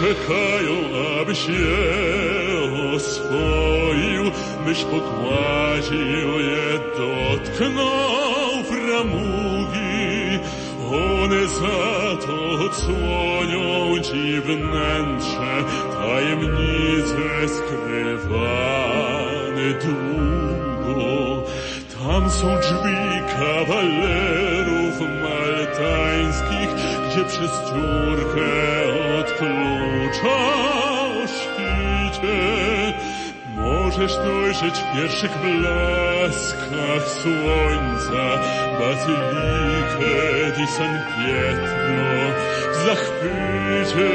Czekają, 0.00 0.76
aby 1.20 1.34
się 1.34 1.66
oswoił, 2.96 4.24
byś 4.64 4.84
pogładził 4.84 6.40
je, 6.40 6.80
dotknął 6.96 8.64
framugi. 8.64 10.38
One 10.90 11.48
za 11.48 12.26
to 12.26 12.64
odsłonią 12.66 13.98
ci 14.02 14.40
wnętrze, 14.40 15.64
tajemnice 15.92 17.48
skrywane. 17.48 18.90
Tam 21.98 22.30
są 22.30 22.46
drzwi 22.60 23.10
maltańskich, 25.70 26.70
gdzie 27.10 27.24
przez 27.24 27.50
dziurkę 27.50 28.50
od 29.20 29.32
klucza 29.32 30.60
możesz 33.56 34.16
dojrzeć 34.16 34.74
w 34.74 34.96
pierwszych 34.96 35.30
blaskach 35.38 37.08
słońca 37.08 38.40
bazylikę 38.80 40.56
di 40.56 40.66
San 40.66 40.98
Pietro 41.16 42.34
w 42.72 42.76
zachwycie. 42.86 44.10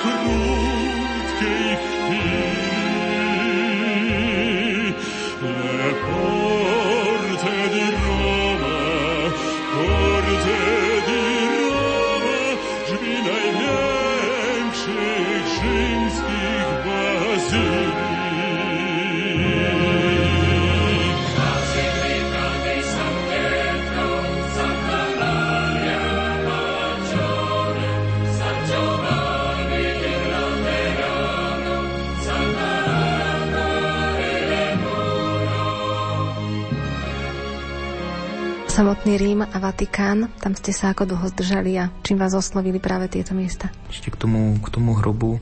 could. 0.00 0.69
Samotný 38.90 39.18
Rím 39.22 39.46
a 39.46 39.58
Vatikán, 39.62 40.34
tam 40.42 40.58
ste 40.58 40.74
sa 40.74 40.90
ako 40.90 41.06
dlho 41.14 41.30
zdržali 41.30 41.78
a 41.78 41.94
čím 42.02 42.18
vás 42.18 42.34
oslovili 42.34 42.82
práve 42.82 43.06
tieto 43.06 43.38
miesta? 43.38 43.70
Ještě 43.86 44.10
k 44.10 44.16
tomu, 44.16 44.58
k 44.58 44.70
tomu 44.70 44.94
hrobu, 44.94 45.40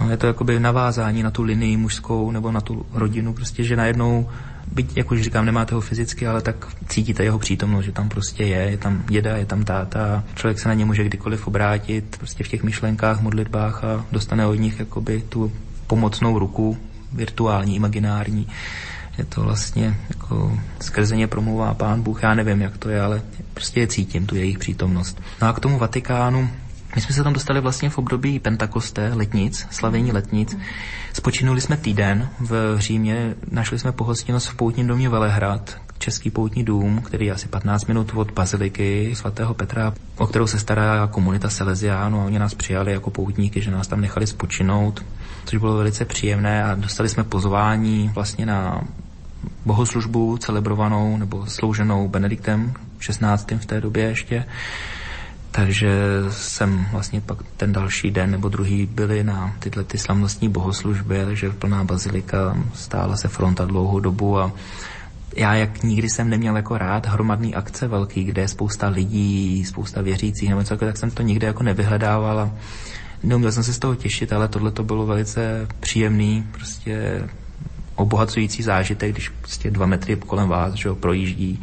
no 0.00 0.10
je 0.10 0.16
to 0.16 0.26
jakoby 0.26 0.60
navázání 0.60 1.22
na 1.22 1.30
tu 1.30 1.42
linii 1.42 1.76
mužskou 1.76 2.30
nebo 2.30 2.52
na 2.52 2.60
tu 2.60 2.86
rodinu, 2.92 3.32
prostě, 3.32 3.64
že 3.64 3.76
najednou, 3.76 4.28
byť, 4.72 4.96
jak 4.96 5.10
už 5.10 5.22
říkám, 5.22 5.46
nemáte 5.46 5.74
ho 5.74 5.80
fyzicky, 5.80 6.26
ale 6.26 6.40
tak 6.40 6.68
cítíte 6.88 7.24
jeho 7.24 7.38
přítomnost, 7.38 7.84
že 7.84 7.92
tam 7.92 8.08
prostě 8.08 8.44
je, 8.44 8.70
je 8.70 8.76
tam 8.76 9.04
děda, 9.08 9.36
je 9.36 9.46
tam 9.46 9.64
táta, 9.64 10.24
člověk 10.34 10.58
se 10.58 10.68
na 10.68 10.74
ně 10.74 10.84
může 10.84 11.04
kdykoliv 11.04 11.46
obrátit, 11.46 12.16
prostě 12.18 12.44
v 12.44 12.48
těch 12.48 12.62
myšlenkách, 12.62 13.20
modlitbách 13.20 13.84
a 13.84 14.04
dostane 14.12 14.46
od 14.46 14.54
nich 14.54 14.78
jakoby 14.78 15.22
tu 15.28 15.52
pomocnou 15.86 16.38
ruku, 16.38 16.76
virtuální, 17.12 17.76
imaginární. 17.76 18.48
Je 19.18 19.24
to 19.24 19.40
vlastně 19.40 19.96
jako 20.32 20.58
skrze 20.80 21.16
ně 21.16 21.26
promluvá 21.26 21.74
pán 21.74 22.02
Bůh, 22.02 22.22
já 22.22 22.34
nevím, 22.34 22.60
jak 22.60 22.78
to 22.78 22.88
je, 22.88 23.00
ale 23.00 23.22
prostě 23.54 23.80
je 23.80 23.86
cítím, 23.86 24.26
tu 24.26 24.36
jejich 24.36 24.58
přítomnost. 24.58 25.20
No 25.42 25.48
a 25.48 25.52
k 25.52 25.60
tomu 25.60 25.78
Vatikánu, 25.78 26.48
my 26.94 27.02
jsme 27.02 27.14
se 27.14 27.24
tam 27.24 27.32
dostali 27.32 27.60
vlastně 27.60 27.90
v 27.90 27.98
období 27.98 28.38
Pentakosté, 28.38 29.10
letnic, 29.14 29.66
slavení 29.70 30.12
letnic. 30.12 30.58
Spočinuli 31.12 31.60
jsme 31.60 31.76
týden 31.76 32.28
v 32.40 32.76
Římě, 32.78 33.34
našli 33.50 33.78
jsme 33.78 33.92
pohostinnost 33.92 34.48
v 34.48 34.54
poutním 34.54 34.86
domě 34.86 35.08
Velehrad, 35.08 35.76
český 35.98 36.30
poutní 36.30 36.64
dům, 36.64 37.02
který 37.04 37.26
je 37.26 37.32
asi 37.32 37.48
15 37.48 37.86
minut 37.86 38.12
od 38.14 38.30
baziliky 38.30 39.14
svatého 39.14 39.54
Petra, 39.54 39.94
o 40.16 40.26
kterou 40.26 40.46
se 40.46 40.58
stará 40.58 41.06
komunita 41.06 41.48
Salesiánů 41.48 42.20
a 42.20 42.24
oni 42.24 42.38
nás 42.38 42.54
přijali 42.54 42.92
jako 42.92 43.10
poutníky, 43.10 43.60
že 43.60 43.70
nás 43.70 43.86
tam 43.86 44.00
nechali 44.00 44.26
spočinout, 44.26 45.04
což 45.44 45.58
bylo 45.58 45.76
velice 45.76 46.04
příjemné 46.04 46.64
a 46.64 46.74
dostali 46.74 47.08
jsme 47.08 47.24
pozvání 47.24 48.10
vlastně 48.14 48.46
na 48.46 48.84
bohoslužbu 49.66 50.38
celebrovanou 50.38 51.16
nebo 51.16 51.46
slouženou 51.46 52.08
Benediktem 52.08 52.72
16. 52.98 53.50
v 53.50 53.66
té 53.66 53.80
době 53.80 54.04
ještě. 54.04 54.44
Takže 55.50 55.90
jsem 56.30 56.86
vlastně 56.92 57.20
pak 57.20 57.38
ten 57.56 57.72
další 57.72 58.10
den 58.10 58.30
nebo 58.30 58.48
druhý 58.48 58.86
byli 58.86 59.24
na 59.24 59.56
tyhle 59.58 59.84
ty 59.84 59.98
slavnostní 59.98 60.48
bohoslužby, 60.48 61.24
takže 61.24 61.50
plná 61.50 61.84
bazilika, 61.84 62.56
stála 62.74 63.16
se 63.16 63.28
fronta 63.28 63.64
dlouhou 63.64 64.00
dobu 64.00 64.38
a 64.38 64.52
já 65.36 65.54
jak 65.54 65.82
nikdy 65.82 66.08
jsem 66.08 66.30
neměl 66.30 66.56
jako 66.56 66.78
rád 66.78 67.06
hromadný 67.06 67.54
akce 67.54 67.88
velký, 67.88 68.24
kde 68.24 68.42
je 68.42 68.48
spousta 68.48 68.88
lidí, 68.88 69.64
spousta 69.64 70.02
věřících 70.02 70.48
nebo 70.48 70.60
něco, 70.60 70.76
tak 70.76 70.96
jsem 70.96 71.10
to 71.10 71.22
nikdy 71.22 71.46
jako 71.46 71.62
nevyhledával 71.62 72.40
a 72.40 72.50
Neuměl 73.22 73.52
jsem 73.52 73.62
se 73.62 73.72
z 73.72 73.78
toho 73.78 73.94
těšit, 73.94 74.32
ale 74.32 74.48
tohle 74.48 74.70
to 74.70 74.82
bylo 74.82 75.06
velice 75.06 75.66
příjemný, 75.80 76.46
prostě 76.52 77.22
obohacující 77.94 78.62
zážitek, 78.62 79.12
když 79.12 79.28
prostě 79.28 79.70
dva 79.70 79.86
metry 79.86 80.16
kolem 80.16 80.48
vás 80.48 80.74
že 80.74 80.88
jo, 80.88 80.94
projíždí 80.94 81.62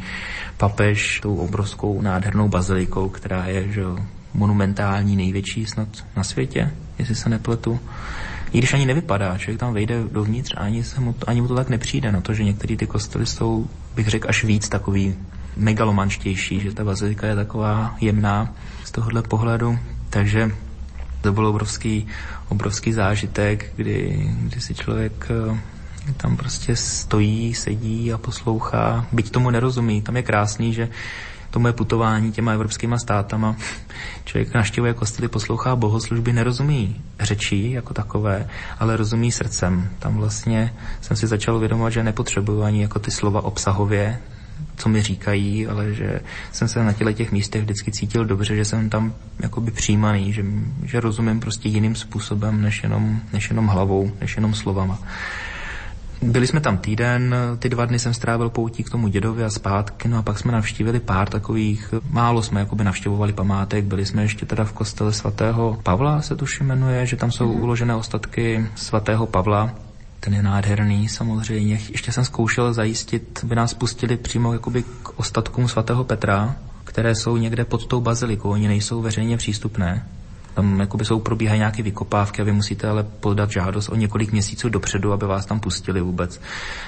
papež 0.56 1.20
tou 1.20 1.36
obrovskou 1.36 2.02
nádhernou 2.02 2.48
bazilikou, 2.48 3.08
která 3.08 3.46
je 3.46 3.72
že 3.72 3.80
jo, 3.80 3.98
monumentální, 4.34 5.16
největší 5.16 5.66
snad 5.66 5.88
na 6.16 6.24
světě, 6.24 6.70
jestli 6.98 7.14
se 7.14 7.28
nepletu. 7.28 7.80
I 8.52 8.58
když 8.58 8.74
ani 8.74 8.86
nevypadá, 8.86 9.38
člověk 9.38 9.60
tam 9.60 9.74
vejde 9.74 10.02
dovnitř 10.12 10.54
a 10.56 10.60
ani, 10.60 10.84
se 10.84 11.00
mu, 11.00 11.12
to, 11.12 11.28
ani 11.28 11.40
mu 11.40 11.48
to 11.48 11.54
tak 11.54 11.68
nepřijde 11.68 12.12
na 12.12 12.20
to, 12.20 12.34
že 12.34 12.44
některé 12.44 12.76
ty 12.76 12.86
kostely 12.86 13.26
jsou, 13.26 13.66
bych 13.94 14.08
řekl, 14.08 14.28
až 14.28 14.44
víc 14.44 14.68
takový 14.68 15.14
megalomanštější, 15.56 16.60
že 16.60 16.74
ta 16.74 16.84
bazilika 16.84 17.26
je 17.26 17.34
taková 17.34 17.96
jemná 18.00 18.54
z 18.84 18.90
tohohle 18.90 19.22
pohledu. 19.22 19.78
Takže 20.10 20.50
to 21.20 21.32
byl 21.32 21.46
obrovský, 21.46 22.06
obrovský 22.48 22.92
zážitek, 22.92 23.72
kdy, 23.76 24.30
kdy 24.42 24.60
si 24.60 24.74
člověk 24.74 25.28
tam 26.16 26.36
prostě 26.36 26.76
stojí, 26.76 27.54
sedí 27.54 28.12
a 28.12 28.18
poslouchá, 28.18 29.06
byť 29.12 29.30
tomu 29.30 29.50
nerozumí. 29.50 30.02
Tam 30.02 30.16
je 30.16 30.22
krásný, 30.22 30.74
že 30.74 30.88
to 31.50 31.58
moje 31.58 31.72
putování 31.72 32.32
těma 32.32 32.52
evropskýma 32.52 32.98
státama, 32.98 33.56
člověk 34.24 34.54
naštěvuje 34.54 34.94
kostely, 34.94 35.28
poslouchá 35.28 35.76
bohoslužby, 35.76 36.32
nerozumí 36.32 37.02
řečí 37.20 37.72
jako 37.72 37.94
takové, 37.94 38.48
ale 38.78 38.96
rozumí 38.96 39.32
srdcem. 39.32 39.90
Tam 39.98 40.16
vlastně 40.16 40.74
jsem 41.00 41.16
si 41.16 41.26
začal 41.26 41.56
uvědomovat, 41.56 41.90
že 41.90 42.02
nepotřebuju 42.02 42.62
ani 42.62 42.82
jako 42.82 42.98
ty 42.98 43.10
slova 43.10 43.44
obsahově, 43.44 44.18
co 44.76 44.88
mi 44.88 45.02
říkají, 45.02 45.66
ale 45.66 45.94
že 45.94 46.20
jsem 46.52 46.68
se 46.68 46.84
na 46.84 46.92
těle 46.92 47.14
těch 47.14 47.32
místech 47.32 47.62
vždycky 47.62 47.92
cítil 47.92 48.24
dobře, 48.24 48.56
že 48.56 48.64
jsem 48.64 48.90
tam 48.90 49.14
jakoby 49.42 49.70
přijímaný, 49.70 50.32
že, 50.32 50.44
že 50.84 51.00
rozumím 51.00 51.40
prostě 51.40 51.68
jiným 51.68 51.94
způsobem, 51.94 52.62
než 52.62 52.82
jenom, 52.82 53.20
než 53.32 53.50
jenom 53.50 53.66
hlavou, 53.66 54.12
než 54.20 54.36
jenom 54.36 54.54
slovama. 54.54 54.98
Byli 56.22 56.46
jsme 56.46 56.60
tam 56.60 56.78
týden, 56.78 57.34
ty 57.58 57.68
dva 57.68 57.86
dny 57.86 57.98
jsem 57.98 58.14
strávil 58.14 58.50
poutí 58.50 58.84
k 58.84 58.90
tomu 58.90 59.08
dědovi 59.08 59.44
a 59.44 59.50
zpátky, 59.50 60.08
no 60.08 60.18
a 60.18 60.22
pak 60.22 60.38
jsme 60.38 60.52
navštívili 60.52 61.00
pár 61.00 61.28
takových, 61.28 61.94
málo 62.10 62.42
jsme 62.42 62.60
jakoby 62.60 62.84
navštěvovali 62.84 63.32
památek, 63.32 63.84
byli 63.84 64.06
jsme 64.06 64.22
ještě 64.22 64.46
teda 64.46 64.64
v 64.64 64.72
kostele 64.72 65.12
svatého 65.12 65.78
Pavla, 65.82 66.22
se 66.22 66.36
tuši 66.36 66.64
jmenuje, 66.64 67.06
že 67.06 67.16
tam 67.16 67.30
jsou 67.32 67.52
uložené 67.52 67.94
ostatky 67.94 68.66
svatého 68.74 69.26
Pavla, 69.26 69.74
ten 70.20 70.34
je 70.34 70.42
nádherný 70.42 71.08
samozřejmě. 71.08 71.78
Ještě 71.90 72.12
jsem 72.12 72.24
zkoušel 72.24 72.72
zajistit, 72.72 73.44
by 73.44 73.54
nás 73.54 73.74
pustili 73.74 74.16
přímo 74.16 74.52
jakoby 74.52 74.82
k 74.82 75.18
ostatkům 75.18 75.68
svatého 75.68 76.04
Petra, 76.04 76.56
které 76.84 77.14
jsou 77.14 77.36
někde 77.36 77.64
pod 77.64 77.86
tou 77.86 78.00
bazilikou, 78.00 78.50
oni 78.50 78.68
nejsou 78.68 79.02
veřejně 79.02 79.36
přístupné. 79.36 80.06
Tam 80.60 80.80
jakoby 80.80 81.04
jsou 81.04 81.20
probíhají 81.20 81.58
nějaké 81.58 81.82
vykopávky 81.82 82.42
a 82.42 82.44
vy 82.44 82.52
musíte 82.52 82.88
ale 82.88 83.02
podat 83.02 83.50
žádost 83.50 83.88
o 83.88 83.96
několik 83.96 84.32
měsíců 84.32 84.68
dopředu, 84.68 85.12
aby 85.12 85.26
vás 85.26 85.46
tam 85.46 85.60
pustili 85.60 86.00
vůbec. 86.00 86.40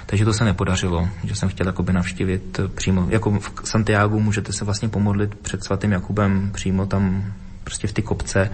Takže 0.07 0.25
to 0.25 0.33
se 0.33 0.45
nepodařilo, 0.45 1.09
že 1.25 1.35
jsem 1.35 1.49
chtěl 1.49 1.67
jakoby 1.67 1.93
navštívit 1.93 2.61
přímo, 2.75 3.07
jako 3.09 3.31
v 3.31 3.53
Santiago 3.65 4.19
můžete 4.19 4.53
se 4.53 4.65
vlastně 4.65 4.89
pomodlit 4.89 5.35
před 5.35 5.65
svatým 5.65 5.93
Jakubem 5.93 6.51
přímo 6.55 6.87
tam 6.87 7.25
prostě 7.65 7.87
v 7.87 7.93
ty 7.93 8.03
kopce, 8.03 8.51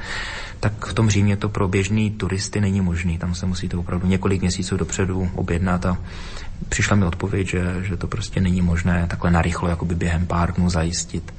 tak 0.61 0.87
v 0.87 0.95
tom 0.95 1.11
Římě 1.11 1.37
to 1.37 1.49
pro 1.49 1.69
běžný 1.69 2.11
turisty 2.11 2.61
není 2.61 2.81
možný. 2.81 3.19
Tam 3.19 3.35
se 3.35 3.47
musíte 3.47 3.77
opravdu 3.77 4.07
několik 4.07 4.41
měsíců 4.41 4.77
dopředu 4.77 5.31
objednat 5.35 5.87
a 5.87 5.99
přišla 6.69 6.97
mi 6.97 7.05
odpověď, 7.05 7.49
že, 7.49 7.77
že 7.83 7.97
to 7.97 8.07
prostě 8.07 8.41
není 8.41 8.63
možné 8.63 9.07
takhle 9.11 9.31
narychlo, 9.31 9.69
jakoby 9.69 9.95
během 9.95 10.27
pár 10.27 10.53
dnů 10.53 10.71
zajistit. 10.71 11.35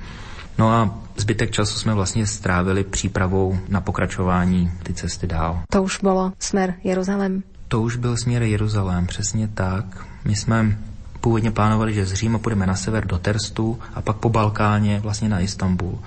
No 0.57 0.69
a 0.69 0.99
zbytek 1.19 1.51
času 1.51 1.79
jsme 1.79 1.93
vlastně 1.93 2.27
strávili 2.27 2.83
přípravou 2.83 3.59
na 3.69 3.81
pokračování 3.81 4.71
ty 4.83 4.93
cesty 4.93 5.27
dál. 5.27 5.61
To 5.71 5.83
už 5.83 5.99
bylo 6.01 6.33
směr 6.39 6.73
Jeruzalém? 6.83 7.43
To 7.67 7.81
už 7.81 7.95
byl 7.95 8.17
směr 8.17 8.43
Jeruzalém, 8.43 9.07
přesně 9.07 9.47
tak. 9.47 10.05
My 10.25 10.35
jsme 10.35 10.77
původně 11.21 11.51
plánovali, 11.51 11.93
že 11.93 12.05
z 12.05 12.13
Říma 12.13 12.39
půjdeme 12.39 12.65
na 12.65 12.75
sever 12.75 13.05
do 13.05 13.17
Terstu 13.19 13.79
a 13.95 14.01
pak 14.01 14.17
po 14.17 14.29
Balkáně 14.29 14.99
vlastně 14.99 15.29
na 15.29 15.39
Istanbul. 15.39 15.99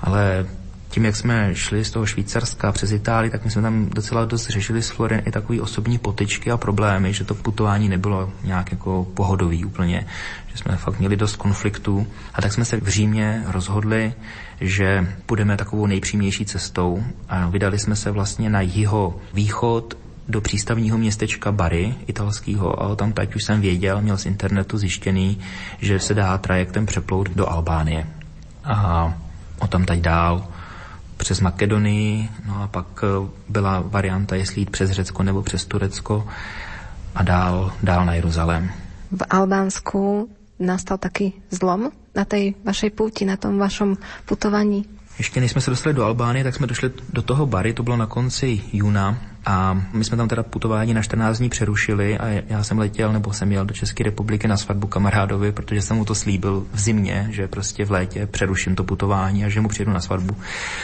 Ale 0.00 0.46
tím, 0.96 1.04
jak 1.04 1.16
jsme 1.16 1.54
šli 1.54 1.84
z 1.84 1.90
toho 1.90 2.06
Švýcarska 2.06 2.72
přes 2.72 2.92
Itálii, 2.92 3.30
tak 3.30 3.44
my 3.44 3.50
jsme 3.50 3.62
tam 3.62 3.88
docela 3.88 4.24
dost 4.24 4.48
řešili 4.48 4.82
s 4.82 4.90
Floren 4.90 5.22
i 5.26 5.30
takový 5.30 5.60
osobní 5.60 5.98
potyčky 5.98 6.50
a 6.50 6.56
problémy, 6.56 7.12
že 7.12 7.24
to 7.24 7.34
putování 7.34 7.88
nebylo 7.88 8.32
nějak 8.44 8.72
jako 8.72 9.06
pohodový 9.14 9.64
úplně, 9.64 10.06
že 10.46 10.56
jsme 10.56 10.76
fakt 10.76 10.98
měli 10.98 11.16
dost 11.16 11.36
konfliktů. 11.36 12.06
A 12.34 12.42
tak 12.42 12.52
jsme 12.52 12.64
se 12.64 12.80
v 12.80 12.88
Římě 12.88 13.42
rozhodli, 13.46 14.14
že 14.60 15.14
půjdeme 15.26 15.56
takovou 15.56 15.86
nejpřímější 15.86 16.44
cestou 16.44 17.04
a 17.28 17.48
vydali 17.48 17.78
jsme 17.78 17.96
se 17.96 18.10
vlastně 18.10 18.50
na 18.50 18.60
jiho 18.60 19.20
východ 19.34 19.98
do 20.28 20.40
přístavního 20.40 20.98
městečka 20.98 21.52
Bari, 21.52 21.94
italského, 22.06 22.82
a 22.82 22.96
tam 22.96 23.12
teď 23.12 23.36
už 23.36 23.44
jsem 23.44 23.60
věděl, 23.60 24.02
měl 24.02 24.16
z 24.16 24.26
internetu 24.26 24.78
zjištěný, 24.78 25.38
že 25.78 26.00
se 26.00 26.14
dá 26.14 26.38
trajektem 26.38 26.86
přeplout 26.86 27.30
do 27.30 27.48
Albánie. 27.48 28.06
A 28.64 29.14
o 29.58 29.66
tam 29.66 29.84
teď 29.84 30.00
dál 30.00 30.55
přes 31.16 31.40
Makedonii, 31.40 32.28
no 32.46 32.62
a 32.62 32.66
pak 32.68 32.86
eh, 33.02 33.28
byla 33.48 33.80
varianta, 33.80 34.36
jestli 34.36 34.60
jít 34.60 34.70
přes 34.70 34.90
Řecko 34.90 35.22
nebo 35.22 35.42
přes 35.42 35.64
Turecko 35.64 36.28
a 37.14 37.22
dál, 37.22 37.72
dál 37.82 38.06
na 38.06 38.14
Jeruzalém. 38.14 38.70
V 39.10 39.22
Albánsku 39.30 40.28
nastal 40.58 40.98
taký 40.98 41.32
zlom 41.50 41.90
na 42.14 42.24
tej 42.24 42.54
vašej 42.64 42.90
púti, 42.90 43.24
na 43.24 43.36
tom 43.36 43.58
vašom 43.58 43.96
putovaní? 44.24 44.84
Ještě 45.18 45.40
než 45.40 45.50
jsme 45.50 45.60
se 45.60 45.70
dostali 45.70 45.94
do 45.94 46.04
Albánie, 46.04 46.44
tak 46.44 46.54
jsme 46.54 46.66
došli 46.66 46.90
do 47.12 47.22
toho 47.22 47.46
Bary, 47.46 47.72
to 47.72 47.82
bylo 47.82 47.96
na 47.96 48.06
konci 48.06 48.60
júna 48.72 49.18
a 49.46 49.82
my 49.92 50.04
jsme 50.04 50.16
tam 50.16 50.28
teda 50.28 50.42
putování 50.42 50.94
na 50.94 51.02
14 51.02 51.38
dní 51.38 51.48
přerušili 51.48 52.18
a 52.18 52.42
já 52.48 52.64
jsem 52.64 52.78
letěl 52.78 53.12
nebo 53.12 53.32
jsem 53.32 53.52
jel 53.52 53.64
do 53.64 53.74
České 53.74 54.04
republiky 54.04 54.48
na 54.48 54.56
svatbu 54.56 54.86
kamarádovi, 54.86 55.52
protože 55.52 55.82
jsem 55.82 55.96
mu 55.96 56.04
to 56.04 56.14
slíbil 56.14 56.66
v 56.72 56.80
zimě, 56.80 57.26
že 57.30 57.48
prostě 57.48 57.84
v 57.84 57.90
létě 57.90 58.26
přeruším 58.26 58.76
to 58.76 58.84
putování 58.84 59.44
a 59.44 59.48
že 59.48 59.60
mu 59.60 59.68
přijedu 59.68 59.92
na 59.92 60.00
svatbu. 60.00 60.36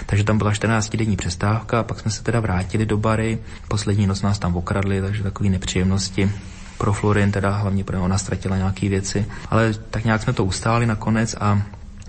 Takže 0.07 0.25
tam 0.25 0.39
byla 0.39 0.55
14 0.55 0.97
denní 0.97 1.17
přestávka 1.17 1.81
a 1.81 1.83
pak 1.83 2.01
jsme 2.01 2.11
se 2.11 2.23
teda 2.23 2.41
vrátili 2.41 2.87
do 2.87 2.97
Bary. 2.97 3.39
Poslední 3.69 4.07
noc 4.07 4.23
nás 4.23 4.39
tam 4.39 4.57
okradli, 4.57 5.01
takže 5.01 5.23
takové 5.23 5.49
nepříjemnosti 5.49 6.31
pro 6.79 6.93
Florin, 6.93 7.33
teda 7.33 7.51
hlavně 7.57 7.85
pro 7.85 8.03
ona 8.03 8.19
ztratila 8.19 8.57
nějaké 8.57 8.89
věci. 8.89 9.27
Ale 9.51 9.75
tak 9.91 10.05
nějak 10.05 10.23
jsme 10.23 10.33
to 10.33 10.45
ustáli 10.45 10.87
nakonec 10.87 11.35
a 11.41 11.63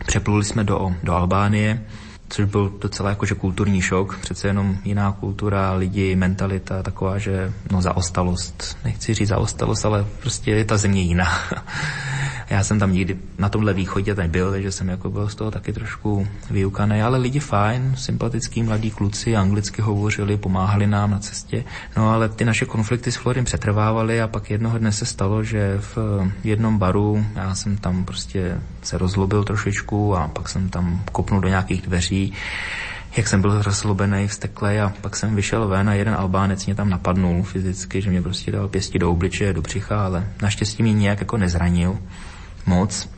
přepluli 0.07 0.45
jsme 0.45 0.63
do, 0.63 0.95
do 1.03 1.13
Albánie 1.13 1.81
což 2.33 2.45
byl 2.45 2.73
docela 2.81 3.09
jakože 3.09 3.35
kulturní 3.35 3.81
šok, 3.81 4.17
přece 4.17 4.47
jenom 4.47 4.77
jiná 4.83 5.11
kultura, 5.11 5.73
lidi, 5.73 6.15
mentalita 6.15 6.83
taková, 6.83 7.17
že 7.17 7.53
no 7.71 7.81
zaostalost, 7.81 8.77
nechci 8.83 9.13
říct 9.13 9.27
zaostalost, 9.27 9.85
ale 9.85 10.05
prostě 10.19 10.51
je 10.51 10.65
ta 10.65 10.77
země 10.77 11.01
jiná. 11.01 11.27
Já 12.49 12.63
jsem 12.63 12.79
tam 12.79 12.93
nikdy 12.93 13.17
na 13.37 13.49
tomhle 13.49 13.73
východě 13.73 14.15
nebyl, 14.15 14.51
takže 14.51 14.71
jsem 14.71 14.89
jako 14.89 15.09
byl 15.09 15.29
z 15.29 15.35
toho 15.35 15.51
taky 15.51 15.73
trošku 15.73 16.27
vyukaný, 16.51 17.01
ale 17.01 17.17
lidi 17.17 17.39
fajn, 17.39 17.93
sympatický 17.97 18.63
mladí 18.63 18.91
kluci, 18.91 19.35
anglicky 19.35 19.81
hovořili, 19.81 20.37
pomáhali 20.37 20.87
nám 20.87 21.11
na 21.11 21.19
cestě. 21.19 21.63
No 21.97 22.09
ale 22.09 22.29
ty 22.29 22.45
naše 22.45 22.65
konflikty 22.65 23.11
s 23.11 23.15
Florem 23.15 23.45
přetrvávaly 23.45 24.21
a 24.21 24.27
pak 24.27 24.49
jednoho 24.49 24.77
dne 24.77 24.91
se 24.91 25.05
stalo, 25.05 25.43
že 25.43 25.79
v 25.95 25.97
jednom 26.43 26.77
baru 26.77 27.25
já 27.35 27.55
jsem 27.55 27.77
tam 27.77 28.05
prostě 28.05 28.57
se 28.81 28.97
rozlobil 28.97 29.43
trošičku 29.43 30.15
a 30.15 30.27
pak 30.27 30.49
jsem 30.49 30.69
tam 30.69 31.03
kopnul 31.11 31.41
do 31.41 31.47
nějakých 31.47 31.81
dveří 31.81 32.22
jak 33.17 33.27
jsem 33.27 33.41
byl 33.41 33.61
rozlobený, 33.61 34.27
vzteklej 34.27 34.81
a 34.81 34.93
pak 35.01 35.15
jsem 35.15 35.35
vyšel 35.35 35.67
ven 35.67 35.89
a 35.89 35.93
jeden 35.93 36.13
Albánec 36.13 36.65
mě 36.65 36.75
tam 36.75 36.89
napadnul 36.89 37.43
fyzicky, 37.43 38.01
že 38.01 38.09
mě 38.09 38.21
prostě 38.21 38.51
dal 38.51 38.67
pěstí 38.67 38.99
do 38.99 39.11
obličeje, 39.11 39.53
do 39.53 39.61
břicha, 39.61 40.05
ale 40.05 40.27
naštěstí 40.41 40.83
mě 40.83 40.93
nějak 40.93 41.19
jako 41.19 41.37
nezranil 41.37 41.97
moc, 42.65 43.09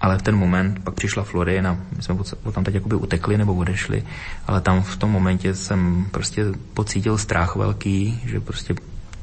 ale 0.00 0.18
v 0.18 0.22
ten 0.22 0.36
moment 0.36 0.84
pak 0.84 0.94
přišla 0.94 1.22
Florina, 1.22 1.78
my 1.96 2.02
jsme 2.02 2.16
tam 2.52 2.64
teď 2.64 2.74
jakoby 2.74 2.94
utekli 2.94 3.38
nebo 3.38 3.54
odešli, 3.54 4.04
ale 4.46 4.60
tam 4.60 4.82
v 4.82 4.96
tom 4.96 5.10
momentě 5.10 5.54
jsem 5.54 6.06
prostě 6.10 6.44
pocítil 6.74 7.18
strach 7.18 7.56
velký, 7.56 8.20
že 8.26 8.40
prostě 8.40 8.74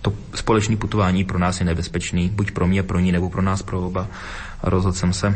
to 0.02 0.14
společné 0.36 0.76
putování 0.76 1.24
pro 1.24 1.40
nás 1.40 1.60
je 1.60 1.66
nebezpečný, 1.66 2.30
buď 2.30 2.52
pro 2.52 2.68
mě, 2.68 2.84
pro 2.84 3.00
ní, 3.00 3.12
nebo 3.12 3.30
pro 3.30 3.42
nás, 3.42 3.62
pro 3.62 3.82
oba. 3.82 4.08
A 4.64 4.70
rozhodl 4.70 4.98
jsem 4.98 5.14
se, 5.14 5.36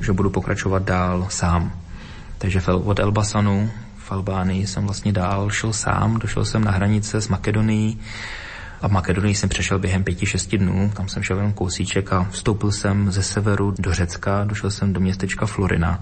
že 0.00 0.12
budu 0.12 0.30
pokračovat 0.30 0.82
dál 0.82 1.26
sám. 1.30 1.79
Takže 2.40 2.62
od 2.72 2.98
Elbasanu 2.98 3.70
v 3.96 4.12
Albánii 4.12 4.66
jsem 4.66 4.84
vlastně 4.84 5.12
dál 5.12 5.50
šel 5.50 5.72
sám, 5.72 6.18
došel 6.18 6.44
jsem 6.44 6.64
na 6.64 6.70
hranice 6.70 7.20
s 7.20 7.28
Makedonií, 7.28 8.00
a 8.82 8.88
v 8.88 8.92
Makedonii 8.92 9.34
jsem 9.34 9.48
přešel 9.48 9.78
během 9.78 10.04
pěti, 10.04 10.26
šesti 10.26 10.58
dnů, 10.58 10.92
tam 10.96 11.08
jsem 11.08 11.22
šel 11.22 11.36
jenom 11.36 11.52
kousíček 11.52 12.12
a 12.12 12.26
vstoupil 12.30 12.72
jsem 12.72 13.10
ze 13.10 13.22
severu 13.22 13.74
do 13.78 13.94
Řecka, 13.94 14.44
došel 14.44 14.70
jsem 14.70 14.92
do 14.92 15.00
městečka 15.00 15.46
Florina. 15.46 16.00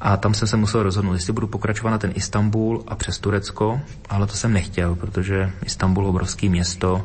A 0.00 0.16
tam 0.16 0.34
jsem 0.34 0.48
se 0.48 0.56
musel 0.56 0.82
rozhodnout, 0.82 1.14
jestli 1.14 1.32
budu 1.32 1.46
pokračovat 1.46 1.90
na 1.90 1.98
ten 1.98 2.12
Istanbul 2.14 2.84
a 2.88 2.94
přes 2.94 3.18
Turecko, 3.18 3.80
ale 4.08 4.26
to 4.26 4.36
jsem 4.36 4.52
nechtěl, 4.52 4.94
protože 4.94 5.50
Istanbul 5.64 6.04
je 6.04 6.10
obrovský 6.10 6.48
město 6.48 7.04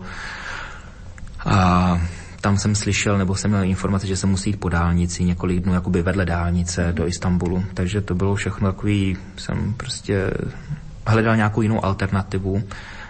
a 1.45 2.01
tam 2.41 2.57
jsem 2.57 2.75
slyšel, 2.75 3.17
nebo 3.17 3.35
jsem 3.35 3.51
měl 3.51 3.63
informace, 3.63 4.07
že 4.07 4.17
se 4.17 4.27
musí 4.27 4.49
jít 4.49 4.59
po 4.59 4.69
dálnici 4.69 5.23
několik 5.23 5.59
dnů 5.59 5.73
jakoby 5.73 6.01
vedle 6.01 6.25
dálnice 6.25 6.89
do 6.91 7.07
Istanbulu. 7.07 7.63
Takže 7.73 8.01
to 8.01 8.15
bylo 8.15 8.35
všechno 8.35 8.71
takový, 8.71 9.17
jsem 9.37 9.73
prostě 9.73 10.31
hledal 11.07 11.35
nějakou 11.35 11.61
jinou 11.61 11.85
alternativu. 11.85 12.63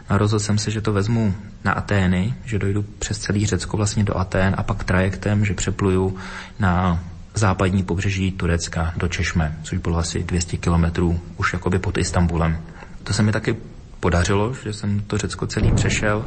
A 0.10 0.18
rozhodl 0.18 0.44
jsem 0.44 0.58
se, 0.58 0.72
že 0.72 0.82
to 0.82 0.94
vezmu 0.94 1.36
na 1.64 1.72
Atény, 1.72 2.34
že 2.46 2.60
dojdu 2.60 2.86
přes 3.00 3.18
celý 3.20 3.46
Řecko 3.46 3.78
vlastně 3.78 4.04
do 4.04 4.18
Atén 4.18 4.56
a 4.58 4.64
pak 4.64 4.84
trajektem, 4.84 5.46
že 5.46 5.54
přepluju 5.54 6.18
na 6.60 7.00
západní 7.34 7.84
pobřeží 7.84 8.32
Turecka 8.32 8.94
do 8.98 9.08
Češme, 9.08 9.58
což 9.64 9.78
bylo 9.78 9.98
asi 9.98 10.24
200 10.24 10.58
kilometrů 10.58 11.20
už 11.38 11.54
jakoby 11.54 11.80
pod 11.80 11.98
Istanbulem. 11.98 12.58
To 13.04 13.14
se 13.14 13.24
mi 13.24 13.32
taky 13.32 13.56
podařilo, 14.00 14.54
že 14.64 14.74
jsem 14.74 15.00
to 15.00 15.18
Řecko 15.18 15.48
celý 15.48 15.72
přešel. 15.72 16.26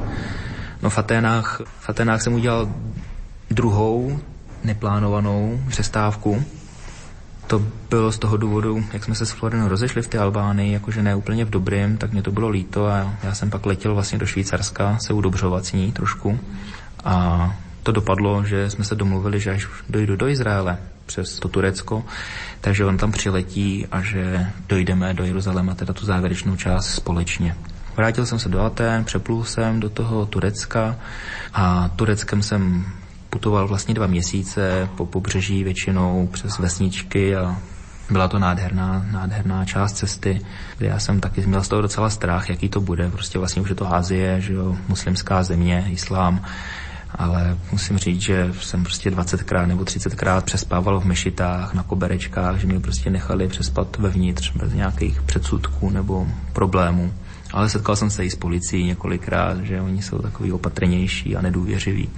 No 0.83 0.91
v 0.91 0.99
Aténách, 0.99 1.61
v 1.81 1.89
Aténách 1.89 2.23
jsem 2.23 2.35
udělal 2.35 2.69
druhou 3.51 4.21
neplánovanou 4.65 5.61
přestávku. 5.69 6.45
To 7.47 7.63
bylo 7.91 8.13
z 8.13 8.19
toho 8.19 8.37
důvodu, 8.37 8.85
jak 8.93 9.05
jsme 9.05 9.15
se 9.15 9.27
s 9.27 9.31
Florinou 9.31 9.69
rozešli 9.69 10.03
v 10.03 10.09
té 10.09 10.19
Albánii, 10.19 10.73
jakože 10.73 11.03
ne 11.03 11.15
úplně 11.15 11.45
v 11.45 11.51
dobrým, 11.51 11.97
tak 11.97 12.13
mě 12.13 12.23
to 12.23 12.33
bylo 12.33 12.49
líto 12.49 12.87
a 12.87 13.15
já 13.23 13.35
jsem 13.35 13.51
pak 13.51 13.67
letěl 13.67 13.95
vlastně 13.95 14.19
do 14.19 14.27
Švýcarska 14.27 14.99
se 14.99 15.13
udobřovat 15.13 15.65
s 15.65 15.73
ní 15.73 15.93
trošku. 15.93 16.39
A 17.05 17.55
to 17.83 17.93
dopadlo, 17.93 18.45
že 18.45 18.71
jsme 18.71 18.85
se 18.85 18.95
domluvili, 18.95 19.41
že 19.41 19.51
až 19.51 19.69
dojdu 19.89 20.17
do 20.17 20.29
Izraele 20.29 20.79
přes 21.07 21.39
to 21.39 21.49
Turecko, 21.49 22.05
takže 22.61 22.85
on 22.85 22.97
tam 22.97 23.13
přiletí 23.13 23.87
a 23.93 24.03
že 24.03 24.47
dojdeme 24.69 25.15
do 25.15 25.25
Jeruzaléma, 25.25 25.75
teda 25.75 25.93
tu 25.93 26.07
závěrečnou 26.07 26.57
část 26.57 26.95
společně. 26.95 27.57
Vrátil 28.01 28.27
jsem 28.27 28.39
se 28.39 28.49
do 28.49 28.61
Aten, 28.61 29.05
přeplul 29.05 29.45
jsem 29.45 29.81
do 29.81 29.91
toho 29.91 30.27
Turecka 30.27 30.97
a 31.55 31.89
Tureckem 31.97 32.43
jsem 32.43 32.87
putoval 33.31 33.69
vlastně 33.69 33.95
dva 33.95 34.07
měsíce 34.07 34.89
po 34.97 35.07
pobřeží 35.07 35.65
většinou 35.65 36.29
přes 36.33 36.59
vesničky 36.59 37.37
a 37.37 37.57
byla 38.11 38.29
to 38.29 38.39
nádherná, 38.39 39.07
nádherná 39.13 39.65
část 39.65 39.93
cesty, 39.93 40.41
kde 40.79 40.87
já 40.87 40.99
jsem 40.99 41.21
taky 41.21 41.47
měl 41.47 41.63
z 41.63 41.69
toho 41.69 41.83
docela 41.83 42.11
strach, 42.11 42.49
jaký 42.49 42.69
to 42.69 42.81
bude. 42.81 43.11
Prostě 43.11 43.39
vlastně 43.39 43.63
už 43.63 43.69
je 43.69 43.75
to 43.75 43.95
Ázie, 43.95 44.41
že 44.41 44.53
jo, 44.53 44.77
muslimská 44.89 45.43
země, 45.43 45.87
islám 45.91 46.45
ale 47.15 47.57
musím 47.73 47.99
říct, 47.99 48.21
že 48.21 48.53
jsem 48.61 48.83
prostě 48.83 49.11
20krát 49.11 49.67
nebo 49.67 49.83
30krát 49.83 50.43
přespával 50.43 51.01
v 51.01 51.05
mešitách, 51.05 51.75
na 51.75 51.83
koberečkách, 51.83 52.57
že 52.57 52.67
mě 52.67 52.81
prostě 52.81 53.11
nechali 53.11 53.49
přespat 53.49 53.97
vevnitř 53.99 54.53
bez 54.53 54.73
nějakých 54.73 55.23
předsudků 55.23 55.91
nebo 55.91 56.27
problémů. 56.53 57.13
Ale 57.53 57.69
setkal 57.69 57.97
jsem 57.97 58.11
se 58.11 58.25
i 58.25 58.31
s 58.31 58.37
policií 58.37 58.85
několikrát, 58.85 59.61
že 59.61 59.81
oni 59.81 60.03
jsou 60.03 60.19
takový 60.19 60.53
opatrnější 60.53 61.37
a 61.37 61.43
nedůvěřiví. 61.43 62.09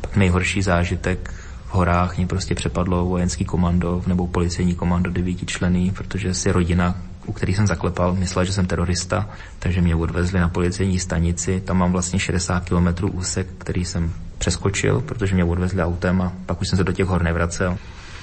Pak 0.00 0.16
nejhorší 0.16 0.62
zážitek 0.62 1.34
v 1.66 1.74
horách 1.74 2.16
mě 2.16 2.26
prostě 2.26 2.54
přepadlo 2.54 3.04
vojenský 3.04 3.44
komando 3.44 4.02
nebo 4.06 4.26
policejní 4.26 4.74
komando 4.74 5.10
devíti 5.10 5.46
člený, 5.46 5.90
protože 5.90 6.34
si 6.34 6.52
rodina, 6.52 6.94
u 7.26 7.32
kterých 7.32 7.56
jsem 7.56 7.66
zaklepal, 7.66 8.14
myslela, 8.14 8.44
že 8.44 8.52
jsem 8.52 8.66
terorista, 8.66 9.28
takže 9.58 9.80
mě 9.80 9.94
odvezli 9.94 10.40
na 10.40 10.48
policejní 10.48 10.98
stanici. 10.98 11.60
Tam 11.60 11.78
mám 11.78 11.92
vlastně 11.92 12.18
60 12.18 12.64
km 12.64 13.04
úsek, 13.12 13.46
který 13.58 13.84
jsem 13.84 14.12
přeskočil, 14.38 15.00
protože 15.00 15.34
mě 15.34 15.44
odvezli 15.44 15.82
autem 15.82 16.22
a 16.22 16.32
pak 16.46 16.60
už 16.60 16.68
jsem 16.68 16.76
se 16.76 16.84
do 16.84 16.92
těch 16.92 17.06
hor 17.06 17.22
nevracel. 17.22 17.78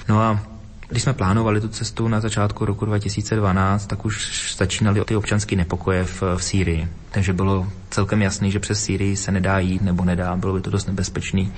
No 0.08 0.20
a 0.20 0.40
když 0.88 1.02
jsme 1.02 1.12
plánovali 1.12 1.60
tu 1.60 1.68
cestu 1.68 2.08
na 2.08 2.20
začátku 2.20 2.64
roku 2.64 2.84
2012, 2.84 3.86
tak 3.86 4.04
už 4.04 4.54
začínaly 4.56 5.04
ty 5.04 5.16
občanské 5.16 5.56
nepokoje 5.56 6.04
v, 6.04 6.22
v 6.36 6.44
Sýrii. 6.44 6.88
Takže 7.10 7.32
bylo 7.32 7.66
celkem 7.90 8.22
jasný, 8.22 8.50
že 8.50 8.60
přes 8.60 8.84
Sýrii 8.84 9.16
se 9.16 9.32
nedá 9.32 9.58
jít 9.58 9.82
nebo 9.82 10.04
nedá, 10.04 10.36
bylo 10.36 10.54
by 10.54 10.60
to 10.60 10.70
dost 10.70 10.86
nebezpečný. 10.86 11.52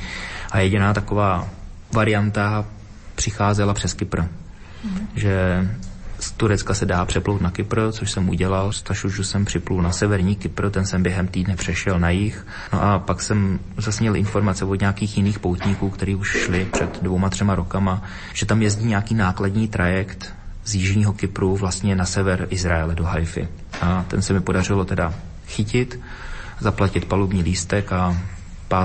A 0.51 0.59
jediná 0.59 0.95
taková 0.95 1.49
varianta 1.95 2.65
přicházela 3.15 3.75
přes 3.75 3.95
Kypr. 3.95 4.21
Mm. 4.21 5.09
Že 5.17 5.69
z 6.19 6.33
Turecka 6.33 6.75
se 6.75 6.87
dá 6.87 7.05
přeplout 7.05 7.41
na 7.41 7.51
Kypr, 7.51 7.93
což 7.93 8.11
jsem 8.11 8.29
udělal. 8.29 8.73
Z 8.73 8.83
Tašužu 8.83 9.25
jsem 9.25 9.45
připlul 9.45 9.83
na 9.83 9.93
severní 9.93 10.37
Kypr, 10.37 10.71
ten 10.71 10.87
jsem 10.87 11.03
během 11.03 11.29
týdne 11.29 11.57
přešel 11.57 11.99
na 11.99 12.11
jich. 12.11 12.47
No 12.73 12.83
a 12.83 12.99
pak 12.99 13.23
jsem 13.23 13.59
zase 13.77 14.01
měl 14.01 14.17
informace 14.17 14.65
od 14.65 14.81
nějakých 14.81 15.17
jiných 15.17 15.39
poutníků, 15.39 15.91
kteří 15.91 16.15
už 16.15 16.37
šli 16.45 16.65
před 16.73 17.03
dvouma, 17.03 17.29
třema 17.29 17.55
rokama, 17.55 18.03
že 18.33 18.47
tam 18.47 18.63
jezdí 18.63 18.87
nějaký 18.87 19.15
nákladní 19.15 19.69
trajekt 19.69 20.35
z 20.65 20.75
jižního 20.75 21.13
Kypru 21.13 21.57
vlastně 21.57 21.97
na 21.97 22.05
sever 22.05 22.47
Izraele 22.51 22.95
do 22.95 23.05
Haify. 23.05 23.49
A 23.81 24.05
ten 24.09 24.23
se 24.23 24.33
mi 24.33 24.41
podařilo 24.41 24.85
teda 24.85 25.15
chytit, 25.47 26.01
zaplatit 26.61 27.05
palubní 27.05 27.43
lístek 27.43 27.93
a 27.93 28.17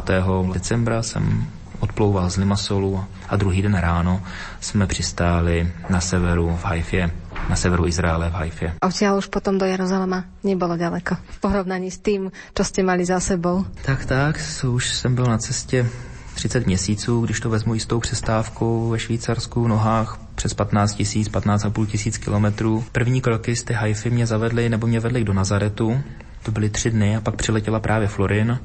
5. 0.06 0.24
decembra 0.54 1.04
jsem 1.04 1.48
odplouval 1.80 2.30
z 2.30 2.38
Limasolu 2.38 3.06
a 3.30 3.36
druhý 3.36 3.62
den 3.62 3.76
ráno 3.76 4.22
jsme 4.60 4.88
přistáli 4.88 5.72
na 5.90 6.02
severu 6.02 6.58
v 6.62 6.66
Haifě 6.66 7.12
na 7.50 7.56
severu 7.56 7.88
Izraele 7.88 8.30
v 8.30 8.34
Haifě. 8.34 8.74
Odtiaľ 8.82 9.18
už 9.18 9.28
potom 9.28 9.58
do 9.58 9.66
Jeruzalema 9.66 10.26
nebylo 10.44 10.78
daleko 10.78 11.16
v 11.16 11.38
porovnaní 11.40 11.92
s 11.92 12.00
tím, 12.00 12.32
co 12.54 12.64
jste 12.64 12.84
mali 12.84 13.06
za 13.06 13.20
sebou. 13.20 13.66
Tak, 13.86 14.06
tak, 14.06 14.40
už 14.68 14.94
jsem 14.94 15.16
byl 15.16 15.26
na 15.26 15.38
cestě 15.38 15.90
30 16.36 16.66
měsíců, 16.66 17.22
když 17.22 17.40
to 17.40 17.50
vezmu 17.50 17.74
jistou 17.74 18.00
přestávkou 18.00 18.90
ve 18.90 19.00
Švýcarsku 19.00 19.64
v 19.64 19.68
nohách 19.68 20.20
přes 20.36 20.54
15 20.54 20.94
tisíc, 20.94 21.30
15,5 21.30 21.86
tisíc 21.86 22.18
kilometrů. 22.18 22.84
První 22.92 23.22
kroky 23.22 23.56
z 23.56 23.64
té 23.64 23.74
Haify 23.74 24.10
mě 24.10 24.26
zavedly 24.26 24.70
nebo 24.70 24.88
mě 24.88 25.00
vedly 25.00 25.24
do 25.24 25.34
Nazaretu. 25.34 26.02
To 26.44 26.52
byly 26.52 26.70
tři 26.70 26.92
dny 26.92 27.16
a 27.16 27.22
pak 27.22 27.36
přiletěla 27.36 27.80
právě 27.80 28.08
Florin 28.08 28.60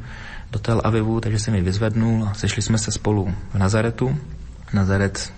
do 0.51 0.59
Tel 0.59 0.81
Avivu, 0.85 1.21
takže 1.21 1.39
jsem 1.39 1.55
ji 1.55 1.62
vyzvednul 1.62 2.29
a 2.31 2.35
sešli 2.35 2.62
jsme 2.62 2.79
se 2.79 2.93
spolu 2.93 3.35
v 3.55 3.59
Nazaretu. 3.59 4.19
Nazaret 4.73 5.33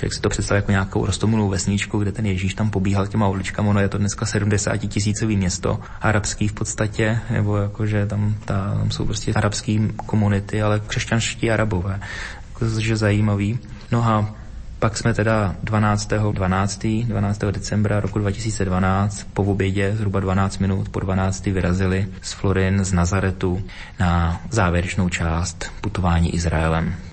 Člověk 0.00 0.14
si 0.14 0.20
to 0.20 0.28
představuje 0.28 0.58
jako 0.58 0.70
nějakou 0.70 1.06
rostomilou 1.06 1.48
vesničku, 1.48 1.98
kde 1.98 2.12
ten 2.12 2.26
Ježíš 2.26 2.54
tam 2.54 2.70
pobíhal 2.70 3.06
těma 3.06 3.28
uličkami. 3.28 3.68
Ono 3.68 3.80
je 3.80 3.88
to 3.88 3.98
dneska 3.98 4.26
70 4.26 4.76
tisícový 4.76 5.36
město, 5.36 5.78
arabský 6.00 6.48
v 6.48 6.52
podstatě, 6.52 7.20
nebo 7.30 7.56
jakože 7.56 8.06
tam, 8.06 8.34
ta, 8.44 8.74
tam 8.78 8.90
jsou 8.90 9.04
prostě 9.04 9.32
arabský 9.32 9.88
komunity, 10.06 10.62
ale 10.62 10.80
křesťanští 10.80 11.50
arabové. 11.50 12.00
Jakože 12.48 12.96
zajímavý. 12.96 13.58
No 13.92 14.04
a 14.04 14.34
pak 14.78 14.98
jsme 14.98 15.14
teda 15.14 15.54
12. 15.62 16.12
12. 16.32 16.86
12. 17.04 17.38
decembra 17.38 18.00
roku 18.00 18.18
2012 18.18 19.26
po 19.34 19.42
obědě 19.42 19.92
zhruba 19.96 20.20
12 20.20 20.58
minut 20.58 20.88
po 20.88 21.00
12. 21.00 21.46
vyrazili 21.46 22.06
z 22.22 22.32
Florin 22.32 22.84
z 22.84 22.92
Nazaretu 22.92 23.62
na 23.98 24.40
závěrečnou 24.50 25.08
část 25.08 25.72
putování 25.80 26.34
Izraelem. 26.34 27.09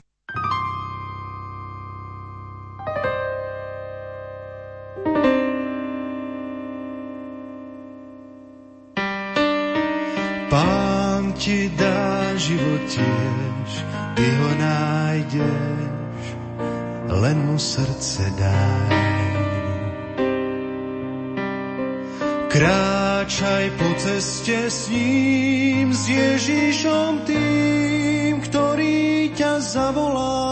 Pán 10.48 11.36
ti 11.36 11.68
dá 11.76 12.32
život 12.40 12.88
tiež, 12.88 13.70
ty 14.16 14.26
ho 14.32 14.50
nájdeš, 14.56 16.24
len 17.12 17.38
mu 17.52 17.60
srdce 17.60 18.32
daj. 18.32 18.96
Kráčaj 22.48 23.66
po 23.76 23.92
ceste 24.00 24.72
s 24.72 24.88
ním, 24.88 25.92
s 25.92 26.08
Ježíšom 26.08 27.28
tým, 27.28 28.40
ktorý 28.40 29.36
ťa 29.36 29.60
zavolá. 29.60 30.48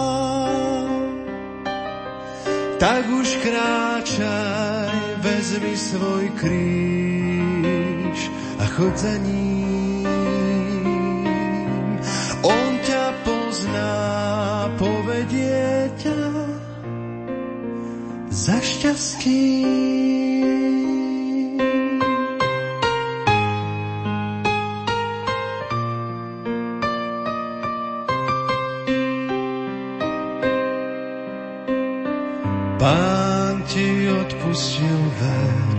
Tak 2.84 3.04
už 3.08 3.30
kráčaj, 3.40 5.24
vezmi 5.24 5.74
svoj 5.80 6.26
kríž 6.36 8.20
a 8.60 8.68
chod 8.76 8.92
za 9.00 9.16
ním. 9.24 9.75
Za 18.86 18.94
šťastím. 18.94 20.46
Pán 32.78 33.64
ti 33.66 33.90
odpustil 34.14 35.02
ver, 35.18 35.78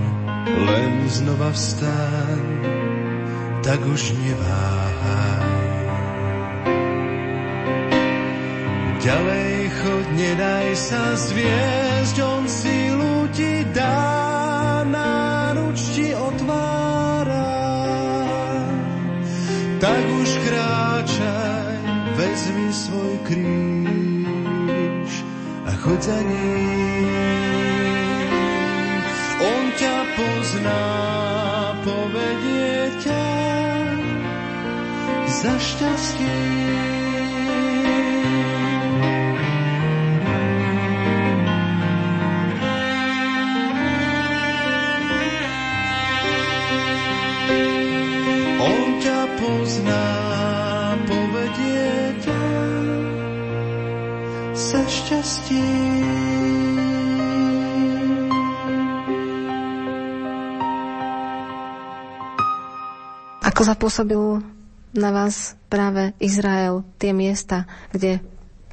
len 0.66 1.06
znova 1.06 1.54
vstaň, 1.54 2.42
tak 3.62 3.78
už 3.86 4.02
neváhaj. 4.18 5.46
Ďalej 9.06 9.70
chod, 9.70 10.06
nedaj 10.18 10.74
sa 10.74 11.14
zviesť, 11.14 12.16
on 12.26 12.42
sílu 12.50 12.85
kríž 23.26 25.12
a 25.66 25.70
choď 25.82 26.00
za 26.02 26.18
ním. 26.22 27.06
On 29.36 29.64
ťa 29.76 29.96
pozná, 30.16 30.82
povedie 31.84 32.90
ťa 33.02 33.26
za 35.26 35.54
šťastie. 35.58 36.65
Ako 63.42 63.60
zapôsobil 63.66 64.22
na 64.94 65.10
vás 65.10 65.58
práve 65.66 66.14
Izrael, 66.22 66.86
tie 67.02 67.10
miesta, 67.10 67.66
kde 67.90 68.22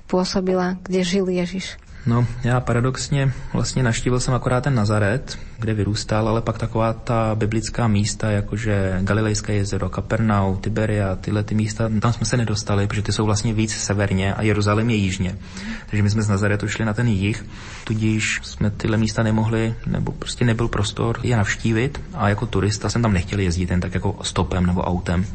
pôsobila, 0.05 0.77
kde 0.85 1.01
žil 1.01 1.25
Ježiš? 1.25 1.81
No, 2.05 2.27
já 2.43 2.59
paradoxně 2.59 3.33
vlastně 3.53 3.83
naštívil 3.83 4.19
jsem 4.19 4.33
akorát 4.33 4.61
ten 4.61 4.75
Nazaret, 4.75 5.39
kde 5.59 5.73
vyrůstal, 5.73 6.27
ale 6.27 6.41
pak 6.41 6.57
taková 6.57 6.93
ta 6.93 7.35
biblická 7.35 7.87
místa, 7.87 8.31
jakože 8.31 8.99
Galilejské 9.01 9.53
jezero, 9.53 9.89
Kapernau, 9.89 10.55
Tiberia, 10.55 11.15
tyhle 11.15 11.43
ty 11.43 11.55
místa, 11.55 11.89
tam 12.01 12.13
jsme 12.13 12.25
se 12.25 12.37
nedostali, 12.37 12.87
protože 12.87 13.01
ty 13.01 13.11
jsou 13.11 13.25
vlastně 13.25 13.53
víc 13.53 13.73
severně 13.73 14.33
a 14.33 14.41
Jeruzalém 14.41 14.89
je 14.89 14.95
jižně. 14.95 15.37
Takže 15.89 16.03
my 16.03 16.09
jsme 16.09 16.21
z 16.21 16.29
Nazaretu 16.29 16.67
šli 16.67 16.85
na 16.85 16.93
ten 16.93 17.07
jih, 17.07 17.45
tudíž 17.83 18.39
jsme 18.43 18.69
tyhle 18.69 18.97
místa 18.97 19.23
nemohli, 19.23 19.75
nebo 19.85 20.11
prostě 20.11 20.45
nebyl 20.45 20.67
prostor 20.67 21.19
je 21.23 21.37
navštívit 21.37 22.01
a 22.13 22.29
jako 22.29 22.45
turista 22.45 22.89
jsem 22.89 23.01
tam 23.01 23.13
nechtěl 23.13 23.39
jezdit 23.39 23.71
jen 23.71 23.81
tak 23.81 23.93
jako 23.93 24.19
stopem 24.21 24.65
nebo 24.65 24.81
autem. 24.81 25.25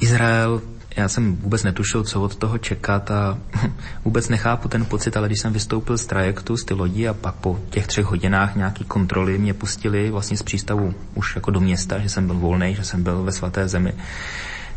Izrael 0.00 0.62
já 0.96 1.08
jsem 1.08 1.36
vůbec 1.36 1.62
netušil, 1.62 2.04
co 2.04 2.22
od 2.22 2.36
toho 2.36 2.58
čekat 2.58 3.10
a 3.10 3.38
vůbec 4.04 4.28
nechápu 4.28 4.68
ten 4.68 4.84
pocit, 4.84 5.16
ale 5.16 5.28
když 5.28 5.40
jsem 5.40 5.52
vystoupil 5.52 5.98
z 5.98 6.06
trajektu, 6.06 6.56
z 6.56 6.64
ty 6.64 6.74
lodi 6.74 7.08
a 7.08 7.14
pak 7.14 7.34
po 7.34 7.60
těch 7.70 7.86
třech 7.86 8.04
hodinách 8.04 8.56
nějaký 8.56 8.84
kontroly 8.84 9.38
mě 9.38 9.54
pustili 9.54 10.10
vlastně 10.10 10.36
z 10.36 10.42
přístavu 10.42 10.94
už 11.14 11.36
jako 11.36 11.50
do 11.50 11.60
města, 11.60 11.98
že 11.98 12.08
jsem 12.08 12.26
byl 12.26 12.36
volný, 12.36 12.74
že 12.74 12.84
jsem 12.84 13.02
byl 13.02 13.22
ve 13.22 13.32
svaté 13.32 13.68
zemi, 13.68 13.92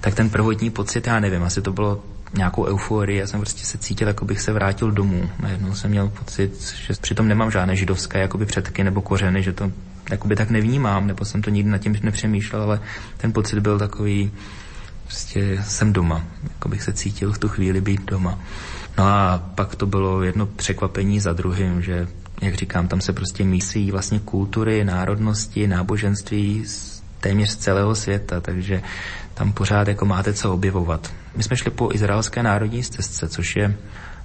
tak 0.01 0.15
ten 0.15 0.29
prvotní 0.29 0.69
pocit, 0.69 1.07
já 1.07 1.19
nevím, 1.19 1.43
asi 1.43 1.61
to 1.61 1.71
bylo 1.73 2.03
nějakou 2.33 2.65
euforii, 2.65 3.19
já 3.19 3.27
jsem 3.27 3.39
prostě 3.39 3.65
se 3.65 3.77
cítil, 3.77 4.07
jako 4.07 4.25
bych 4.25 4.41
se 4.41 4.53
vrátil 4.53 4.91
domů. 4.91 5.29
Najednou 5.39 5.75
jsem 5.75 5.91
měl 5.91 6.09
pocit, 6.09 6.75
že 6.87 6.93
přitom 7.01 7.27
nemám 7.27 7.51
žádné 7.51 7.75
židovské 7.75 8.19
jakoby 8.19 8.45
předky 8.45 8.83
nebo 8.83 9.01
kořeny, 9.01 9.43
že 9.43 9.53
to 9.53 9.71
jakoby 10.11 10.35
tak 10.35 10.49
nevnímám, 10.49 11.07
nebo 11.07 11.25
jsem 11.25 11.41
to 11.41 11.49
nikdy 11.49 11.71
nad 11.71 11.77
tím 11.77 11.95
nepřemýšlel, 12.03 12.61
ale 12.61 12.79
ten 13.17 13.33
pocit 13.33 13.59
byl 13.59 13.79
takový, 13.79 14.31
prostě 15.03 15.63
jsem 15.63 15.93
doma, 15.93 16.23
jako 16.43 16.69
bych 16.69 16.83
se 16.83 16.93
cítil 16.93 17.33
v 17.33 17.37
tu 17.37 17.49
chvíli 17.49 17.81
být 17.81 18.05
doma. 18.05 18.39
No 18.97 19.03
a 19.03 19.43
pak 19.55 19.75
to 19.75 19.85
bylo 19.85 20.23
jedno 20.23 20.45
překvapení 20.45 21.19
za 21.19 21.33
druhým, 21.33 21.81
že, 21.81 22.07
jak 22.41 22.55
říkám, 22.55 22.87
tam 22.87 23.01
se 23.01 23.13
prostě 23.13 23.43
mísí 23.43 23.91
vlastně 23.91 24.19
kultury, 24.19 24.85
národnosti, 24.85 25.67
náboženství 25.67 26.65
z 26.65 27.03
téměř 27.19 27.49
z 27.49 27.55
celého 27.55 27.95
světa, 27.95 28.41
takže 28.41 28.81
tam 29.33 29.53
pořád 29.53 29.87
jako 29.87 30.05
máte 30.05 30.33
co 30.33 30.53
objevovat. 30.53 31.13
My 31.35 31.43
jsme 31.43 31.57
šli 31.57 31.71
po 31.71 31.89
izraelské 31.93 32.43
národní 32.43 32.83
stezce, 32.83 33.27
což 33.27 33.55
je 33.55 33.75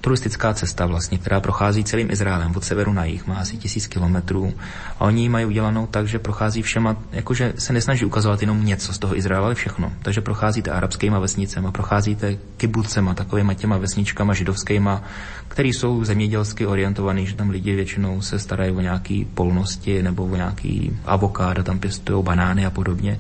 turistická 0.01 0.55
cesta 0.55 0.87
vlastně, 0.87 1.19
která 1.19 1.41
prochází 1.41 1.85
celým 1.85 2.11
Izraelem 2.11 2.53
od 2.57 2.65
severu 2.65 2.93
na 2.93 3.05
jih, 3.05 3.27
má 3.27 3.37
asi 3.37 3.57
tisíc 3.57 3.87
kilometrů. 3.87 4.55
A 4.99 5.05
oni 5.05 5.23
ji 5.23 5.29
mají 5.29 5.47
udělanou 5.47 5.87
tak, 5.87 6.09
že 6.09 6.19
prochází 6.19 6.63
všema, 6.63 6.97
jakože 7.13 7.53
se 7.59 7.73
nesnaží 7.73 8.05
ukazovat 8.05 8.41
jenom 8.41 8.65
něco 8.65 8.93
z 8.93 8.99
toho 8.99 9.17
Izraela, 9.17 9.47
ale 9.47 9.55
všechno. 9.55 9.93
Takže 10.03 10.21
procházíte 10.21 10.71
arabskýma 10.71 11.19
vesnicema, 11.19 11.73
procházíte 11.73 12.37
kibucema, 12.57 13.15
takovýma 13.15 13.55
těma 13.55 13.77
vesničkama 13.79 14.35
židovskýma, 14.35 15.03
který 15.49 15.73
jsou 15.73 16.05
zemědělsky 16.05 16.67
orientovaný, 16.67 17.27
že 17.27 17.35
tam 17.35 17.51
lidi 17.51 17.75
většinou 17.75 18.21
se 18.21 18.39
starají 18.39 18.73
o 18.73 18.81
nějaký 18.81 19.25
polnosti 19.25 20.03
nebo 20.03 20.25
o 20.25 20.37
nějaký 20.37 20.99
avokádo, 21.05 21.63
tam 21.63 21.79
pěstují 21.79 22.25
banány 22.25 22.67
a 22.67 22.71
podobně. 22.71 23.19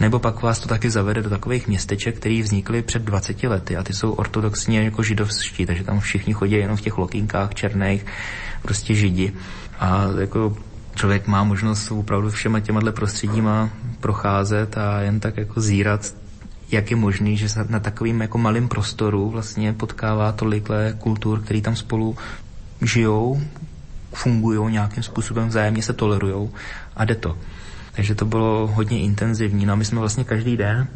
Nebo 0.00 0.18
pak 0.18 0.42
vás 0.42 0.58
to 0.58 0.68
taky 0.68 0.90
zavede 0.90 1.22
do 1.22 1.30
takových 1.30 1.68
městeček, 1.68 2.16
které 2.16 2.42
vznikly 2.42 2.82
před 2.82 3.02
20 3.02 3.42
lety 3.42 3.76
a 3.76 3.82
ty 3.82 3.92
jsou 3.92 4.12
ortodoxně 4.12 4.82
jako 4.82 5.02
židovští, 5.02 5.66
takže 5.66 5.84
tam 5.84 6.00
všichni 6.12 6.32
chodí 6.32 6.52
jenom 6.52 6.76
v 6.76 6.80
těch 6.80 6.98
lokýnkách 6.98 7.54
černých, 7.54 8.06
prostě 8.62 8.94
židi. 8.94 9.32
A 9.80 10.04
jako 10.20 10.56
člověk 10.94 11.26
má 11.26 11.44
možnost 11.44 11.90
opravdu 11.90 12.30
všema 12.30 12.60
těma 12.60 12.80
prostředíma 12.92 13.70
procházet 14.00 14.78
a 14.78 15.00
jen 15.00 15.20
tak 15.20 15.36
jako 15.36 15.60
zírat 15.60 16.14
jak 16.72 16.90
je 16.90 16.96
možný, 16.96 17.36
že 17.36 17.48
se 17.48 17.64
na 17.68 17.80
takovým 17.80 18.20
jako 18.20 18.38
malém 18.38 18.68
prostoru 18.68 19.30
vlastně 19.30 19.72
potkává 19.72 20.32
tolikle 20.32 20.94
kultur, 20.98 21.40
který 21.40 21.62
tam 21.62 21.76
spolu 21.76 22.16
žijou, 22.82 23.40
fungují 24.12 24.72
nějakým 24.72 25.02
způsobem, 25.02 25.48
vzájemně 25.48 25.82
se 25.82 25.92
tolerujou 25.92 26.50
a 26.96 27.04
jde 27.04 27.14
to. 27.14 27.38
Takže 27.92 28.14
to 28.14 28.24
bylo 28.24 28.66
hodně 28.66 29.00
intenzivní. 29.00 29.66
No 29.66 29.72
a 29.72 29.76
my 29.76 29.84
jsme 29.84 30.00
vlastně 30.00 30.24
každý 30.24 30.56
den 30.56 30.88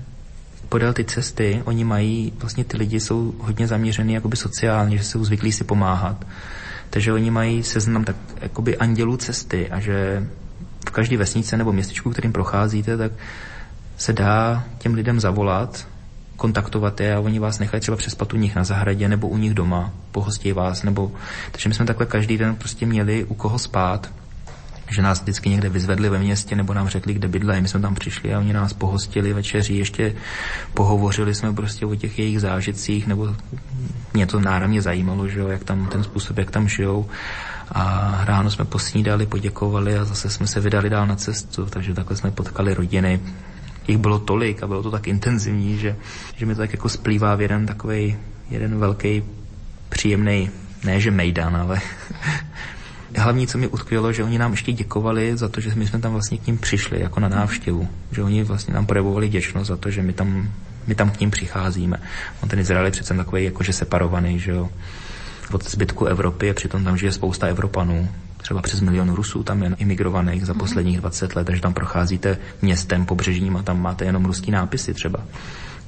podél 0.69 0.93
ty 0.93 1.05
cesty, 1.05 1.63
oni 1.65 1.85
mají, 1.85 2.33
vlastně 2.39 2.65
ty 2.65 2.77
lidi 2.77 3.01
jsou 3.01 3.35
hodně 3.39 3.67
zaměřený 3.67 4.15
jakoby 4.15 4.37
sociálně, 4.37 4.99
že 4.99 5.05
jsou 5.05 5.25
zvyklí 5.25 5.53
si 5.53 5.65
pomáhat. 5.65 6.27
Takže 6.91 7.13
oni 7.13 7.31
mají 7.31 7.63
seznam 7.63 8.05
tak 8.05 8.17
jakoby 8.41 8.77
andělů 8.77 9.17
cesty 9.17 9.71
a 9.71 9.81
že 9.81 10.27
v 10.89 10.91
každé 10.91 11.17
vesnice 11.17 11.57
nebo 11.57 11.73
městečku, 11.73 12.11
kterým 12.11 12.33
procházíte, 12.33 12.97
tak 12.97 13.13
se 13.97 14.13
dá 14.13 14.65
těm 14.79 14.95
lidem 14.95 15.21
zavolat, 15.21 15.89
kontaktovat 16.37 17.01
je 17.01 17.15
a 17.15 17.21
oni 17.21 17.39
vás 17.39 17.59
nechají 17.59 17.81
třeba 17.81 17.97
přespat 17.97 18.35
u 18.35 18.37
nich 18.37 18.57
na 18.57 18.65
zahradě 18.65 19.09
nebo 19.09 19.29
u 19.29 19.37
nich 19.37 19.55
doma, 19.55 19.93
pohostí 20.13 20.53
vás, 20.53 20.83
nebo... 20.83 21.13
Takže 21.53 21.69
my 21.69 21.75
jsme 21.75 21.87
takhle 21.87 22.07
každý 22.07 22.39
den 22.39 22.57
prostě 22.57 22.87
měli 22.87 23.25
u 23.25 23.35
koho 23.35 23.59
spát, 23.59 24.11
že 24.91 25.03
nás 25.03 25.21
vždycky 25.21 25.49
někde 25.49 25.69
vyzvedli 25.69 26.09
ve 26.09 26.19
městě 26.19 26.57
nebo 26.57 26.75
nám 26.75 26.89
řekli, 26.89 27.15
kde 27.15 27.29
bydlejí. 27.29 27.63
My 27.63 27.69
jsme 27.69 27.81
tam 27.81 27.95
přišli 27.95 28.35
a 28.35 28.39
oni 28.39 28.53
nás 28.53 28.73
pohostili 28.73 29.33
večeří, 29.33 29.79
ještě 29.79 30.15
pohovořili 30.75 31.35
jsme 31.35 31.53
prostě 31.53 31.87
o 31.87 31.95
těch 31.95 32.19
jejich 32.19 32.41
zážitcích, 32.41 33.07
nebo 33.07 33.35
mě 34.15 34.27
to 34.27 34.41
náramně 34.41 34.83
zajímalo, 34.83 35.29
že 35.29 35.41
jo, 35.41 35.49
jak 35.49 35.65
tam 35.65 35.87
ten 35.87 36.05
způsob, 36.05 36.39
jak 36.39 36.51
tam 36.51 36.69
žijou. 36.69 37.07
A 37.73 38.21
ráno 38.25 38.51
jsme 38.51 38.65
posnídali, 38.65 39.27
poděkovali 39.27 39.99
a 39.99 40.05
zase 40.05 40.31
jsme 40.31 40.47
se 40.47 40.61
vydali 40.61 40.91
dál 40.91 41.07
na 41.07 41.17
cestu, 41.17 41.67
takže 41.67 41.95
takhle 41.95 42.17
jsme 42.17 42.31
potkali 42.31 42.75
rodiny, 42.75 43.21
jich 43.89 43.99
bylo 43.99 44.19
tolik 44.19 44.63
a 44.63 44.67
bylo 44.67 44.83
to 44.83 44.91
tak 44.91 45.09
intenzivní, 45.09 45.79
že, 45.79 45.97
že 46.37 46.47
mi 46.47 46.55
to 46.55 46.61
tak 46.61 46.73
jako 46.73 46.89
splývá 46.89 47.35
v 47.35 47.41
jeden 47.41 47.67
takový 47.67 48.17
jeden 48.51 48.79
velký 48.79 49.23
příjemný, 49.89 50.51
ne 50.85 51.01
že 51.01 51.11
mejdan, 51.11 51.57
ale 51.57 51.81
hlavní, 53.17 53.47
co 53.47 53.59
mi 53.59 53.69
utkvělo, 53.69 54.13
že 54.13 54.25
oni 54.25 54.39
nám 54.39 54.51
ještě 54.51 54.73
děkovali 54.73 55.37
za 55.37 55.49
to, 55.49 55.61
že 55.61 55.71
my 55.75 55.87
jsme 55.87 55.99
tam 55.99 56.13
vlastně 56.13 56.39
k 56.39 56.47
ním 56.47 56.59
přišli 56.59 57.01
jako 57.01 57.21
na 57.21 57.29
návštěvu. 57.29 57.89
Že 58.13 58.23
oni 58.23 58.45
vlastně 58.45 58.75
nám 58.75 58.87
projevovali 58.87 59.29
děčnost 59.29 59.69
za 59.69 59.77
to, 59.77 59.91
že 59.91 60.03
my 60.03 60.13
tam, 60.13 60.51
my 60.87 60.95
tam 60.95 61.11
k 61.11 61.21
ním 61.21 61.31
přicházíme. 61.31 62.01
On 62.41 62.49
ten 62.49 62.59
Izrael 62.59 62.85
je 62.85 62.91
přece 62.91 63.15
takový 63.15 63.45
jakože 63.45 63.73
separovaný, 63.73 64.39
že 64.39 64.51
jo 64.51 64.69
od 65.53 65.71
zbytku 65.71 66.07
Evropy 66.07 66.51
a 66.51 66.55
přitom 66.55 66.85
tam 66.85 66.97
žije 66.97 67.13
spousta 67.13 67.47
Evropanů 67.47 68.09
třeba 68.37 68.63
přes 68.63 68.81
milion 68.81 69.15
Rusů 69.15 69.43
tam 69.43 69.63
je 69.63 69.71
imigrovaných 69.79 70.47
za 70.47 70.53
mhm. 70.53 70.61
posledních 70.61 71.01
20 71.01 71.37
let, 71.37 71.45
takže 71.45 71.63
tam 71.63 71.75
procházíte 71.75 72.39
městem, 72.63 73.07
pobřežním 73.07 73.57
a 73.57 73.63
tam 73.63 73.83
máte 73.83 74.05
jenom 74.05 74.25
ruský 74.25 74.51
nápisy 74.51 74.95
třeba 74.95 75.21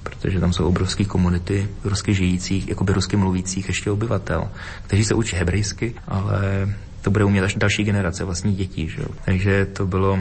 protože 0.02 0.40
tam 0.40 0.52
jsou 0.52 0.68
obrovské 0.68 1.04
komunity 1.04 1.68
rusky 1.84 2.14
žijících, 2.14 2.68
jakoby 2.68 2.92
rusky 2.92 3.16
mluvících 3.16 3.68
ještě 3.68 3.90
obyvatel, 3.90 4.48
kteří 4.82 5.04
se 5.04 5.14
učí 5.14 5.36
hebrejsky, 5.36 5.94
ale 6.08 6.68
to 7.02 7.10
bude 7.10 7.24
umět 7.24 7.44
až 7.44 7.54
další 7.54 7.84
generace 7.84 8.24
vlastních 8.24 8.56
dětí. 8.56 8.88
Že? 8.88 9.02
Takže 9.24 9.66
to 9.66 9.86
bylo 9.86 10.18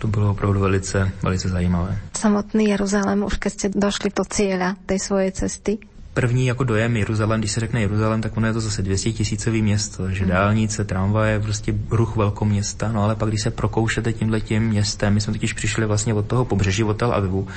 to 0.00 0.08
bylo 0.08 0.30
opravdu 0.30 0.60
velice, 0.60 1.10
velice 1.22 1.48
zajímavé. 1.48 1.98
Samotný 2.18 2.68
Jeruzalém, 2.68 3.24
už 3.24 3.36
keď 3.36 3.52
jste 3.52 3.68
došli 3.74 4.10
do 4.16 4.24
cíle 4.24 4.74
té 4.86 4.98
svoje 4.98 5.32
cesty, 5.32 5.78
první 6.14 6.46
jako 6.46 6.64
dojem 6.64 6.96
Jeruzalém, 6.96 7.40
když 7.40 7.52
se 7.52 7.60
řekne 7.60 7.80
Jeruzalém, 7.80 8.22
tak 8.22 8.36
ono 8.36 8.46
je 8.46 8.52
to 8.52 8.60
zase 8.60 8.82
200 8.82 9.12
tisícový 9.12 9.62
město, 9.62 10.10
že 10.10 10.26
dálnice, 10.26 10.84
tramvaje, 10.84 11.40
prostě 11.40 11.74
ruch 11.90 12.16
velkoměsta, 12.16 12.92
no 12.92 13.04
ale 13.04 13.16
pak 13.16 13.28
když 13.28 13.42
se 13.42 13.50
prokoušete 13.50 14.12
tímhle 14.12 14.40
tím 14.40 14.62
městem, 14.62 15.14
my 15.14 15.20
jsme 15.20 15.32
totiž 15.32 15.52
přišli 15.52 15.86
vlastně 15.86 16.14
od 16.14 16.26
toho 16.26 16.44
pobřeží 16.44 16.84
od 16.84 16.96
Tel 16.96 17.12
Avivu, 17.12 17.48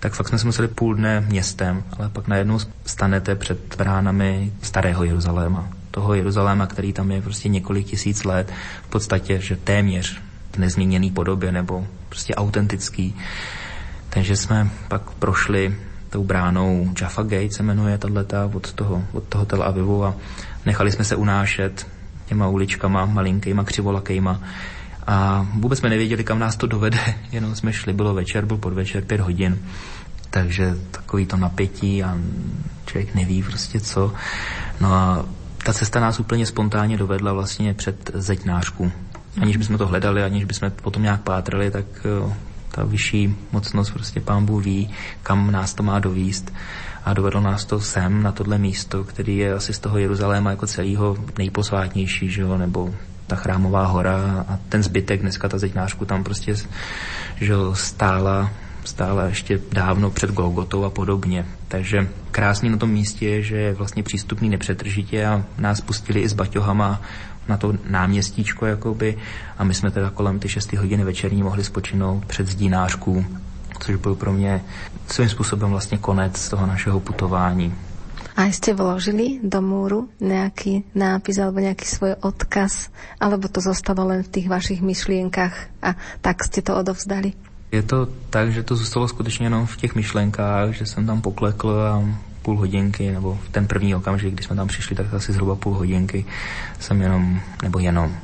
tak 0.00 0.12
fakt 0.12 0.28
jsme 0.28 0.38
se 0.38 0.46
museli 0.46 0.68
půl 0.68 0.94
dne 0.94 1.20
městem, 1.20 1.84
ale 1.98 2.08
pak 2.08 2.28
najednou 2.28 2.58
stanete 2.86 3.34
před 3.34 3.76
bránami 3.76 4.52
starého 4.62 5.04
Jeruzaléma, 5.04 5.68
toho 5.92 6.14
Jeruzaléma, 6.14 6.66
který 6.66 6.92
tam 6.92 7.10
je 7.10 7.22
prostě 7.22 7.48
několik 7.48 7.86
tisíc 7.86 8.24
let, 8.24 8.52
v 8.82 8.88
podstatě, 8.88 9.40
že 9.40 9.56
téměř 9.56 10.20
v 10.52 10.58
nezměněný 10.58 11.10
podobě 11.10 11.52
nebo 11.52 11.86
prostě 12.08 12.34
autentický. 12.34 13.16
Takže 14.10 14.36
jsme 14.36 14.70
pak 14.88 15.10
prošli 15.10 15.76
tou 16.10 16.24
bránou 16.24 16.92
Jaffa 17.00 17.22
Gate 17.22 17.50
se 17.50 17.62
jmenuje 17.62 17.98
tato 17.98 18.50
od 18.52 18.72
toho, 18.72 19.04
od 19.12 19.24
toho 19.24 19.44
Tel 19.44 19.62
Avivu 19.62 20.04
a 20.04 20.14
nechali 20.66 20.92
jsme 20.92 21.04
se 21.04 21.16
unášet 21.16 21.86
těma 22.26 22.48
uličkama 22.48 23.06
malinkýma, 23.06 23.64
křivolakejma 23.64 24.40
a 25.06 25.46
vůbec 25.54 25.78
jsme 25.78 25.88
nevěděli, 25.88 26.24
kam 26.24 26.38
nás 26.38 26.56
to 26.56 26.66
dovede, 26.66 26.98
jenom 27.32 27.54
jsme 27.54 27.72
šli, 27.72 27.92
bylo 27.92 28.14
večer, 28.14 28.44
byl 28.44 28.56
podvečer, 28.56 29.04
pět 29.04 29.20
hodin 29.20 29.58
takže 30.32 30.76
takový 30.90 31.26
to 31.26 31.36
napětí 31.36 32.04
a 32.04 32.18
člověk 32.86 33.14
neví 33.14 33.42
prostě 33.42 33.80
co. 33.80 34.12
No 34.80 34.92
a 34.92 35.24
ta 35.64 35.72
cesta 35.72 36.00
nás 36.00 36.20
úplně 36.20 36.46
spontánně 36.46 36.96
dovedla 36.96 37.32
vlastně 37.32 37.74
před 37.74 38.10
zeďnářku. 38.14 38.92
Aniž 39.40 39.56
bychom 39.56 39.78
to 39.78 39.86
hledali, 39.86 40.22
aniž 40.22 40.44
bychom 40.44 40.70
potom 40.70 41.02
nějak 41.02 41.20
pátrali, 41.20 41.70
tak 41.70 41.84
eh, 42.04 42.34
ta 42.70 42.84
vyšší 42.84 43.36
mocnost, 43.52 43.92
prostě 43.92 44.20
pán 44.20 44.44
Bůh 44.44 44.64
ví, 44.64 44.90
kam 45.22 45.50
nás 45.50 45.74
to 45.74 45.82
má 45.82 45.98
dovíst. 45.98 46.52
A 47.04 47.14
dovedlo 47.14 47.40
nás 47.40 47.64
to 47.64 47.80
sem, 47.80 48.22
na 48.22 48.32
tohle 48.32 48.58
místo, 48.58 49.04
který 49.04 49.36
je 49.36 49.54
asi 49.54 49.72
z 49.72 49.78
toho 49.78 49.98
Jeruzaléma 49.98 50.50
jako 50.50 50.66
celého 50.66 51.16
nejposvátnější, 51.38 52.30
že 52.30 52.42
jo, 52.42 52.58
nebo 52.58 52.94
ta 53.26 53.36
chrámová 53.36 53.86
hora. 53.86 54.44
A 54.48 54.58
ten 54.68 54.82
zbytek, 54.82 55.20
dneska 55.20 55.48
ta 55.48 55.58
zeďnářku 55.58 56.04
tam 56.04 56.24
prostě 56.24 56.54
že 57.36 57.52
jo, 57.52 57.74
stála 57.74 58.50
stála 58.84 59.24
ještě 59.24 59.60
dávno 59.72 60.10
před 60.10 60.30
Golgotou 60.30 60.84
a 60.84 60.90
podobně. 60.90 61.46
Takže 61.68 62.08
krásný 62.30 62.70
na 62.70 62.76
tom 62.76 62.90
místě 62.90 63.28
je, 63.28 63.42
že 63.42 63.56
je 63.56 63.74
vlastně 63.74 64.02
přístupný 64.02 64.48
nepřetržitě 64.48 65.26
a 65.26 65.44
nás 65.58 65.80
pustili 65.80 66.20
i 66.20 66.28
s 66.28 66.32
baťohama 66.32 67.00
na 67.48 67.56
to 67.56 67.74
náměstíčko 67.90 68.66
jakoby 68.66 69.18
a 69.58 69.64
my 69.64 69.74
jsme 69.74 69.90
teda 69.90 70.10
kolem 70.10 70.38
ty 70.38 70.48
6 70.48 70.72
hodiny 70.72 71.04
večerní 71.04 71.42
mohli 71.42 71.64
spočinout 71.64 72.24
před 72.24 72.48
zdínářků, 72.48 73.24
což 73.80 73.96
byl 73.96 74.14
pro 74.14 74.32
mě 74.32 74.62
svým 75.06 75.28
způsobem 75.28 75.70
vlastně 75.70 75.98
konec 75.98 76.48
toho 76.48 76.66
našeho 76.66 77.00
putování. 77.00 77.74
A 78.36 78.44
jste 78.44 78.74
vložili 78.74 79.40
do 79.42 79.62
múru 79.62 80.08
nějaký 80.20 80.84
nápis 80.94 81.38
alebo 81.38 81.58
nějaký 81.58 81.84
svůj 81.84 82.14
odkaz, 82.20 82.88
alebo 83.20 83.48
to 83.48 83.60
zostalo 83.60 84.06
len 84.06 84.22
v 84.22 84.28
těch 84.28 84.48
vašich 84.48 84.82
myšlienkách 84.82 85.56
a 85.82 85.94
tak 86.20 86.44
jste 86.44 86.62
to 86.62 86.76
odovzdali? 86.76 87.32
Je 87.72 87.82
to 87.82 88.08
tak, 88.30 88.52
že 88.52 88.62
to 88.62 88.76
zůstalo 88.76 89.08
skutečně 89.08 89.46
jenom 89.46 89.66
v 89.66 89.76
těch 89.76 89.94
myšlenkách, 89.94 90.70
že 90.70 90.86
jsem 90.86 91.06
tam 91.06 91.22
poklekl 91.22 91.70
a 91.70 92.04
půl 92.42 92.58
hodinky, 92.58 93.12
nebo 93.12 93.38
v 93.44 93.48
ten 93.48 93.66
první 93.66 93.94
okamžik, 93.94 94.34
kdy 94.34 94.44
jsme 94.44 94.56
tam 94.56 94.68
přišli, 94.68 94.96
tak 94.96 95.14
asi 95.14 95.32
zhruba 95.32 95.54
půl 95.54 95.74
hodinky 95.74 96.24
jsem 96.80 97.02
jenom, 97.02 97.40
nebo 97.62 97.78
jenom 97.78 98.16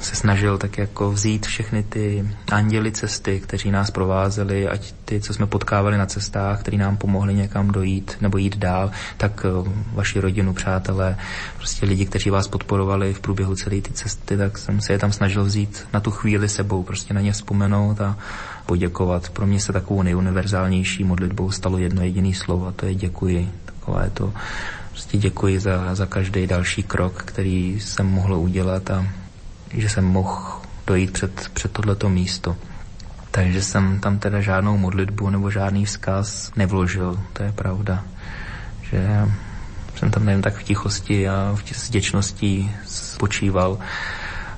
se 0.00 0.16
snažil 0.16 0.58
tak 0.58 0.78
jako 0.78 1.10
vzít 1.10 1.46
všechny 1.46 1.82
ty 1.82 2.28
anděly 2.52 2.92
cesty, 2.92 3.40
kteří 3.40 3.70
nás 3.70 3.90
provázeli, 3.90 4.68
ať 4.68 4.94
ty, 5.04 5.20
co 5.20 5.34
jsme 5.34 5.46
potkávali 5.46 5.98
na 5.98 6.06
cestách, 6.06 6.60
kteří 6.60 6.76
nám 6.76 6.96
pomohli 6.96 7.34
někam 7.34 7.70
dojít 7.70 8.16
nebo 8.20 8.38
jít 8.38 8.56
dál, 8.56 8.90
tak 9.16 9.46
eh, 9.48 9.70
vaši 9.92 10.20
rodinu, 10.20 10.54
přátelé, 10.54 11.16
prostě 11.56 11.86
lidi, 11.86 12.06
kteří 12.06 12.30
vás 12.30 12.48
podporovali 12.48 13.14
v 13.14 13.20
průběhu 13.20 13.56
celé 13.56 13.80
ty 13.80 13.92
cesty, 13.92 14.36
tak 14.36 14.58
jsem 14.58 14.80
se 14.80 14.92
je 14.92 14.98
tam 14.98 15.12
snažil 15.12 15.44
vzít 15.44 15.86
na 15.92 16.00
tu 16.00 16.10
chvíli 16.10 16.48
sebou, 16.48 16.82
prostě 16.82 17.14
na 17.14 17.20
ně 17.20 17.32
vzpomenout 17.32 18.00
a 18.00 18.18
poděkovat. 18.66 19.28
Pro 19.28 19.46
mě 19.46 19.60
se 19.60 19.72
takovou 19.72 20.02
nejuniverzálnější 20.02 21.04
modlitbou 21.04 21.50
stalo 21.50 21.78
jedno 21.78 22.02
jediné 22.02 22.34
slovo 22.34 22.66
a 22.66 22.72
to 22.72 22.86
je 22.86 22.94
děkuji. 22.94 23.50
Takové 23.64 24.10
to 24.14 24.32
prostě 24.90 25.18
děkuji 25.18 25.60
za, 25.60 25.94
za 25.94 26.06
každý 26.06 26.46
další 26.46 26.82
krok, 26.82 27.22
který 27.22 27.80
jsem 27.80 28.06
mohl 28.06 28.34
udělat 28.34 28.90
a 28.90 29.06
že 29.74 29.88
jsem 29.88 30.04
mohl 30.04 30.60
dojít 30.86 31.10
před, 31.10 31.48
před 31.48 31.72
tohleto 31.72 32.08
místo. 32.08 32.56
Takže 33.30 33.62
jsem 33.62 34.00
tam 34.00 34.18
teda 34.18 34.40
žádnou 34.40 34.76
modlitbu 34.76 35.30
nebo 35.30 35.50
žádný 35.50 35.84
vzkaz 35.84 36.50
nevložil, 36.56 37.20
to 37.32 37.42
je 37.42 37.52
pravda. 37.52 38.04
Že 38.82 39.28
jsem 39.96 40.10
tam 40.10 40.24
nevím, 40.24 40.42
tak 40.42 40.54
v 40.54 40.62
tichosti 40.62 41.28
a 41.28 41.56
v 41.56 41.88
vděčnosti 41.88 42.70
spočíval 42.86 43.78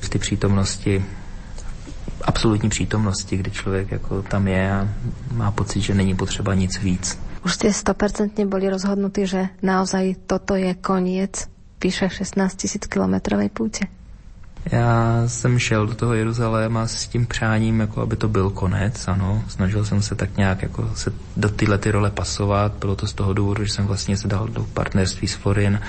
v 0.00 0.08
té 0.08 0.18
přítomnosti, 0.18 1.04
absolutní 2.22 2.68
přítomnosti, 2.68 3.36
kdy 3.36 3.50
člověk 3.50 3.90
jako 3.90 4.22
tam 4.22 4.48
je 4.48 4.72
a 4.72 4.88
má 5.32 5.50
pocit, 5.50 5.80
že 5.80 5.94
není 5.94 6.16
potřeba 6.16 6.54
nic 6.54 6.78
víc. 6.78 7.18
Už 7.44 7.54
jste 7.54 7.72
stopercentně 7.72 8.46
byli 8.46 8.70
rozhodnutí, 8.70 9.26
že 9.26 9.48
naozaj 9.62 10.14
toto 10.26 10.54
je 10.54 10.74
koniec 10.74 11.48
píše 11.78 12.08
16 12.08 12.54
tisíc 12.54 12.86
kilometrovej 12.86 13.48
půjče? 13.48 13.84
Já 14.72 15.22
jsem 15.26 15.58
šel 15.58 15.86
do 15.86 15.94
toho 15.94 16.14
Jeruzaléma 16.14 16.86
s 16.86 17.06
tím 17.06 17.26
přáním, 17.26 17.80
jako 17.80 18.00
aby 18.00 18.16
to 18.16 18.28
byl 18.28 18.50
konec, 18.50 19.08
ano. 19.08 19.44
Snažil 19.48 19.84
jsem 19.84 20.02
se 20.02 20.14
tak 20.14 20.36
nějak 20.36 20.62
jako 20.62 20.90
se 20.94 21.12
do 21.36 21.48
tyhle 21.48 21.78
ty 21.78 21.90
role 21.90 22.10
pasovat. 22.10 22.72
Bylo 22.80 22.96
to 22.96 23.06
z 23.06 23.12
toho 23.12 23.34
důvodu, 23.34 23.64
že 23.64 23.72
jsem 23.72 23.86
vlastně 23.86 24.16
se 24.16 24.28
dal 24.28 24.48
do 24.48 24.66
partnerství 24.74 25.28
s 25.28 25.34
Forin 25.34 25.80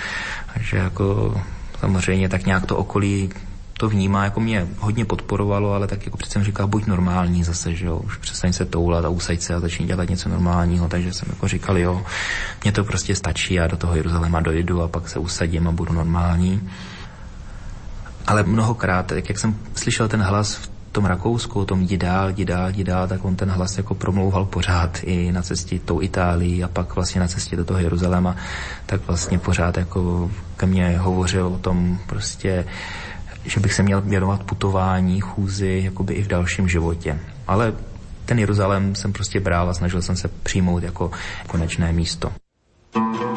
že 0.60 0.78
jako 0.78 1.41
samozřejmě 1.80 2.30
tak 2.30 2.45
nějak 2.45 2.66
to 2.66 2.78
okolí 2.78 3.30
to 3.80 3.90
vnímá, 3.90 4.24
jako 4.24 4.40
mě 4.40 4.68
hodně 4.80 5.06
podporovalo, 5.06 5.74
ale 5.74 5.88
tak 5.88 6.06
jako 6.06 6.18
přece 6.18 6.44
říkal, 6.44 6.68
buď 6.68 6.86
normální 6.86 7.44
zase, 7.44 7.76
že 7.76 7.86
jo, 7.86 7.98
už 7.98 8.18
přestaň 8.18 8.54
se 8.54 8.66
toulat 8.66 9.06
a 9.06 9.10
usaď 9.10 9.41
se 9.41 9.54
a 9.54 9.60
začni 9.60 9.86
dělat 9.86 10.10
něco 10.10 10.30
normálního, 10.30 10.88
takže 10.88 11.14
jsem 11.14 11.30
jako 11.30 11.48
říkal, 11.48 11.78
jo, 11.78 12.06
mně 12.64 12.72
to 12.72 12.84
prostě 12.84 13.16
stačí, 13.16 13.54
já 13.54 13.68
do 13.68 13.78
toho 13.78 13.95
Jeruzaléma 13.95 14.40
dojdu 14.40 14.82
a 14.82 14.88
pak 14.88 15.10
se 15.10 15.20
usadím 15.20 15.68
a 15.68 15.72
budu 15.72 15.94
normální. 15.94 16.70
Ale 18.28 18.44
mnohokrát, 18.44 19.12
jak, 19.12 19.30
jak 19.30 19.40
jsem 19.40 19.56
slyšel 19.76 20.08
ten 20.08 20.22
hlas 20.22 20.56
v 20.56 20.70
tom 20.91 21.06
Rakousku, 21.06 21.60
o 21.60 21.66
tom 21.66 21.82
jdi 21.82 21.98
dál, 21.98 22.30
jdi 22.30 22.45
dál, 22.45 22.70
jdi 22.70 22.84
dál, 22.84 23.08
tak 23.08 23.26
on 23.26 23.36
ten 23.36 23.49
hlas 23.49 23.78
jako 23.78 23.95
promlouval 23.95 24.45
pořád 24.45 24.99
i 25.04 25.32
na 25.32 25.41
cestě 25.41 25.80
tou 25.80 26.02
Itálií 26.02 26.64
a 26.64 26.68
pak 26.68 26.95
vlastně 26.95 27.22
na 27.22 27.28
cestě 27.28 27.56
do 27.56 27.66
toho 27.66 27.80
Jeruzaléma, 27.80 28.36
tak 28.86 29.08
vlastně 29.08 29.40
pořád 29.40 29.78
jako 29.78 30.32
ke 30.58 30.66
mně 30.66 30.98
hovořil 30.98 31.48
o 31.48 31.58
tom 31.58 31.99
prostě, 32.08 32.66
že 33.45 33.60
bych 33.60 33.74
se 33.74 33.84
měl 33.84 34.02
věnovat 34.02 34.44
putování, 34.44 35.22
chůzi, 35.22 35.82
jakoby 35.86 36.14
i 36.14 36.24
v 36.24 36.28
dalším 36.28 36.68
životě. 36.68 37.20
Ale 37.48 37.74
ten 38.26 38.40
Jeruzalém 38.40 38.95
jsem 38.95 39.14
prostě 39.14 39.40
bral 39.40 39.70
a 39.70 39.74
snažil 39.74 40.02
jsem 40.02 40.16
se 40.16 40.28
přijmout 40.28 40.84
jako 40.84 41.12
konečné 41.48 41.94
místo. 41.94 42.32
thank 42.94 43.22
you 43.22 43.36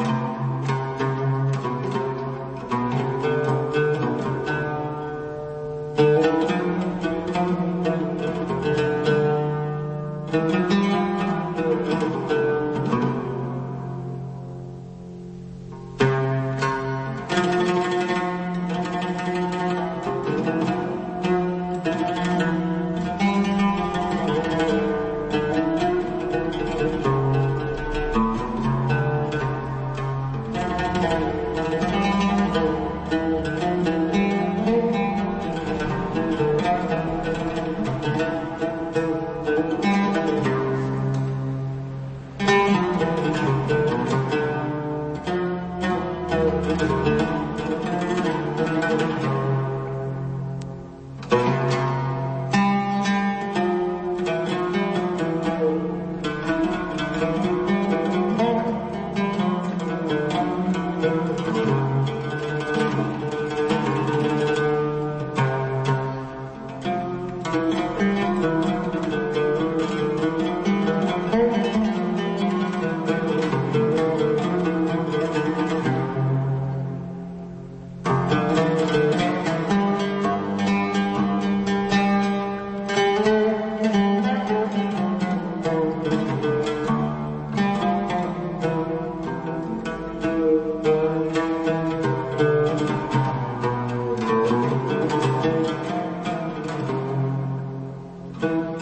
Thank 98.41 98.81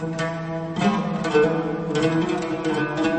you. 3.04 3.09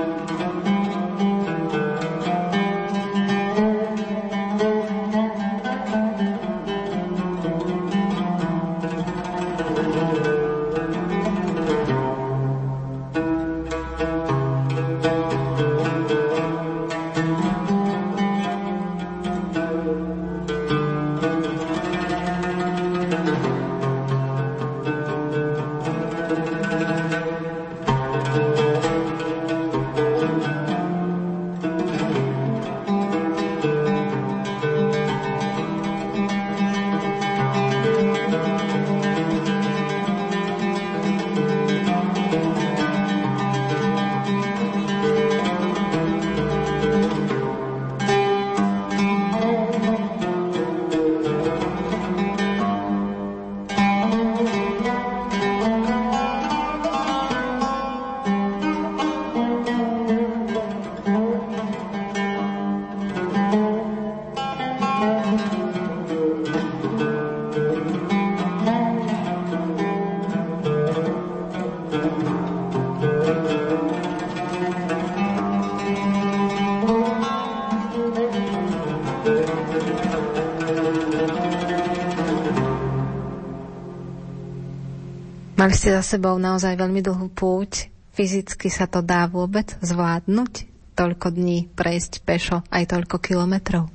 Sebou 86.02 86.38
naozaj 86.38 86.78
veľmi 86.78 87.02
dlhú 87.02 87.32
púť. 87.34 87.90
Fyzicky 88.12 88.68
sa 88.68 88.86
to 88.86 89.00
dá 89.00 89.26
vôbec 89.26 89.78
zvládnuť? 89.80 90.70
Toľko 90.92 91.28
dní 91.32 91.72
prejsť 91.72 92.22
pešo 92.28 92.58
aj 92.68 92.92
toľko 92.92 93.18
kilometrov? 93.24 93.88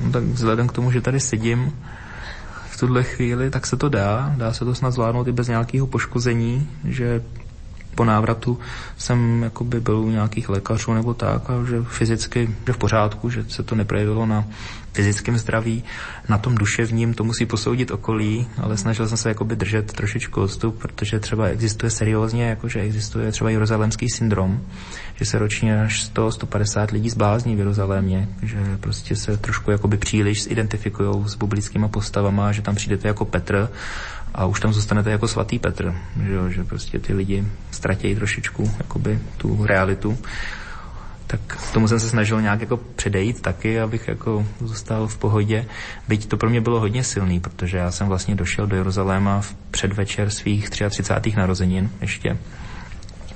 No 0.00 0.08
tak 0.10 0.24
vzhledem 0.24 0.66
k 0.66 0.72
tomu, 0.72 0.90
že 0.90 1.04
tady 1.04 1.20
sedím 1.20 1.70
v 2.70 2.74
tuhle 2.80 3.02
chvíli, 3.04 3.50
tak 3.50 3.66
se 3.66 3.76
to 3.76 3.88
dá. 3.88 4.34
Dá 4.36 4.52
se 4.52 4.64
to 4.64 4.74
snad 4.74 4.90
zvládnout 4.90 5.28
i 5.28 5.32
bez 5.32 5.48
nějakého 5.48 5.86
poškození, 5.86 6.68
že 6.84 7.22
po 7.94 8.04
návratu 8.04 8.58
jsem 8.98 9.42
jakoby 9.42 9.80
byl 9.80 9.98
u 9.98 10.10
nějakých 10.10 10.48
lékařů 10.48 10.94
nebo 10.94 11.14
tak 11.14 11.50
a 11.50 11.64
že 11.64 11.82
fyzicky 11.82 12.50
že 12.66 12.72
v 12.72 12.78
pořádku, 12.78 13.30
že 13.30 13.44
se 13.48 13.62
to 13.62 13.74
neprojevilo 13.74 14.26
na 14.26 14.44
fyzickém 14.94 15.38
zdraví, 15.38 15.84
na 16.28 16.38
tom 16.38 16.54
duševním 16.54 17.14
to 17.14 17.24
musí 17.24 17.46
posoudit 17.46 17.90
okolí, 17.90 18.46
ale 18.62 18.76
snažil 18.76 19.08
jsem 19.08 19.16
se 19.16 19.28
jakoby 19.28 19.56
držet 19.56 19.92
trošičku 19.92 20.40
odstup, 20.40 20.78
protože 20.78 21.20
třeba 21.20 21.46
existuje 21.46 21.90
seriózně, 21.90 22.44
jakože 22.44 22.80
existuje 22.80 23.32
třeba 23.32 23.50
jeruzalémský 23.50 24.10
syndrom, 24.10 24.60
že 25.14 25.24
se 25.24 25.38
ročně 25.38 25.82
až 25.82 26.10
100-150 26.14 26.92
lidí 26.92 27.10
zblázní 27.10 27.56
v 27.56 27.58
Jeruzalémě, 27.58 28.28
že 28.42 28.58
prostě 28.80 29.16
se 29.16 29.36
trošku 29.36 29.70
jakoby 29.70 29.96
příliš 29.96 30.46
identifikují 30.46 31.28
s 31.28 31.34
biblickými 31.34 31.88
postavama, 31.88 32.52
že 32.52 32.62
tam 32.62 32.74
přijdete 32.74 33.08
jako 33.08 33.24
Petr 33.24 33.68
a 34.34 34.46
už 34.46 34.60
tam 34.60 34.72
zůstanete 34.72 35.10
jako 35.10 35.28
svatý 35.28 35.58
Petr, 35.58 35.94
že, 36.26 36.32
jo, 36.32 36.50
že 36.50 36.64
prostě 36.64 36.98
ty 36.98 37.14
lidi 37.14 37.44
ztratějí 37.70 38.14
trošičku 38.14 38.70
jakoby 38.78 39.18
tu 39.36 39.66
realitu. 39.66 40.18
Tak 41.26 41.40
tomu 41.72 41.88
jsem 41.88 42.00
se 42.00 42.08
snažil 42.08 42.42
nějak 42.42 42.60
jako 42.60 42.76
předejít 42.76 43.40
taky, 43.40 43.80
abych 43.80 44.08
jako 44.08 44.46
zůstal 44.60 45.08
v 45.08 45.18
pohodě. 45.18 45.66
Byť 46.08 46.28
to 46.28 46.36
pro 46.36 46.50
mě 46.50 46.60
bylo 46.60 46.80
hodně 46.80 47.04
silný, 47.04 47.40
protože 47.40 47.78
já 47.78 47.90
jsem 47.90 48.06
vlastně 48.06 48.34
došel 48.34 48.66
do 48.66 48.76
Jeruzaléma 48.76 49.40
v 49.40 49.54
předvečer 49.70 50.30
svých 50.30 50.70
33. 50.70 51.32
narozenin 51.36 51.90
ještě 52.00 52.38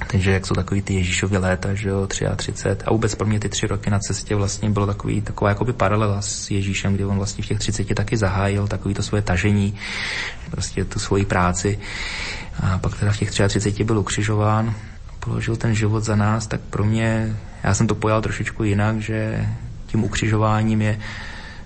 takže 0.07 0.33
jak 0.33 0.47
jsou 0.47 0.55
takový 0.55 0.83
ty 0.83 0.95
Ježíšovy 0.95 1.39
léta, 1.39 1.75
že 1.75 1.89
jo, 1.89 2.07
33. 2.07 2.85
A 2.85 2.93
vůbec 2.93 3.15
pro 3.15 3.27
mě 3.27 3.41
ty 3.41 3.49
tři 3.49 3.67
roky 3.67 3.91
na 3.91 3.99
cestě 3.99 4.35
vlastně 4.35 4.71
bylo 4.71 4.87
takový, 4.87 5.21
taková 5.21 5.49
jakoby 5.49 5.73
paralela 5.73 6.23
s 6.23 6.51
Ježíšem, 6.51 6.95
kdy 6.95 7.05
on 7.05 7.17
vlastně 7.17 7.45
v 7.45 7.47
těch 7.47 7.59
30 7.59 7.95
taky 7.95 8.17
zahájil 8.17 8.69
takový 8.69 8.95
to 8.95 9.03
svoje 9.03 9.23
tažení, 9.23 9.75
prostě 10.51 10.85
tu 10.85 10.99
svoji 10.99 11.25
práci. 11.25 11.79
A 12.63 12.79
pak 12.79 12.99
teda 12.99 13.13
v 13.13 13.17
těch 13.17 13.31
33 13.31 13.85
byl 13.85 13.99
ukřižován, 13.99 14.75
položil 15.21 15.57
ten 15.57 15.75
život 15.75 16.05
za 16.05 16.17
nás, 16.17 16.47
tak 16.47 16.61
pro 16.61 16.85
mě, 16.85 17.37
já 17.65 17.75
jsem 17.75 17.87
to 17.87 17.95
pojal 17.95 18.23
trošičku 18.23 18.65
jinak, 18.65 19.01
že 19.01 19.47
tím 19.87 20.05
ukřižováním 20.05 20.83
je 20.83 20.99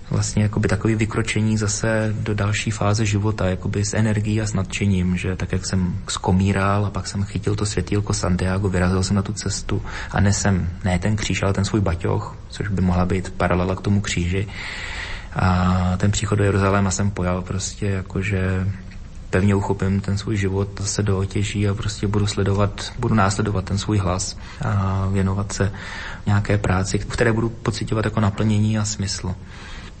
vlastně 0.09 0.43
jakoby 0.43 0.67
takový 0.67 0.95
vykročení 0.95 1.57
zase 1.57 2.15
do 2.19 2.33
další 2.33 2.71
fáze 2.71 3.05
života, 3.05 3.49
jakoby 3.49 3.85
s 3.85 3.93
energií 3.93 4.41
a 4.41 4.45
s 4.45 4.53
nadšením, 4.53 5.17
že 5.17 5.35
tak, 5.35 5.51
jak 5.51 5.65
jsem 5.65 5.95
skomíral 6.07 6.85
a 6.85 6.89
pak 6.89 7.07
jsem 7.07 7.23
chytil 7.23 7.55
to 7.55 7.65
světílko 7.65 8.13
Santiago, 8.13 8.69
vyrazil 8.69 9.03
jsem 9.03 9.15
na 9.15 9.21
tu 9.21 9.33
cestu 9.33 9.81
a 10.11 10.19
nesem 10.19 10.69
ne 10.83 10.99
ten 10.99 11.15
kříž, 11.15 11.43
ale 11.43 11.53
ten 11.53 11.65
svůj 11.65 11.81
baťoch, 11.81 12.37
což 12.49 12.67
by 12.67 12.81
mohla 12.81 13.05
být 13.05 13.29
paralela 13.29 13.75
k 13.75 13.81
tomu 13.81 14.01
kříži. 14.01 14.47
A 15.35 15.97
ten 15.97 16.11
příchod 16.11 16.37
do 16.37 16.43
Jeruzaléma 16.43 16.91
jsem 16.91 17.11
pojal 17.11 17.41
prostě 17.41 17.85
jakože 17.85 18.67
pevně 19.33 19.55
uchopím 19.55 20.01
ten 20.01 20.17
svůj 20.17 20.37
život 20.37 20.69
zase 20.79 21.03
do 21.03 21.17
otěží 21.17 21.67
a 21.67 21.73
prostě 21.73 22.07
budu 22.07 22.27
sledovat, 22.27 22.93
budu 22.99 23.15
následovat 23.15 23.65
ten 23.65 23.77
svůj 23.77 23.97
hlas 23.97 24.37
a 24.61 25.07
věnovat 25.11 25.53
se 25.53 25.71
nějaké 26.25 26.57
práci, 26.57 26.99
v 26.99 27.05
které 27.05 27.33
budu 27.33 27.49
pocitovat 27.49 28.05
jako 28.05 28.19
naplnění 28.19 28.77
a 28.77 28.85
smysl. 28.85 29.35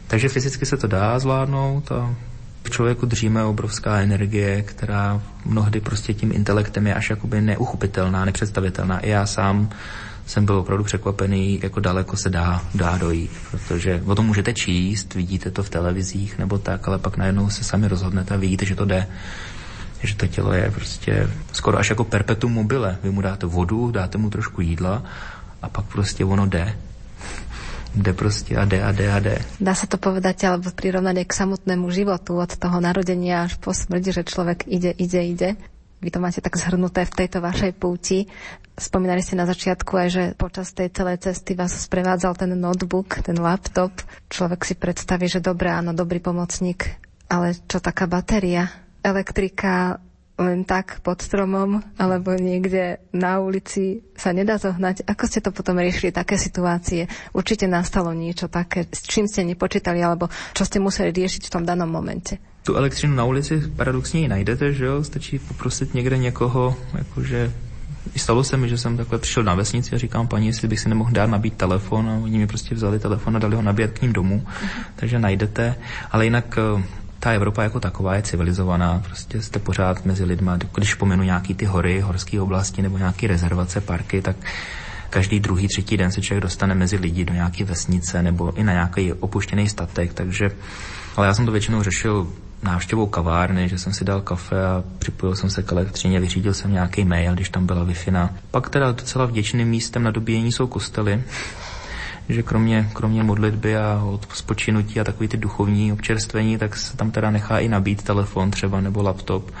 Takže 0.07 0.29
fyzicky 0.29 0.65
se 0.65 0.77
to 0.77 0.87
dá 0.87 1.19
zvládnout 1.19 1.91
a 1.91 2.15
v 2.63 2.69
člověku 2.69 3.05
držíme 3.05 3.43
obrovská 3.43 3.99
energie, 3.99 4.61
která 4.61 5.21
mnohdy 5.45 5.81
prostě 5.81 6.13
tím 6.13 6.31
intelektem 6.31 6.87
je 6.87 6.93
až 6.93 7.09
jakoby 7.09 7.41
neuchopitelná, 7.41 8.25
nepředstavitelná. 8.25 8.99
I 8.99 9.09
já 9.09 9.25
sám 9.25 9.69
jsem 10.25 10.45
byl 10.45 10.55
opravdu 10.55 10.83
překvapený, 10.83 11.59
jako 11.63 11.79
daleko 11.79 12.17
se 12.17 12.29
dá, 12.29 12.61
dá 12.75 12.97
dojít, 12.97 13.31
protože 13.51 14.01
o 14.05 14.15
tom 14.15 14.25
můžete 14.25 14.53
číst, 14.53 15.13
vidíte 15.13 15.51
to 15.51 15.63
v 15.63 15.69
televizích 15.69 16.37
nebo 16.37 16.57
tak, 16.57 16.87
ale 16.87 16.97
pak 16.97 17.17
najednou 17.17 17.49
se 17.49 17.63
sami 17.63 17.87
rozhodnete 17.87 18.33
a 18.33 18.37
vidíte, 18.37 18.65
že 18.65 18.75
to 18.75 18.85
jde 18.85 19.07
že 20.03 20.15
to 20.15 20.27
tělo 20.27 20.53
je 20.53 20.71
prostě 20.71 21.29
skoro 21.51 21.77
až 21.77 21.89
jako 21.89 22.03
perpetuum 22.03 22.53
mobile. 22.53 22.97
Vy 23.03 23.11
mu 23.11 23.21
dáte 23.21 23.45
vodu, 23.45 23.91
dáte 23.91 24.17
mu 24.17 24.29
trošku 24.29 24.61
jídla 24.61 25.03
a 25.61 25.69
pak 25.69 25.85
prostě 25.85 26.25
ono 26.25 26.45
jde 26.45 26.75
jde 27.95 28.13
prostě 28.13 28.57
a 28.57 28.65
jde 28.65 28.83
a 28.83 28.91
jde 28.91 29.11
a 29.11 29.19
jde. 29.19 29.37
Dá 29.61 29.73
sa 29.77 29.85
to 29.85 30.01
povedať 30.01 30.49
alebo 30.49 30.73
prirovnať 30.73 31.29
k 31.29 31.33
samotnému 31.33 31.93
životu 31.93 32.41
od 32.41 32.51
toho 32.57 32.81
narodenia 32.81 33.45
až 33.45 33.61
po 33.61 33.69
smrti, 33.69 34.09
že 34.09 34.23
človek 34.25 34.65
ide, 34.65 34.91
ide, 34.97 35.21
ide. 35.21 35.49
Vy 36.03 36.11
to 36.11 36.19
máte 36.19 36.43
tak 36.43 36.59
zhrnuté 36.59 37.07
v 37.07 37.15
tejto 37.23 37.39
vašej 37.39 37.71
púti. 37.79 38.27
Spomínali 38.75 39.23
ste 39.23 39.39
na 39.39 39.47
začiatku 39.47 39.95
aj, 39.95 40.07
že 40.11 40.23
počas 40.35 40.75
tej 40.75 40.91
celej 40.91 41.23
cesty 41.23 41.55
vás 41.55 41.71
sprevádzal 41.71 42.35
ten 42.35 42.51
notebook, 42.59 43.23
ten 43.23 43.39
laptop. 43.39 43.95
Človek 44.27 44.67
si 44.67 44.75
predstaví, 44.75 45.31
že 45.31 45.39
dobré, 45.39 45.71
áno, 45.71 45.95
dobrý 45.95 46.19
pomocník, 46.19 46.99
ale 47.31 47.55
čo 47.55 47.79
taká 47.79 48.03
batéria? 48.03 48.67
Elektrika 48.99 50.03
len 50.33 50.65
tak 50.65 50.99
pod 51.05 51.21
stromom 51.21 51.79
alebo 51.95 52.33
niekde 52.33 52.97
na 53.13 53.37
ulici 53.39 54.01
sa 54.17 54.33
nedá 54.33 54.57
zohnať. 54.57 55.05
Ako 55.05 55.23
ste 55.29 55.39
to 55.39 55.53
potom 55.53 55.77
riešili, 55.77 56.09
také 56.09 56.35
situácie? 56.35 57.05
Určite 57.31 57.69
nastalo 57.69 58.11
niečo 58.11 58.49
také, 58.49 58.89
s 58.89 59.05
čím 59.05 59.29
ste 59.29 59.45
nepočítali 59.45 60.01
alebo 60.01 60.27
čo 60.57 60.65
ste 60.65 60.81
museli 60.81 61.13
riešiť 61.13 61.47
v 61.47 61.53
tom 61.53 61.63
danom 61.63 61.87
momente? 61.87 62.52
Tu 62.63 62.75
elektřinu 62.75 63.15
na 63.15 63.23
ulici 63.23 63.63
paradoxně 63.75 64.21
ji 64.21 64.27
najdete, 64.27 64.73
že 64.73 64.85
jo? 64.85 65.03
Stačí 65.03 65.39
poprosit 65.39 65.93
někde 65.93 66.17
někoho, 66.17 66.75
jakože 66.97 67.53
Stalo 68.15 68.43
se 68.43 68.57
mi, 68.57 68.69
že 68.69 68.77
jsem 68.77 68.97
takhle 68.97 69.19
přišel 69.19 69.43
na 69.43 69.55
vesnici 69.55 69.95
a 69.95 69.97
říkám 69.97 70.27
paní, 70.27 70.47
jestli 70.47 70.67
bych 70.67 70.79
si 70.79 70.89
nemohl 70.89 71.11
dát 71.11 71.29
nabít 71.29 71.53
telefon 71.53 72.09
a 72.09 72.13
oni 72.13 72.37
mi 72.37 72.47
prostě 72.47 72.75
vzali 72.75 72.99
telefon 72.99 73.35
a 73.35 73.39
dali 73.39 73.55
ho 73.55 73.61
nabíjet 73.61 73.99
k 73.99 74.01
ním 74.01 74.13
domů. 74.13 74.43
Uh-huh. 74.45 74.67
Takže 74.95 75.19
najdete. 75.19 75.75
Ale 76.11 76.25
jinak 76.25 76.57
eh, 76.57 76.83
ta 77.19 77.31
Evropa 77.31 77.63
jako 77.63 77.79
taková 77.79 78.15
je 78.15 78.21
civilizovaná, 78.21 79.01
prostě 79.05 79.41
jste 79.41 79.59
pořád 79.59 80.05
mezi 80.05 80.23
lidma. 80.23 80.57
Když 80.75 80.93
pomenu 80.93 81.23
nějaký 81.23 81.53
ty 81.53 81.65
hory, 81.65 81.99
horské 82.01 82.41
oblasti 82.41 82.81
nebo 82.81 82.97
nějaké 82.97 83.27
rezervace, 83.27 83.81
parky, 83.81 84.21
tak 84.21 84.35
každý 85.09 85.39
druhý, 85.39 85.67
třetí 85.67 85.97
den 85.97 86.11
se 86.11 86.21
člověk 86.21 86.43
dostane 86.43 86.75
mezi 86.75 86.95
lidi 86.97 87.25
do 87.25 87.33
nějaké 87.33 87.63
vesnice 87.63 88.23
nebo 88.23 88.53
i 88.57 88.63
na 88.63 88.73
nějaký 88.73 89.13
opuštěný 89.13 89.69
statek, 89.69 90.13
takže 90.13 90.51
ale 91.15 91.27
já 91.27 91.33
jsem 91.33 91.45
to 91.45 91.51
většinou 91.51 91.83
řešil 91.83 92.27
návštěvou 92.63 93.05
kavárny, 93.05 93.69
že 93.69 93.77
jsem 93.77 93.93
si 93.93 94.05
dal 94.05 94.21
kafe 94.21 94.65
a 94.65 94.83
připojil 94.99 95.35
jsem 95.35 95.49
se 95.49 95.63
k 95.63 95.71
elektřině, 95.71 96.19
vyřídil 96.19 96.53
jsem 96.53 96.73
nějaký 96.73 97.05
mail, 97.05 97.33
když 97.33 97.49
tam 97.49 97.65
byla 97.65 97.83
wi 97.83 97.95
Pak 98.51 98.69
teda 98.69 98.91
docela 98.91 99.25
vděčným 99.25 99.67
místem 99.67 100.03
na 100.03 100.11
dobíjení 100.11 100.51
jsou 100.51 100.67
kostely, 100.67 101.23
že 102.29 102.43
kromě, 102.43 102.89
kromě 102.93 103.23
modlitby 103.23 103.77
a 103.77 104.03
od 104.05 104.27
spočinutí 104.33 104.99
a 104.99 105.03
takový 105.03 105.27
ty 105.27 105.37
duchovní 105.37 105.93
občerstvení, 105.93 106.57
tak 106.57 106.75
se 106.75 106.97
tam 106.97 107.11
teda 107.11 107.31
nechá 107.31 107.59
i 107.59 107.67
nabít 107.67 108.03
telefon 108.03 108.51
třeba 108.51 108.81
nebo 108.81 109.03
laptop. 109.03 109.51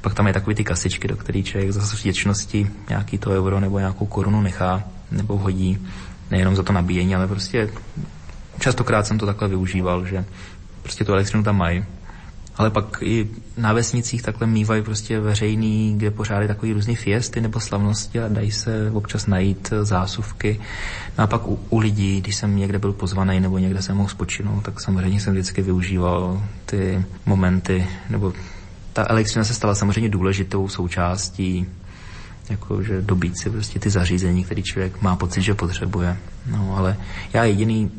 Pak 0.00 0.14
tam 0.14 0.26
je 0.26 0.32
takový 0.32 0.56
ty 0.56 0.64
kasičky, 0.64 1.08
do 1.08 1.16
kterých 1.16 1.46
člověk 1.46 1.72
zase 1.72 1.96
vděčnosti 1.96 2.70
nějaký 2.88 3.18
to 3.18 3.30
euro 3.30 3.60
nebo 3.60 3.78
nějakou 3.78 4.06
korunu 4.06 4.40
nechá 4.40 4.82
nebo 5.10 5.38
hodí. 5.38 5.78
Nejenom 6.30 6.56
za 6.56 6.62
to 6.62 6.72
nabíjení, 6.72 7.14
ale 7.14 7.28
prostě 7.28 7.70
častokrát 8.58 9.06
jsem 9.06 9.18
to 9.18 9.26
takhle 9.26 9.48
využíval, 9.48 10.06
že 10.06 10.24
prostě 10.82 11.04
tu 11.04 11.12
elektřinu 11.12 11.42
tam 11.42 11.56
mají 11.56 11.84
ale 12.60 12.70
pak 12.70 13.02
i 13.02 13.28
na 13.56 13.72
vesnicích 13.72 14.22
takhle 14.22 14.46
mývají 14.46 14.82
prostě 14.82 15.20
veřejný, 15.20 15.94
kde 15.96 16.10
pořádají 16.10 16.48
takový 16.48 16.72
různý 16.72 16.96
fiesty 16.96 17.40
nebo 17.40 17.60
slavnosti 17.60 18.20
a 18.20 18.28
dají 18.28 18.50
se 18.50 18.90
občas 18.90 19.26
najít 19.26 19.72
zásuvky. 19.82 20.60
No 21.18 21.24
a 21.24 21.26
pak 21.26 21.48
u, 21.48 21.58
u 21.70 21.78
lidí, 21.78 22.20
když 22.20 22.36
jsem 22.36 22.56
někde 22.56 22.78
byl 22.78 22.92
pozvaný 22.92 23.40
nebo 23.40 23.58
někde 23.58 23.82
jsem 23.82 23.96
mohl 23.96 24.08
spočinout, 24.08 24.60
tak 24.60 24.80
samozřejmě 24.80 25.20
jsem 25.20 25.32
vždycky 25.32 25.62
využíval 25.62 26.42
ty 26.66 27.04
momenty, 27.26 27.86
nebo 28.10 28.32
ta 28.92 29.06
elektřina 29.08 29.44
se 29.44 29.54
stala 29.54 29.74
samozřejmě 29.74 30.10
důležitou 30.10 30.68
součástí 30.68 31.66
jakože 32.50 33.02
dobít 33.02 33.38
si 33.38 33.50
prostě 33.50 33.78
ty 33.78 33.90
zařízení, 33.90 34.44
který 34.44 34.62
člověk 34.62 35.02
má 35.02 35.16
pocit, 35.16 35.42
že 35.42 35.54
potřebuje. 35.54 36.16
No 36.46 36.76
ale 36.76 36.96
já 37.32 37.44
jediný, 37.44 37.90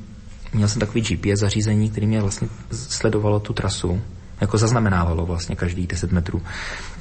měl 0.53 0.67
jsem 0.67 0.79
takový 0.79 1.01
GPS 1.01 1.39
zařízení, 1.39 1.89
který 1.89 2.07
mě 2.07 2.21
vlastně 2.21 2.47
sledovalo 2.71 3.39
tu 3.39 3.53
trasu 3.53 4.01
jako 4.41 4.57
zaznamenávalo 4.57 5.25
vlastně 5.25 5.55
každý 5.55 5.87
10 5.87 6.11
metrů. 6.11 6.41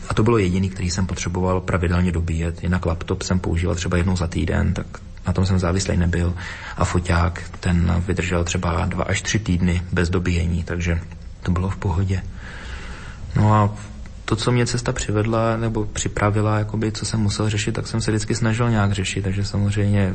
A 0.08 0.14
to 0.14 0.22
bylo 0.22 0.38
jediný, 0.38 0.70
který 0.70 0.90
jsem 0.90 1.06
potřeboval 1.06 1.60
pravidelně 1.60 2.12
dobíjet. 2.12 2.62
Jinak 2.62 2.86
laptop 2.86 3.22
jsem 3.22 3.38
používal 3.38 3.74
třeba 3.74 3.96
jednou 3.96 4.16
za 4.16 4.26
týden, 4.26 4.74
tak 4.74 4.86
na 5.26 5.32
tom 5.32 5.46
jsem 5.46 5.58
závislý 5.58 5.96
nebyl. 5.96 6.34
A 6.76 6.84
foťák, 6.84 7.42
ten 7.60 8.02
vydržel 8.06 8.44
třeba 8.44 8.86
dva 8.86 9.04
až 9.04 9.22
tři 9.22 9.38
týdny 9.38 9.82
bez 9.92 10.10
dobíjení, 10.10 10.64
takže 10.64 11.00
to 11.42 11.52
bylo 11.52 11.70
v 11.70 11.76
pohodě. 11.76 12.22
No 13.36 13.54
a 13.54 13.70
to, 14.24 14.36
co 14.36 14.52
mě 14.52 14.66
cesta 14.66 14.92
přivedla 14.92 15.56
nebo 15.56 15.84
připravila, 15.84 16.58
jakoby, 16.58 16.92
co 16.92 17.04
jsem 17.06 17.20
musel 17.20 17.50
řešit, 17.50 17.72
tak 17.72 17.86
jsem 17.86 18.00
se 18.00 18.10
vždycky 18.10 18.34
snažil 18.34 18.70
nějak 18.70 18.92
řešit, 18.92 19.22
takže 19.22 19.44
samozřejmě 19.44 20.14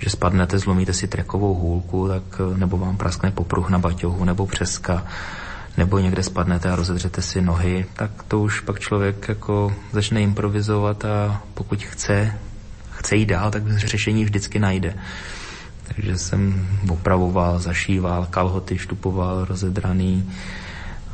že 0.00 0.10
spadnete, 0.10 0.58
zlomíte 0.58 0.92
si 0.92 1.08
trekovou 1.08 1.54
hůlku, 1.54 2.08
tak, 2.08 2.40
nebo 2.56 2.78
vám 2.78 2.96
praskne 2.96 3.30
popruh 3.30 3.70
na 3.70 3.78
baťohu 3.78 4.24
nebo 4.24 4.46
přeska, 4.46 5.06
nebo 5.76 5.98
někde 5.98 6.22
spadnete 6.22 6.70
a 6.70 6.76
rozedřete 6.76 7.22
si 7.22 7.42
nohy, 7.42 7.86
tak 7.94 8.10
to 8.28 8.40
už 8.40 8.60
pak 8.60 8.80
člověk 8.80 9.28
jako 9.28 9.76
začne 9.92 10.22
improvizovat 10.22 11.04
a 11.04 11.42
pokud 11.54 11.82
chce, 11.82 12.38
chce 12.90 13.16
jít 13.16 13.26
dál, 13.26 13.50
tak 13.50 13.78
řešení 13.78 14.24
vždycky 14.24 14.58
najde. 14.58 14.94
Takže 15.88 16.18
jsem 16.18 16.68
opravoval, 16.90 17.58
zašíval, 17.58 18.26
kalhoty 18.30 18.78
štupoval, 18.78 19.44
rozedraný 19.44 20.32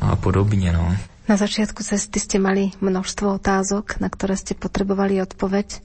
a 0.00 0.16
podobně. 0.16 0.72
No. 0.72 0.96
Na 1.28 1.36
začiatku 1.36 1.82
cesty 1.86 2.18
ste 2.18 2.42
mali 2.42 2.74
množstvo 2.82 3.38
otázok, 3.38 4.02
na 4.02 4.10
ktoré 4.10 4.34
ste 4.34 4.58
potrebovali 4.58 5.22
odpoveď. 5.22 5.78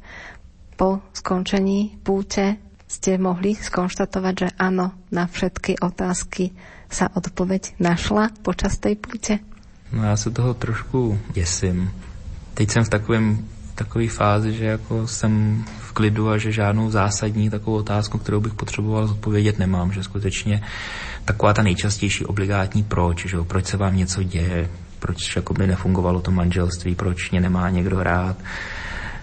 Po 0.73 1.05
skončení 1.13 2.01
púte 2.01 2.57
ste 2.89 3.21
mohli 3.21 3.53
skonštatovať, 3.53 4.33
že 4.33 4.49
áno, 4.57 4.97
na 5.13 5.29
všetky 5.29 5.77
otázky 5.85 6.49
sa 6.89 7.09
odpoveď 7.13 7.75
našla 7.79 8.29
počas 8.43 8.77
tej 8.77 8.95
púte? 8.95 9.39
No 9.91 10.03
já 10.03 10.17
se 10.17 10.31
toho 10.31 10.53
trošku 10.53 11.19
děsím. 11.33 11.91
Teď 12.53 12.71
jsem 12.71 12.83
v 12.83 12.89
takovém 12.89 13.45
takové 13.75 14.07
fázi, 14.07 14.53
že 14.53 14.65
jako 14.65 15.07
jsem 15.07 15.63
v 15.79 15.91
klidu 15.93 16.29
a 16.29 16.37
že 16.37 16.51
žádnou 16.51 16.91
zásadní 16.91 17.49
takovou 17.49 17.77
otázku, 17.77 18.17
kterou 18.17 18.39
bych 18.39 18.53
potřeboval 18.53 19.07
zodpovědět, 19.07 19.59
nemám. 19.59 19.91
Že 19.91 20.03
skutečně 20.03 20.61
taková 21.25 21.53
ta 21.53 21.61
nejčastější 21.61 22.25
obligátní 22.25 22.83
proč, 22.83 23.25
že 23.25 23.37
jo, 23.37 23.45
proč 23.45 23.65
se 23.65 23.77
vám 23.77 23.97
něco 23.97 24.23
děje, 24.23 24.69
proč 24.99 25.35
jakoby 25.35 25.67
nefungovalo 25.67 26.21
to 26.21 26.31
manželství, 26.31 26.95
proč 26.95 27.31
mě 27.31 27.41
nemá 27.41 27.69
někdo 27.69 28.03
rád. 28.03 28.37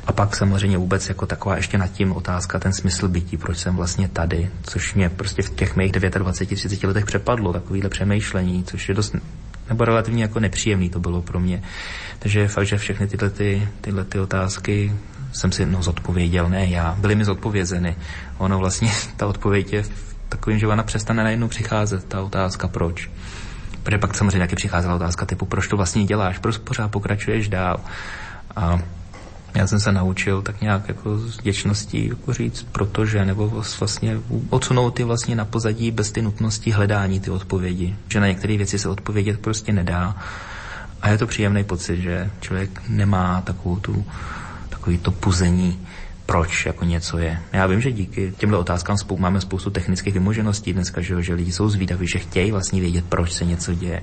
A 0.07 0.13
pak 0.13 0.37
samozřejmě 0.37 0.79
vůbec 0.79 1.09
jako 1.09 1.27
taková 1.27 1.57
ještě 1.57 1.79
nad 1.79 1.87
tím 1.87 2.13
otázka, 2.13 2.59
ten 2.59 2.73
smysl 2.73 3.09
bytí, 3.09 3.37
proč 3.37 3.59
jsem 3.59 3.77
vlastně 3.77 4.09
tady, 4.09 4.51
což 4.63 4.95
mě 4.95 5.09
prostě 5.09 5.43
v 5.43 5.51
těch 5.51 5.77
mých 5.77 5.93
29-30 5.93 6.87
letech 6.87 7.05
přepadlo, 7.05 7.53
takovýhle 7.53 7.91
přemýšlení, 7.91 8.65
což 8.65 8.89
je 8.89 8.95
dost 8.95 9.15
nebo 9.69 9.85
relativně 9.85 10.23
jako 10.23 10.41
nepříjemný 10.41 10.91
to 10.91 11.01
bylo 11.01 11.23
pro 11.23 11.41
mě. 11.41 11.63
Takže 12.19 12.49
fakt, 12.49 12.67
že 12.67 12.79
všechny 12.79 13.07
tyhle, 13.07 13.31
ty, 13.31 13.69
tyhle 13.81 14.05
ty 14.05 14.19
otázky 14.21 14.93
jsem 15.33 15.53
si 15.53 15.67
no, 15.67 15.83
zodpověděl, 15.83 16.49
ne 16.49 16.67
já, 16.67 16.97
byly 17.01 17.15
mi 17.15 17.25
zodpovězeny. 17.25 17.97
Ono 18.39 18.59
vlastně, 18.59 18.91
ta 19.17 19.27
odpověď 19.27 19.73
je 19.73 19.85
takovým, 20.29 20.59
že 20.59 20.67
ona 20.67 20.83
přestane 20.83 21.25
najednou 21.25 21.49
přicházet, 21.49 22.05
ta 22.05 22.23
otázka 22.23 22.69
proč. 22.69 23.11
Protože 23.83 23.99
pak 23.99 24.15
samozřejmě 24.15 24.39
taky 24.39 24.57
přicházela 24.57 24.95
otázka 24.95 25.27
typu, 25.27 25.47
proč 25.47 25.69
to 25.69 25.77
vlastně 25.77 26.05
děláš, 26.05 26.39
proč 26.39 26.57
pořád 26.57 26.91
pokračuješ 26.91 27.49
dál. 27.49 27.81
A 28.57 28.79
já 29.55 29.67
jsem 29.67 29.81
se 29.81 29.93
naučil 29.93 30.43
tak 30.43 30.61
nějak 30.61 30.89
jako 30.89 31.19
s 31.19 31.39
vděčností 31.39 32.09
jako 32.09 32.33
říct, 32.33 32.67
protože, 32.73 33.25
nebo 33.25 33.65
vlastně 33.79 34.19
odsunout 34.51 34.91
ty 34.91 35.05
vlastně 35.05 35.37
na 35.37 35.45
pozadí 35.45 35.91
bez 35.91 36.13
ty 36.13 36.23
nutnosti 36.23 36.71
hledání 36.71 37.21
ty 37.21 37.31
odpovědi. 37.31 37.97
Že 38.09 38.21
na 38.21 38.27
některé 38.27 38.57
věci 38.57 38.79
se 38.79 38.89
odpovědět 38.89 39.41
prostě 39.41 39.73
nedá. 39.73 40.17
A 41.03 41.09
je 41.09 41.19
to 41.19 41.27
příjemný 41.27 41.65
pocit, 41.65 42.01
že 42.01 42.31
člověk 42.41 42.83
nemá 42.89 43.41
takovou 43.41 43.79
tu, 43.79 44.05
takový 44.69 44.99
to 44.99 45.11
puzení 45.11 45.79
proč 46.27 46.67
jako 46.67 46.85
něco 46.85 47.19
je. 47.19 47.41
Já 47.53 47.67
vím, 47.67 47.81
že 47.81 47.93
díky 47.93 48.33
těmhle 48.39 48.59
otázkám 48.59 48.97
spou- 48.97 49.19
máme 49.19 49.41
spoustu 49.41 49.71
technických 49.71 50.15
vymožeností 50.15 50.73
dneska, 50.73 51.01
že, 51.01 51.23
že 51.23 51.35
lidi 51.35 51.53
jsou 51.53 51.69
zvídaví, 51.69 52.07
že 52.09 52.19
chtějí 52.19 52.51
vlastně 52.51 52.81
vědět, 52.81 53.05
proč 53.09 53.33
se 53.33 53.45
něco 53.45 53.75
děje. 53.75 54.03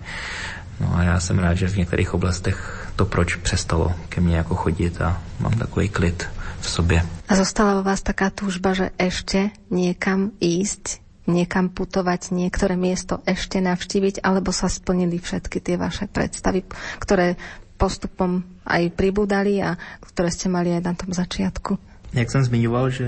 No 0.79 0.95
a 0.95 1.03
já 1.03 1.19
jsem 1.19 1.39
rád, 1.39 1.53
že 1.53 1.67
v 1.67 1.77
některých 1.77 2.13
oblastech 2.13 2.88
to 2.99 3.05
proč 3.05 3.35
přestalo 3.35 3.95
ke 4.09 4.21
mně 4.21 4.35
jako 4.35 4.55
chodit 4.55 5.01
a 5.01 5.21
mám 5.39 5.51
takový 5.51 5.89
klid 5.89 6.27
v 6.59 6.69
sobě. 6.69 7.05
A 7.29 7.35
zostala 7.35 7.79
vo 7.79 7.83
vás 7.87 8.03
taká 8.03 8.27
túžba, 8.27 8.75
že 8.75 8.91
ešte 8.99 9.55
niekam 9.71 10.35
ísť, 10.43 10.99
niekam 11.23 11.71
putovať, 11.71 12.35
niektoré 12.35 12.75
miesto 12.75 13.23
ešte 13.23 13.63
navštíviť, 13.63 14.19
alebo 14.19 14.51
sa 14.51 14.67
splnili 14.67 15.15
všetky 15.15 15.63
tie 15.63 15.79
vaše 15.79 16.11
predstavy, 16.11 16.67
ktoré 16.99 17.39
postupom 17.79 18.43
aj 18.67 18.91
pribúdali 18.91 19.63
a 19.63 19.79
ktoré 20.03 20.27
ste 20.27 20.51
mali 20.51 20.75
aj 20.75 20.83
na 20.83 20.93
tom 20.99 21.15
začiatku? 21.15 21.79
Jak 22.11 22.31
jsem 22.31 22.43
zmiňoval, 22.43 22.89
že 22.89 23.07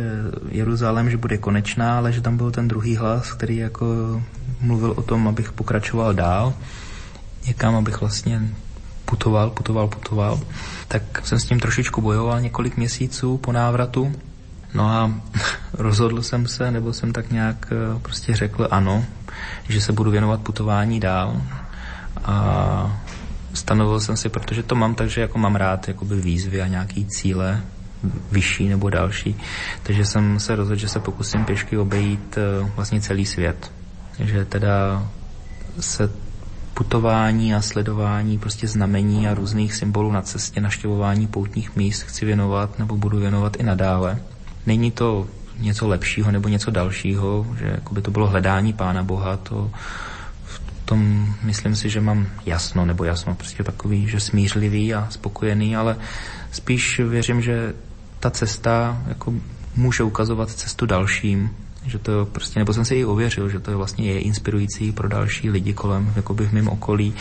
Jeruzalém, 0.56 1.10
že 1.10 1.18
bude 1.18 1.36
konečná, 1.38 1.98
ale 1.98 2.14
že 2.14 2.22
tam 2.22 2.38
byl 2.38 2.52
ten 2.52 2.68
druhý 2.68 2.96
hlas, 2.96 3.34
který 3.34 3.58
jako 3.58 3.86
mluvil 4.62 4.94
o 4.96 5.02
tom, 5.04 5.28
abych 5.28 5.52
pokračoval 5.52 6.14
dál 6.14 6.54
někam, 7.48 7.76
abych 7.76 8.02
vlastně 8.02 8.42
putoval, 9.12 9.50
putoval, 9.50 9.88
putoval, 9.88 10.40
tak 10.88 11.04
jsem 11.24 11.40
s 11.40 11.46
tím 11.46 11.60
trošičku 11.60 12.02
bojoval 12.02 12.42
několik 12.42 12.78
měsíců 12.78 13.38
po 13.38 13.52
návratu. 13.52 14.16
No 14.74 14.88
a 14.88 15.12
rozhodl 15.74 16.24
jsem 16.24 16.48
se, 16.48 16.72
nebo 16.72 16.94
jsem 16.94 17.14
tak 17.14 17.32
nějak 17.32 17.68
eh, 17.72 18.00
prostě 18.00 18.36
řekl 18.36 18.68
ano, 18.72 19.06
že 19.70 19.82
se 19.82 19.92
budu 19.92 20.12
věnovat 20.12 20.42
putování 20.42 21.00
dál. 21.00 21.42
A 22.24 23.00
stanovil 23.54 24.00
jsem 24.00 24.18
si, 24.18 24.30
protože 24.30 24.64
to 24.64 24.76
mám 24.76 24.96
takže 24.96 25.22
jako 25.22 25.38
mám 25.38 25.56
rád 25.56 25.88
jakoby 25.88 26.16
výzvy 26.16 26.62
a 26.62 26.68
nějaký 26.68 27.06
cíle, 27.06 27.62
vyšší 28.32 28.70
nebo 28.70 28.90
další. 28.90 29.36
Takže 29.84 30.06
jsem 30.06 30.40
se 30.40 30.56
rozhodl, 30.56 30.80
že 30.80 30.88
se 30.88 31.00
pokusím 31.00 31.46
pěšky 31.46 31.78
obejít 31.78 32.38
eh, 32.38 32.72
vlastně 32.76 33.02
celý 33.02 33.26
svět. 33.26 33.72
Že 34.20 34.46
teda 34.46 35.08
se 35.80 36.31
putování 36.82 37.56
a 37.56 37.62
sledování 37.62 38.40
prostě 38.40 38.68
znamení 38.68 39.28
a 39.28 39.34
různých 39.34 39.74
symbolů 39.74 40.12
na 40.12 40.22
cestě, 40.22 40.62
naštěvování 40.62 41.28
poutních 41.28 41.76
míst 41.76 42.02
chci 42.02 42.26
věnovat 42.26 42.80
nebo 42.80 42.98
budu 42.98 43.20
věnovat 43.20 43.56
i 43.60 43.64
nadále. 43.64 44.18
Není 44.66 44.92
to 44.92 45.28
něco 45.60 45.88
lepšího 45.88 46.32
nebo 46.32 46.50
něco 46.50 46.72
dalšího, 46.72 47.48
že 47.60 47.66
jako 47.66 47.94
by 47.94 48.02
to 48.02 48.12
bylo 48.12 48.28
hledání 48.28 48.74
Pána 48.74 49.04
Boha, 49.04 49.38
to 49.38 49.72
v 50.44 50.62
tom 50.86 51.34
myslím 51.44 51.76
si, 51.76 51.90
že 51.90 52.02
mám 52.02 52.28
jasno, 52.46 52.86
nebo 52.86 53.04
jasno, 53.04 53.36
prostě 53.36 53.64
takový, 53.64 54.08
že 54.08 54.20
smířlivý 54.20 54.94
a 54.94 55.08
spokojený, 55.10 55.76
ale 55.76 55.98
spíš 56.52 57.00
věřím, 57.00 57.42
že 57.42 57.74
ta 58.20 58.30
cesta 58.30 59.04
jako 59.08 59.34
může 59.76 60.04
ukazovat 60.04 60.50
cestu 60.50 60.86
dalším, 60.86 61.50
že 61.86 62.00
to 62.00 62.26
prostě, 62.26 62.60
nebo 62.60 62.74
jsem 62.74 62.86
si 62.86 62.96
i 62.96 63.06
ověřil, 63.06 63.50
že 63.50 63.60
to 63.60 63.72
je 63.72 63.78
vlastně 63.78 64.12
je 64.12 64.20
inspirující 64.20 64.92
pro 64.92 65.08
další 65.08 65.50
lidi 65.50 65.74
kolem, 65.74 66.14
jakoby 66.16 66.48
v 66.48 66.54
mém 66.54 66.68
okolí. 66.68 67.14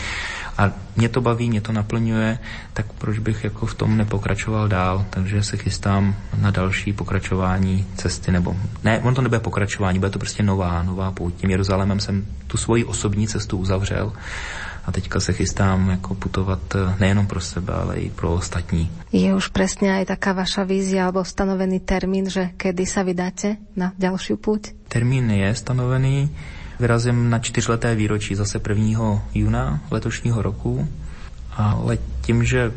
A 0.57 0.71
mě 0.95 1.09
to 1.09 1.21
baví, 1.21 1.49
mě 1.49 1.61
to 1.61 1.71
naplňuje, 1.71 2.39
tak 2.73 2.93
proč 2.93 3.19
bych 3.19 3.43
jako 3.43 3.65
v 3.65 3.75
tom 3.75 3.97
nepokračoval 3.97 4.67
dál, 4.67 5.05
takže 5.09 5.43
se 5.43 5.57
chystám 5.57 6.15
na 6.37 6.51
další 6.51 6.93
pokračování 6.93 7.85
cesty, 7.95 8.31
nebo 8.31 8.55
ne, 8.83 8.99
on 8.99 9.15
to 9.15 9.21
nebude 9.21 9.39
pokračování, 9.39 9.99
bude 9.99 10.11
to 10.11 10.19
prostě 10.19 10.43
nová, 10.43 10.83
nová 10.83 11.11
pouť. 11.11 11.33
Tím 11.35 11.49
Jeruzalémem 11.49 11.99
jsem 11.99 12.25
tu 12.47 12.57
svoji 12.57 12.85
osobní 12.85 13.27
cestu 13.27 13.57
uzavřel 13.57 14.13
a 14.91 14.99
teďka 14.99 15.19
se 15.19 15.33
chystám 15.33 15.89
jako 15.89 16.15
putovat 16.15 16.59
eh, 16.75 16.95
nejenom 16.99 17.27
pro 17.27 17.39
sebe, 17.39 17.73
ale 17.73 17.95
i 17.95 18.09
pro 18.11 18.33
ostatní. 18.33 18.91
Je 19.11 19.35
už 19.35 19.47
přesně 19.47 19.95
aj 19.95 20.05
taká 20.05 20.35
vaša 20.35 20.67
vízia 20.67 21.07
alebo 21.07 21.23
stanovený 21.23 21.79
termín, 21.79 22.27
že 22.27 22.51
kedy 22.59 22.83
sa 22.83 23.07
vydáte 23.07 23.55
na 23.75 23.95
další 23.95 24.35
půjť? 24.35 24.91
Termín 24.91 25.31
je 25.31 25.55
stanovený. 25.55 26.27
Vyrazím 26.79 27.29
na 27.29 27.39
čtyřleté 27.39 27.95
výročí 27.95 28.35
zase 28.35 28.59
1. 28.59 29.23
juna 29.33 29.79
letošního 29.91 30.41
roku, 30.41 30.87
ale 31.55 31.97
tím, 32.21 32.43
že 32.43 32.71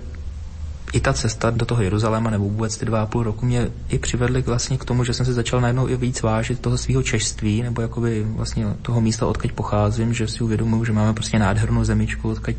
i 0.95 1.01
ta 1.01 1.13
cesta 1.13 1.51
do 1.51 1.67
toho 1.67 1.83
Jeruzaléma 1.83 2.31
nebo 2.31 2.45
vůbec 2.45 2.77
ty 2.77 2.87
dva 2.87 3.03
a 3.03 3.07
půl 3.07 3.23
roku 3.23 3.47
mě 3.47 3.69
i 3.89 3.99
přivedly 3.99 4.43
vlastně 4.43 4.79
k 4.79 4.85
tomu, 4.85 5.05
že 5.05 5.15
jsem 5.15 5.27
si 5.27 5.33
začal 5.33 5.61
najednou 5.61 5.89
i 5.89 5.97
víc 5.97 6.23
vážit 6.23 6.61
toho 6.61 6.79
svého 6.79 7.03
češství 7.03 7.63
nebo 7.63 7.83
jakoby 7.83 8.25
vlastně 8.29 8.67
toho 8.83 9.01
místa, 9.01 9.27
odkud 9.27 9.53
pocházím, 9.53 10.15
že 10.15 10.29
si 10.29 10.45
uvědomuji, 10.45 10.85
že 10.85 10.93
máme 10.93 11.13
prostě 11.13 11.39
nádhernou 11.39 11.85
zemičku, 11.85 12.31
odkud, 12.31 12.57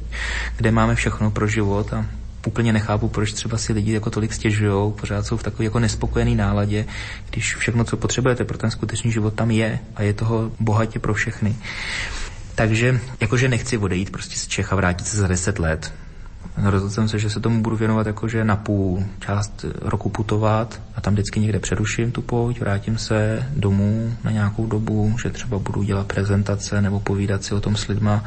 kde 0.57 0.71
máme 0.71 0.95
všechno 0.95 1.31
pro 1.31 1.47
život 1.47 1.93
a 1.93 2.05
úplně 2.47 2.73
nechápu, 2.73 3.07
proč 3.07 3.33
třeba 3.33 3.57
si 3.57 3.73
lidi 3.73 3.93
jako 3.93 4.09
tolik 4.09 4.33
stěžují, 4.33 4.93
pořád 4.93 5.25
jsou 5.25 5.37
v 5.37 5.43
takové 5.43 5.63
jako 5.63 5.79
nespokojené 5.79 6.35
náladě, 6.35 6.85
když 7.29 7.55
všechno, 7.55 7.83
co 7.83 7.97
potřebujete 7.97 8.45
pro 8.45 8.57
ten 8.57 8.71
skutečný 8.71 9.11
život 9.11 9.33
tam 9.33 9.51
je 9.51 9.79
a 9.95 10.01
je 10.01 10.13
toho 10.13 10.51
bohatě 10.59 10.99
pro 10.99 11.13
všechny. 11.13 11.55
Takže 12.55 12.99
jakože 13.19 13.49
nechci 13.49 13.77
odejít 13.77 14.09
prostě 14.09 14.35
z 14.37 14.47
Čech 14.47 14.73
a 14.73 14.75
vrátit 14.75 15.07
se 15.07 15.17
za 15.17 15.27
deset 15.27 15.59
let. 15.59 15.93
Rozhodl 16.63 16.93
jsem 16.93 17.09
se, 17.09 17.19
že 17.19 17.29
se 17.29 17.39
tomu 17.39 17.61
budu 17.61 17.75
věnovat 17.75 18.07
jakože 18.07 18.43
na 18.43 18.55
půl 18.55 19.03
část 19.19 19.65
roku 19.81 20.09
putovat 20.09 20.81
a 20.95 21.01
tam 21.01 21.13
vždycky 21.13 21.39
někde 21.39 21.59
přeruším 21.59 22.11
tu 22.11 22.21
pouť, 22.21 22.59
vrátím 22.59 22.97
se 22.97 23.49
domů 23.55 24.13
na 24.23 24.31
nějakou 24.31 24.67
dobu, 24.67 25.15
že 25.23 25.29
třeba 25.29 25.59
budu 25.59 25.83
dělat 25.83 26.07
prezentace 26.07 26.81
nebo 26.81 26.99
povídat 26.99 27.43
si 27.43 27.55
o 27.55 27.61
tom 27.61 27.75
s 27.75 27.87
lidma 27.87 28.23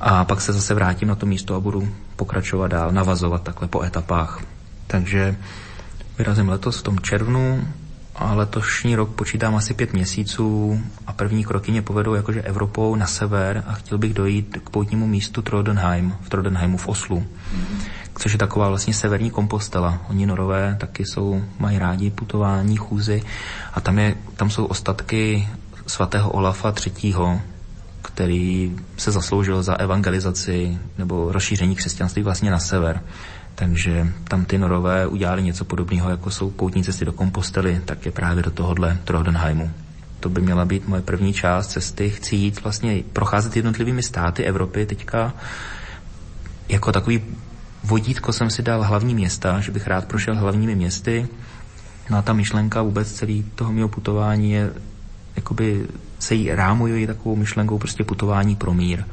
a 0.00 0.24
pak 0.24 0.40
se 0.40 0.52
zase 0.52 0.74
vrátím 0.74 1.08
na 1.08 1.14
to 1.14 1.26
místo 1.26 1.54
a 1.54 1.60
budu 1.60 1.88
pokračovat 2.16 2.68
dál, 2.68 2.92
navazovat 2.92 3.42
takhle 3.42 3.68
po 3.68 3.82
etapách. 3.82 4.40
Takže 4.86 5.36
vyrazím 6.18 6.48
letos 6.48 6.78
v 6.78 6.82
tom 6.82 6.98
červnu 6.98 7.68
a 8.18 8.34
letošní 8.34 8.96
rok 8.96 9.10
počítám 9.10 9.56
asi 9.56 9.74
pět 9.74 9.92
měsíců 9.92 10.80
a 11.06 11.12
první 11.12 11.44
kroky 11.44 11.70
mě 11.70 11.82
povedou 11.82 12.14
jakože 12.14 12.42
Evropou 12.42 12.94
na 12.94 13.06
sever 13.06 13.64
a 13.66 13.72
chtěl 13.72 13.98
bych 13.98 14.14
dojít 14.14 14.58
k 14.64 14.70
poutnímu 14.70 15.06
místu 15.06 15.42
Trodenheim, 15.42 16.14
v 16.22 16.28
Trodenheimu 16.28 16.76
v 16.76 16.88
Oslu, 16.88 17.18
mm-hmm. 17.18 17.78
což 18.18 18.32
je 18.32 18.38
taková 18.38 18.68
vlastně 18.68 18.94
severní 18.94 19.30
kompostela. 19.30 19.98
Oni 20.08 20.26
norové 20.26 20.76
taky 20.80 21.04
jsou, 21.04 21.42
mají 21.58 21.78
rádi 21.78 22.10
putování, 22.10 22.76
chůzy 22.76 23.22
a 23.74 23.80
tam, 23.80 23.98
je, 23.98 24.14
tam 24.36 24.50
jsou 24.50 24.64
ostatky 24.64 25.48
svatého 25.86 26.30
Olafa 26.30 26.74
III., 26.86 27.14
který 28.02 28.76
se 28.96 29.10
zasloužil 29.10 29.62
za 29.62 29.74
evangelizaci 29.74 30.78
nebo 30.98 31.32
rozšíření 31.32 31.76
křesťanství 31.76 32.22
vlastně 32.22 32.50
na 32.50 32.58
sever. 32.58 33.00
Takže 33.56 34.12
tam 34.28 34.44
ty 34.44 34.58
norové 34.58 35.06
udělali 35.06 35.42
něco 35.42 35.64
podobného, 35.64 36.10
jako 36.10 36.30
jsou 36.30 36.50
poutní 36.50 36.84
cesty 36.84 37.04
do 37.04 37.12
Kompostely, 37.12 37.80
tak 37.84 38.06
je 38.06 38.12
právě 38.12 38.42
do 38.42 38.50
tohohle 38.50 38.98
Trodenheimu. 39.04 39.70
To 40.20 40.28
by 40.28 40.40
měla 40.40 40.64
být 40.64 40.88
moje 40.88 41.02
první 41.02 41.32
část 41.32 41.66
cesty. 41.66 42.10
Chci 42.10 42.36
jít 42.36 42.62
vlastně 42.62 43.02
procházet 43.12 43.56
jednotlivými 43.56 44.02
státy 44.02 44.44
Evropy 44.44 44.86
teďka. 44.86 45.34
Jako 46.68 46.92
takový 46.92 47.22
vodítko 47.84 48.32
jsem 48.32 48.50
si 48.50 48.62
dal 48.62 48.82
hlavní 48.82 49.14
města, 49.14 49.60
že 49.60 49.72
bych 49.72 49.86
rád 49.86 50.04
prošel 50.04 50.36
hlavními 50.36 50.74
městy. 50.74 51.28
No 52.10 52.18
a 52.18 52.22
ta 52.22 52.32
myšlenka 52.32 52.82
vůbec 52.82 53.12
celý 53.12 53.42
toho 53.54 53.72
mého 53.72 53.88
putování 53.88 54.52
je, 54.52 54.72
jakoby 55.36 55.86
se 56.18 56.34
jí 56.34 56.54
rámuju 56.54 57.06
takovou 57.06 57.36
myšlenkou 57.36 57.78
prostě 57.78 58.04
putování 58.04 58.56
pro 58.56 58.74
mír 58.74 59.04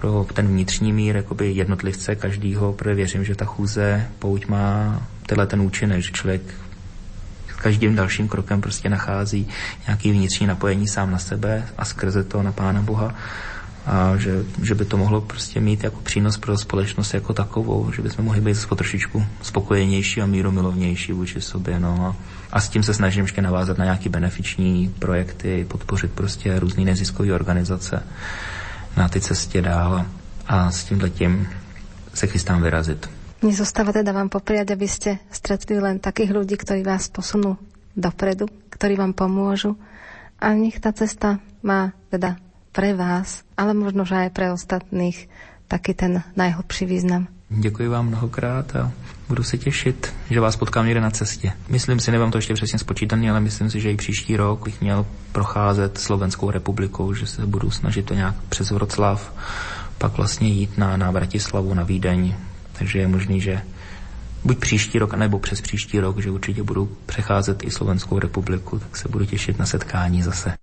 pro 0.00 0.26
ten 0.32 0.48
vnitřní 0.48 0.92
mír 0.92 1.16
jakoby 1.16 1.52
jednotlivce 1.52 2.14
každýho, 2.14 2.72
protože 2.72 2.94
věřím, 2.94 3.24
že 3.24 3.34
ta 3.34 3.44
chůze 3.44 4.06
pouť 4.18 4.46
má 4.46 5.02
tenhle 5.26 5.46
ten 5.46 5.60
účinek, 5.60 6.02
že 6.02 6.12
člověk 6.12 6.42
každým 7.62 7.94
dalším 7.94 8.28
krokem 8.28 8.60
prostě 8.60 8.88
nachází 8.88 9.48
nějaký 9.86 10.12
vnitřní 10.12 10.46
napojení 10.46 10.88
sám 10.88 11.10
na 11.10 11.18
sebe 11.18 11.68
a 11.78 11.84
skrze 11.84 12.24
to 12.24 12.42
na 12.42 12.52
Pána 12.52 12.82
Boha 12.82 13.14
a 13.86 14.16
že, 14.16 14.44
že 14.62 14.74
by 14.74 14.84
to 14.84 14.96
mohlo 14.96 15.20
prostě 15.20 15.60
mít 15.60 15.84
jako 15.84 16.00
přínos 16.00 16.36
pro 16.36 16.58
společnost 16.58 17.14
jako 17.14 17.32
takovou, 17.32 17.92
že 17.92 18.02
bychom 18.02 18.24
mohli 18.24 18.40
být 18.40 18.66
trošičku 18.76 19.26
spokojenější 19.42 20.22
a 20.22 20.26
míromilovnější 20.26 21.12
vůči 21.12 21.40
sobě. 21.40 21.80
No. 21.80 22.06
A, 22.06 22.16
a 22.52 22.60
s 22.60 22.68
tím 22.68 22.82
se 22.82 22.94
snažím 22.94 23.24
ještě 23.24 23.42
navázat 23.42 23.78
na 23.78 23.84
nějaké 23.84 24.08
benefiční 24.08 24.94
projekty, 24.98 25.66
podpořit 25.68 26.12
prostě 26.12 26.58
různé 26.58 26.84
neziskové 26.84 27.32
organizace 27.32 28.02
na 28.98 29.08
ty 29.08 29.20
cestě 29.20 29.62
dál 29.62 30.06
a 30.46 30.70
s 30.70 30.84
tím 30.84 31.00
letím 31.00 31.48
se 32.14 32.26
chystám 32.26 32.62
vyrazit. 32.62 33.06
Mne 33.38 33.54
zostáva 33.54 33.94
teda 33.94 34.10
vám 34.10 34.26
popriať, 34.26 34.74
aby 34.74 34.90
ste 34.90 35.22
stretli 35.30 35.78
len 35.78 36.02
takých 36.02 36.34
ľudí, 36.34 36.58
ktorí 36.58 36.82
vás 36.82 37.06
posunú 37.06 37.54
dopredu, 37.94 38.50
ktorí 38.66 38.98
vám 38.98 39.14
pomôžu 39.14 39.78
a 40.42 40.50
nech 40.58 40.82
tá 40.82 40.90
cesta 40.90 41.38
má 41.62 41.94
teda 42.10 42.42
pre 42.74 42.98
vás, 42.98 43.46
ale 43.54 43.78
možno, 43.78 44.02
že 44.02 44.26
aj 44.26 44.30
pre 44.34 44.50
ostatných 44.50 45.30
taký 45.70 45.94
ten 45.94 46.26
najhlbší 46.34 46.84
význam. 46.90 47.30
Děkuji 47.50 47.88
vám 47.88 48.06
mnohokrát 48.06 48.76
a 48.76 48.90
budu 49.28 49.42
se 49.42 49.58
těšit, 49.58 50.14
že 50.30 50.40
vás 50.40 50.56
potkám 50.56 50.84
někde 50.86 51.00
na 51.00 51.10
cestě. 51.10 51.52
Myslím 51.68 52.00
si, 52.00 52.10
nemám 52.12 52.30
to 52.30 52.38
ještě 52.38 52.54
přesně 52.54 52.78
spočítaný, 52.78 53.30
ale 53.30 53.40
myslím 53.40 53.70
si, 53.70 53.80
že 53.80 53.92
i 53.92 53.96
příští 53.96 54.36
rok 54.36 54.64
bych 54.64 54.80
měl 54.80 55.06
procházet 55.32 55.98
Slovenskou 55.98 56.50
republikou, 56.50 57.14
že 57.14 57.26
se 57.26 57.46
budu 57.46 57.70
snažit 57.70 58.06
to 58.06 58.14
nějak 58.14 58.34
přes 58.48 58.70
Vroclav, 58.70 59.32
pak 59.98 60.16
vlastně 60.16 60.48
jít 60.48 60.78
na, 60.78 60.96
na 60.96 61.12
Bratislavu, 61.12 61.74
na 61.74 61.82
Vídeň. 61.82 62.34
Takže 62.72 62.98
je 62.98 63.08
možný, 63.08 63.40
že 63.40 63.62
buď 64.44 64.58
příští 64.58 64.98
rok, 64.98 65.14
nebo 65.14 65.38
přes 65.38 65.60
příští 65.60 66.00
rok, 66.00 66.18
že 66.18 66.30
určitě 66.30 66.62
budu 66.62 66.96
přecházet 67.06 67.64
i 67.64 67.70
Slovenskou 67.70 68.18
republiku, 68.18 68.78
tak 68.78 68.96
se 68.96 69.08
budu 69.08 69.24
těšit 69.24 69.58
na 69.58 69.66
setkání 69.66 70.22
zase. 70.22 70.54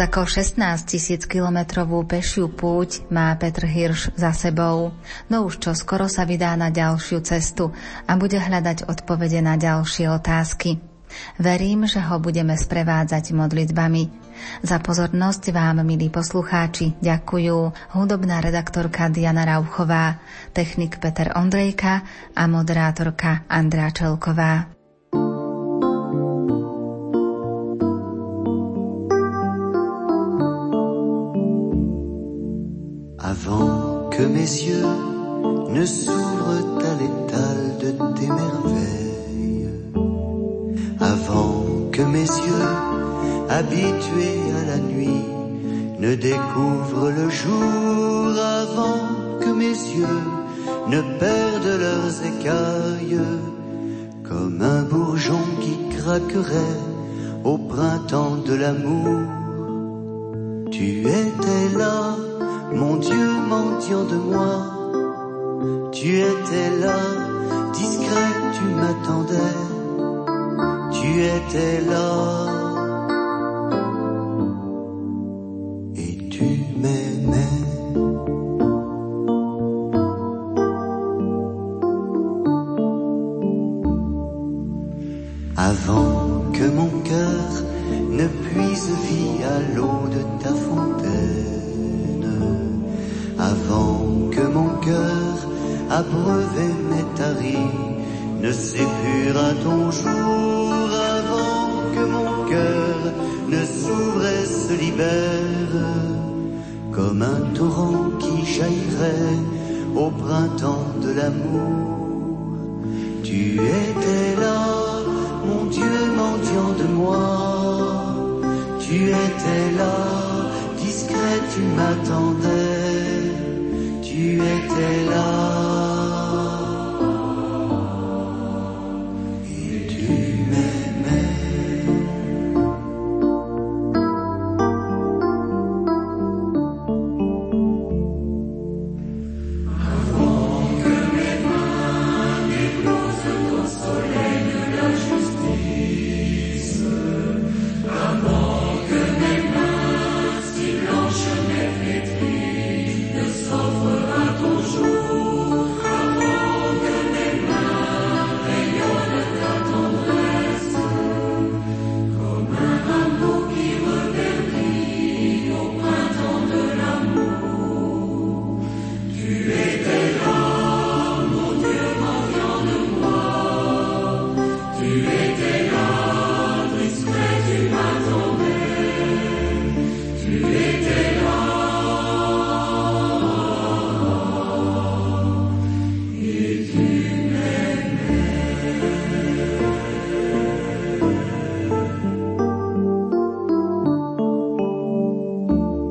Ako 0.00 0.24
16 0.24 0.56
tisíc 0.88 1.28
kilometrovú 1.28 2.00
pešiu 2.08 2.48
púť 2.48 3.04
má 3.12 3.36
Petr 3.36 3.68
Hirš 3.68 4.16
za 4.16 4.32
sebou, 4.32 4.96
no 5.28 5.44
už 5.44 5.60
čo 5.60 5.76
skoro 5.76 6.08
sa 6.08 6.24
vydá 6.24 6.56
na 6.56 6.72
ďalšiu 6.72 7.20
cestu 7.20 7.68
a 8.08 8.16
bude 8.16 8.40
hľadať 8.40 8.88
odpovede 8.88 9.44
na 9.44 9.60
ďalšie 9.60 10.08
otázky. 10.08 10.80
Verím, 11.36 11.84
že 11.84 12.00
ho 12.00 12.16
budeme 12.16 12.56
sprevádzať 12.56 13.36
modlitbami. 13.36 14.08
Za 14.64 14.80
pozornosť 14.80 15.52
vám, 15.52 15.84
milí 15.84 16.08
poslucháči, 16.08 16.96
ďakujú 17.04 17.92
hudobná 17.92 18.40
redaktorka 18.40 19.12
Diana 19.12 19.44
Rauchová, 19.44 20.16
technik 20.56 20.96
Peter 20.96 21.36
Ondrejka 21.36 22.00
a 22.32 22.42
moderátorka 22.48 23.44
Andrá 23.52 23.92
Čelková. 23.92 24.79
Que 34.20 34.26
mes 34.26 34.52
yeux 34.68 34.92
ne 35.70 35.84
s'ouvrent 35.86 36.62
à 36.90 36.94
l'étal 37.00 37.58
de 37.84 37.90
tes 38.18 38.26
merveilles, 38.26 39.68
avant 41.00 41.64
que 41.90 42.02
mes 42.02 42.28
yeux, 42.46 42.70
habitués 43.48 44.42
à 44.60 44.66
la 44.72 44.78
nuit, 44.78 45.24
ne 45.98 46.14
découvrent 46.16 47.10
le 47.20 47.30
jour, 47.30 48.26
avant 48.62 49.00
que 49.40 49.50
mes 49.62 49.76
yeux 49.96 50.22
ne 50.88 51.00
perdent 51.18 51.80
leurs 51.86 52.16
écailles, 52.32 53.24
comme 54.28 54.60
un 54.60 54.82
bourgeon 54.82 55.44
qui 55.62 55.96
craquerait 55.96 56.78
au 57.44 57.56
printemps 57.56 58.36
de 58.36 58.54
l'amour. 58.54 59.20
Tu 60.70 61.00
étais 61.00 61.78
là 61.78 62.16
mon 62.72 62.96
Dieu 62.96 63.26
mendiant 63.48 64.04
de 64.04 64.16
moi, 64.16 64.52
tu 65.92 66.18
étais 66.18 66.70
là, 66.80 66.98
discret, 67.72 68.32
tu 68.54 68.64
m'attendais, 68.64 69.56
tu 70.92 71.22
étais 71.22 71.80
là. 71.80 71.80
tu 71.80 71.80
m'attendais, 71.80 71.80
tu 71.80 71.80
étais 71.80 71.80
là. 71.80 72.59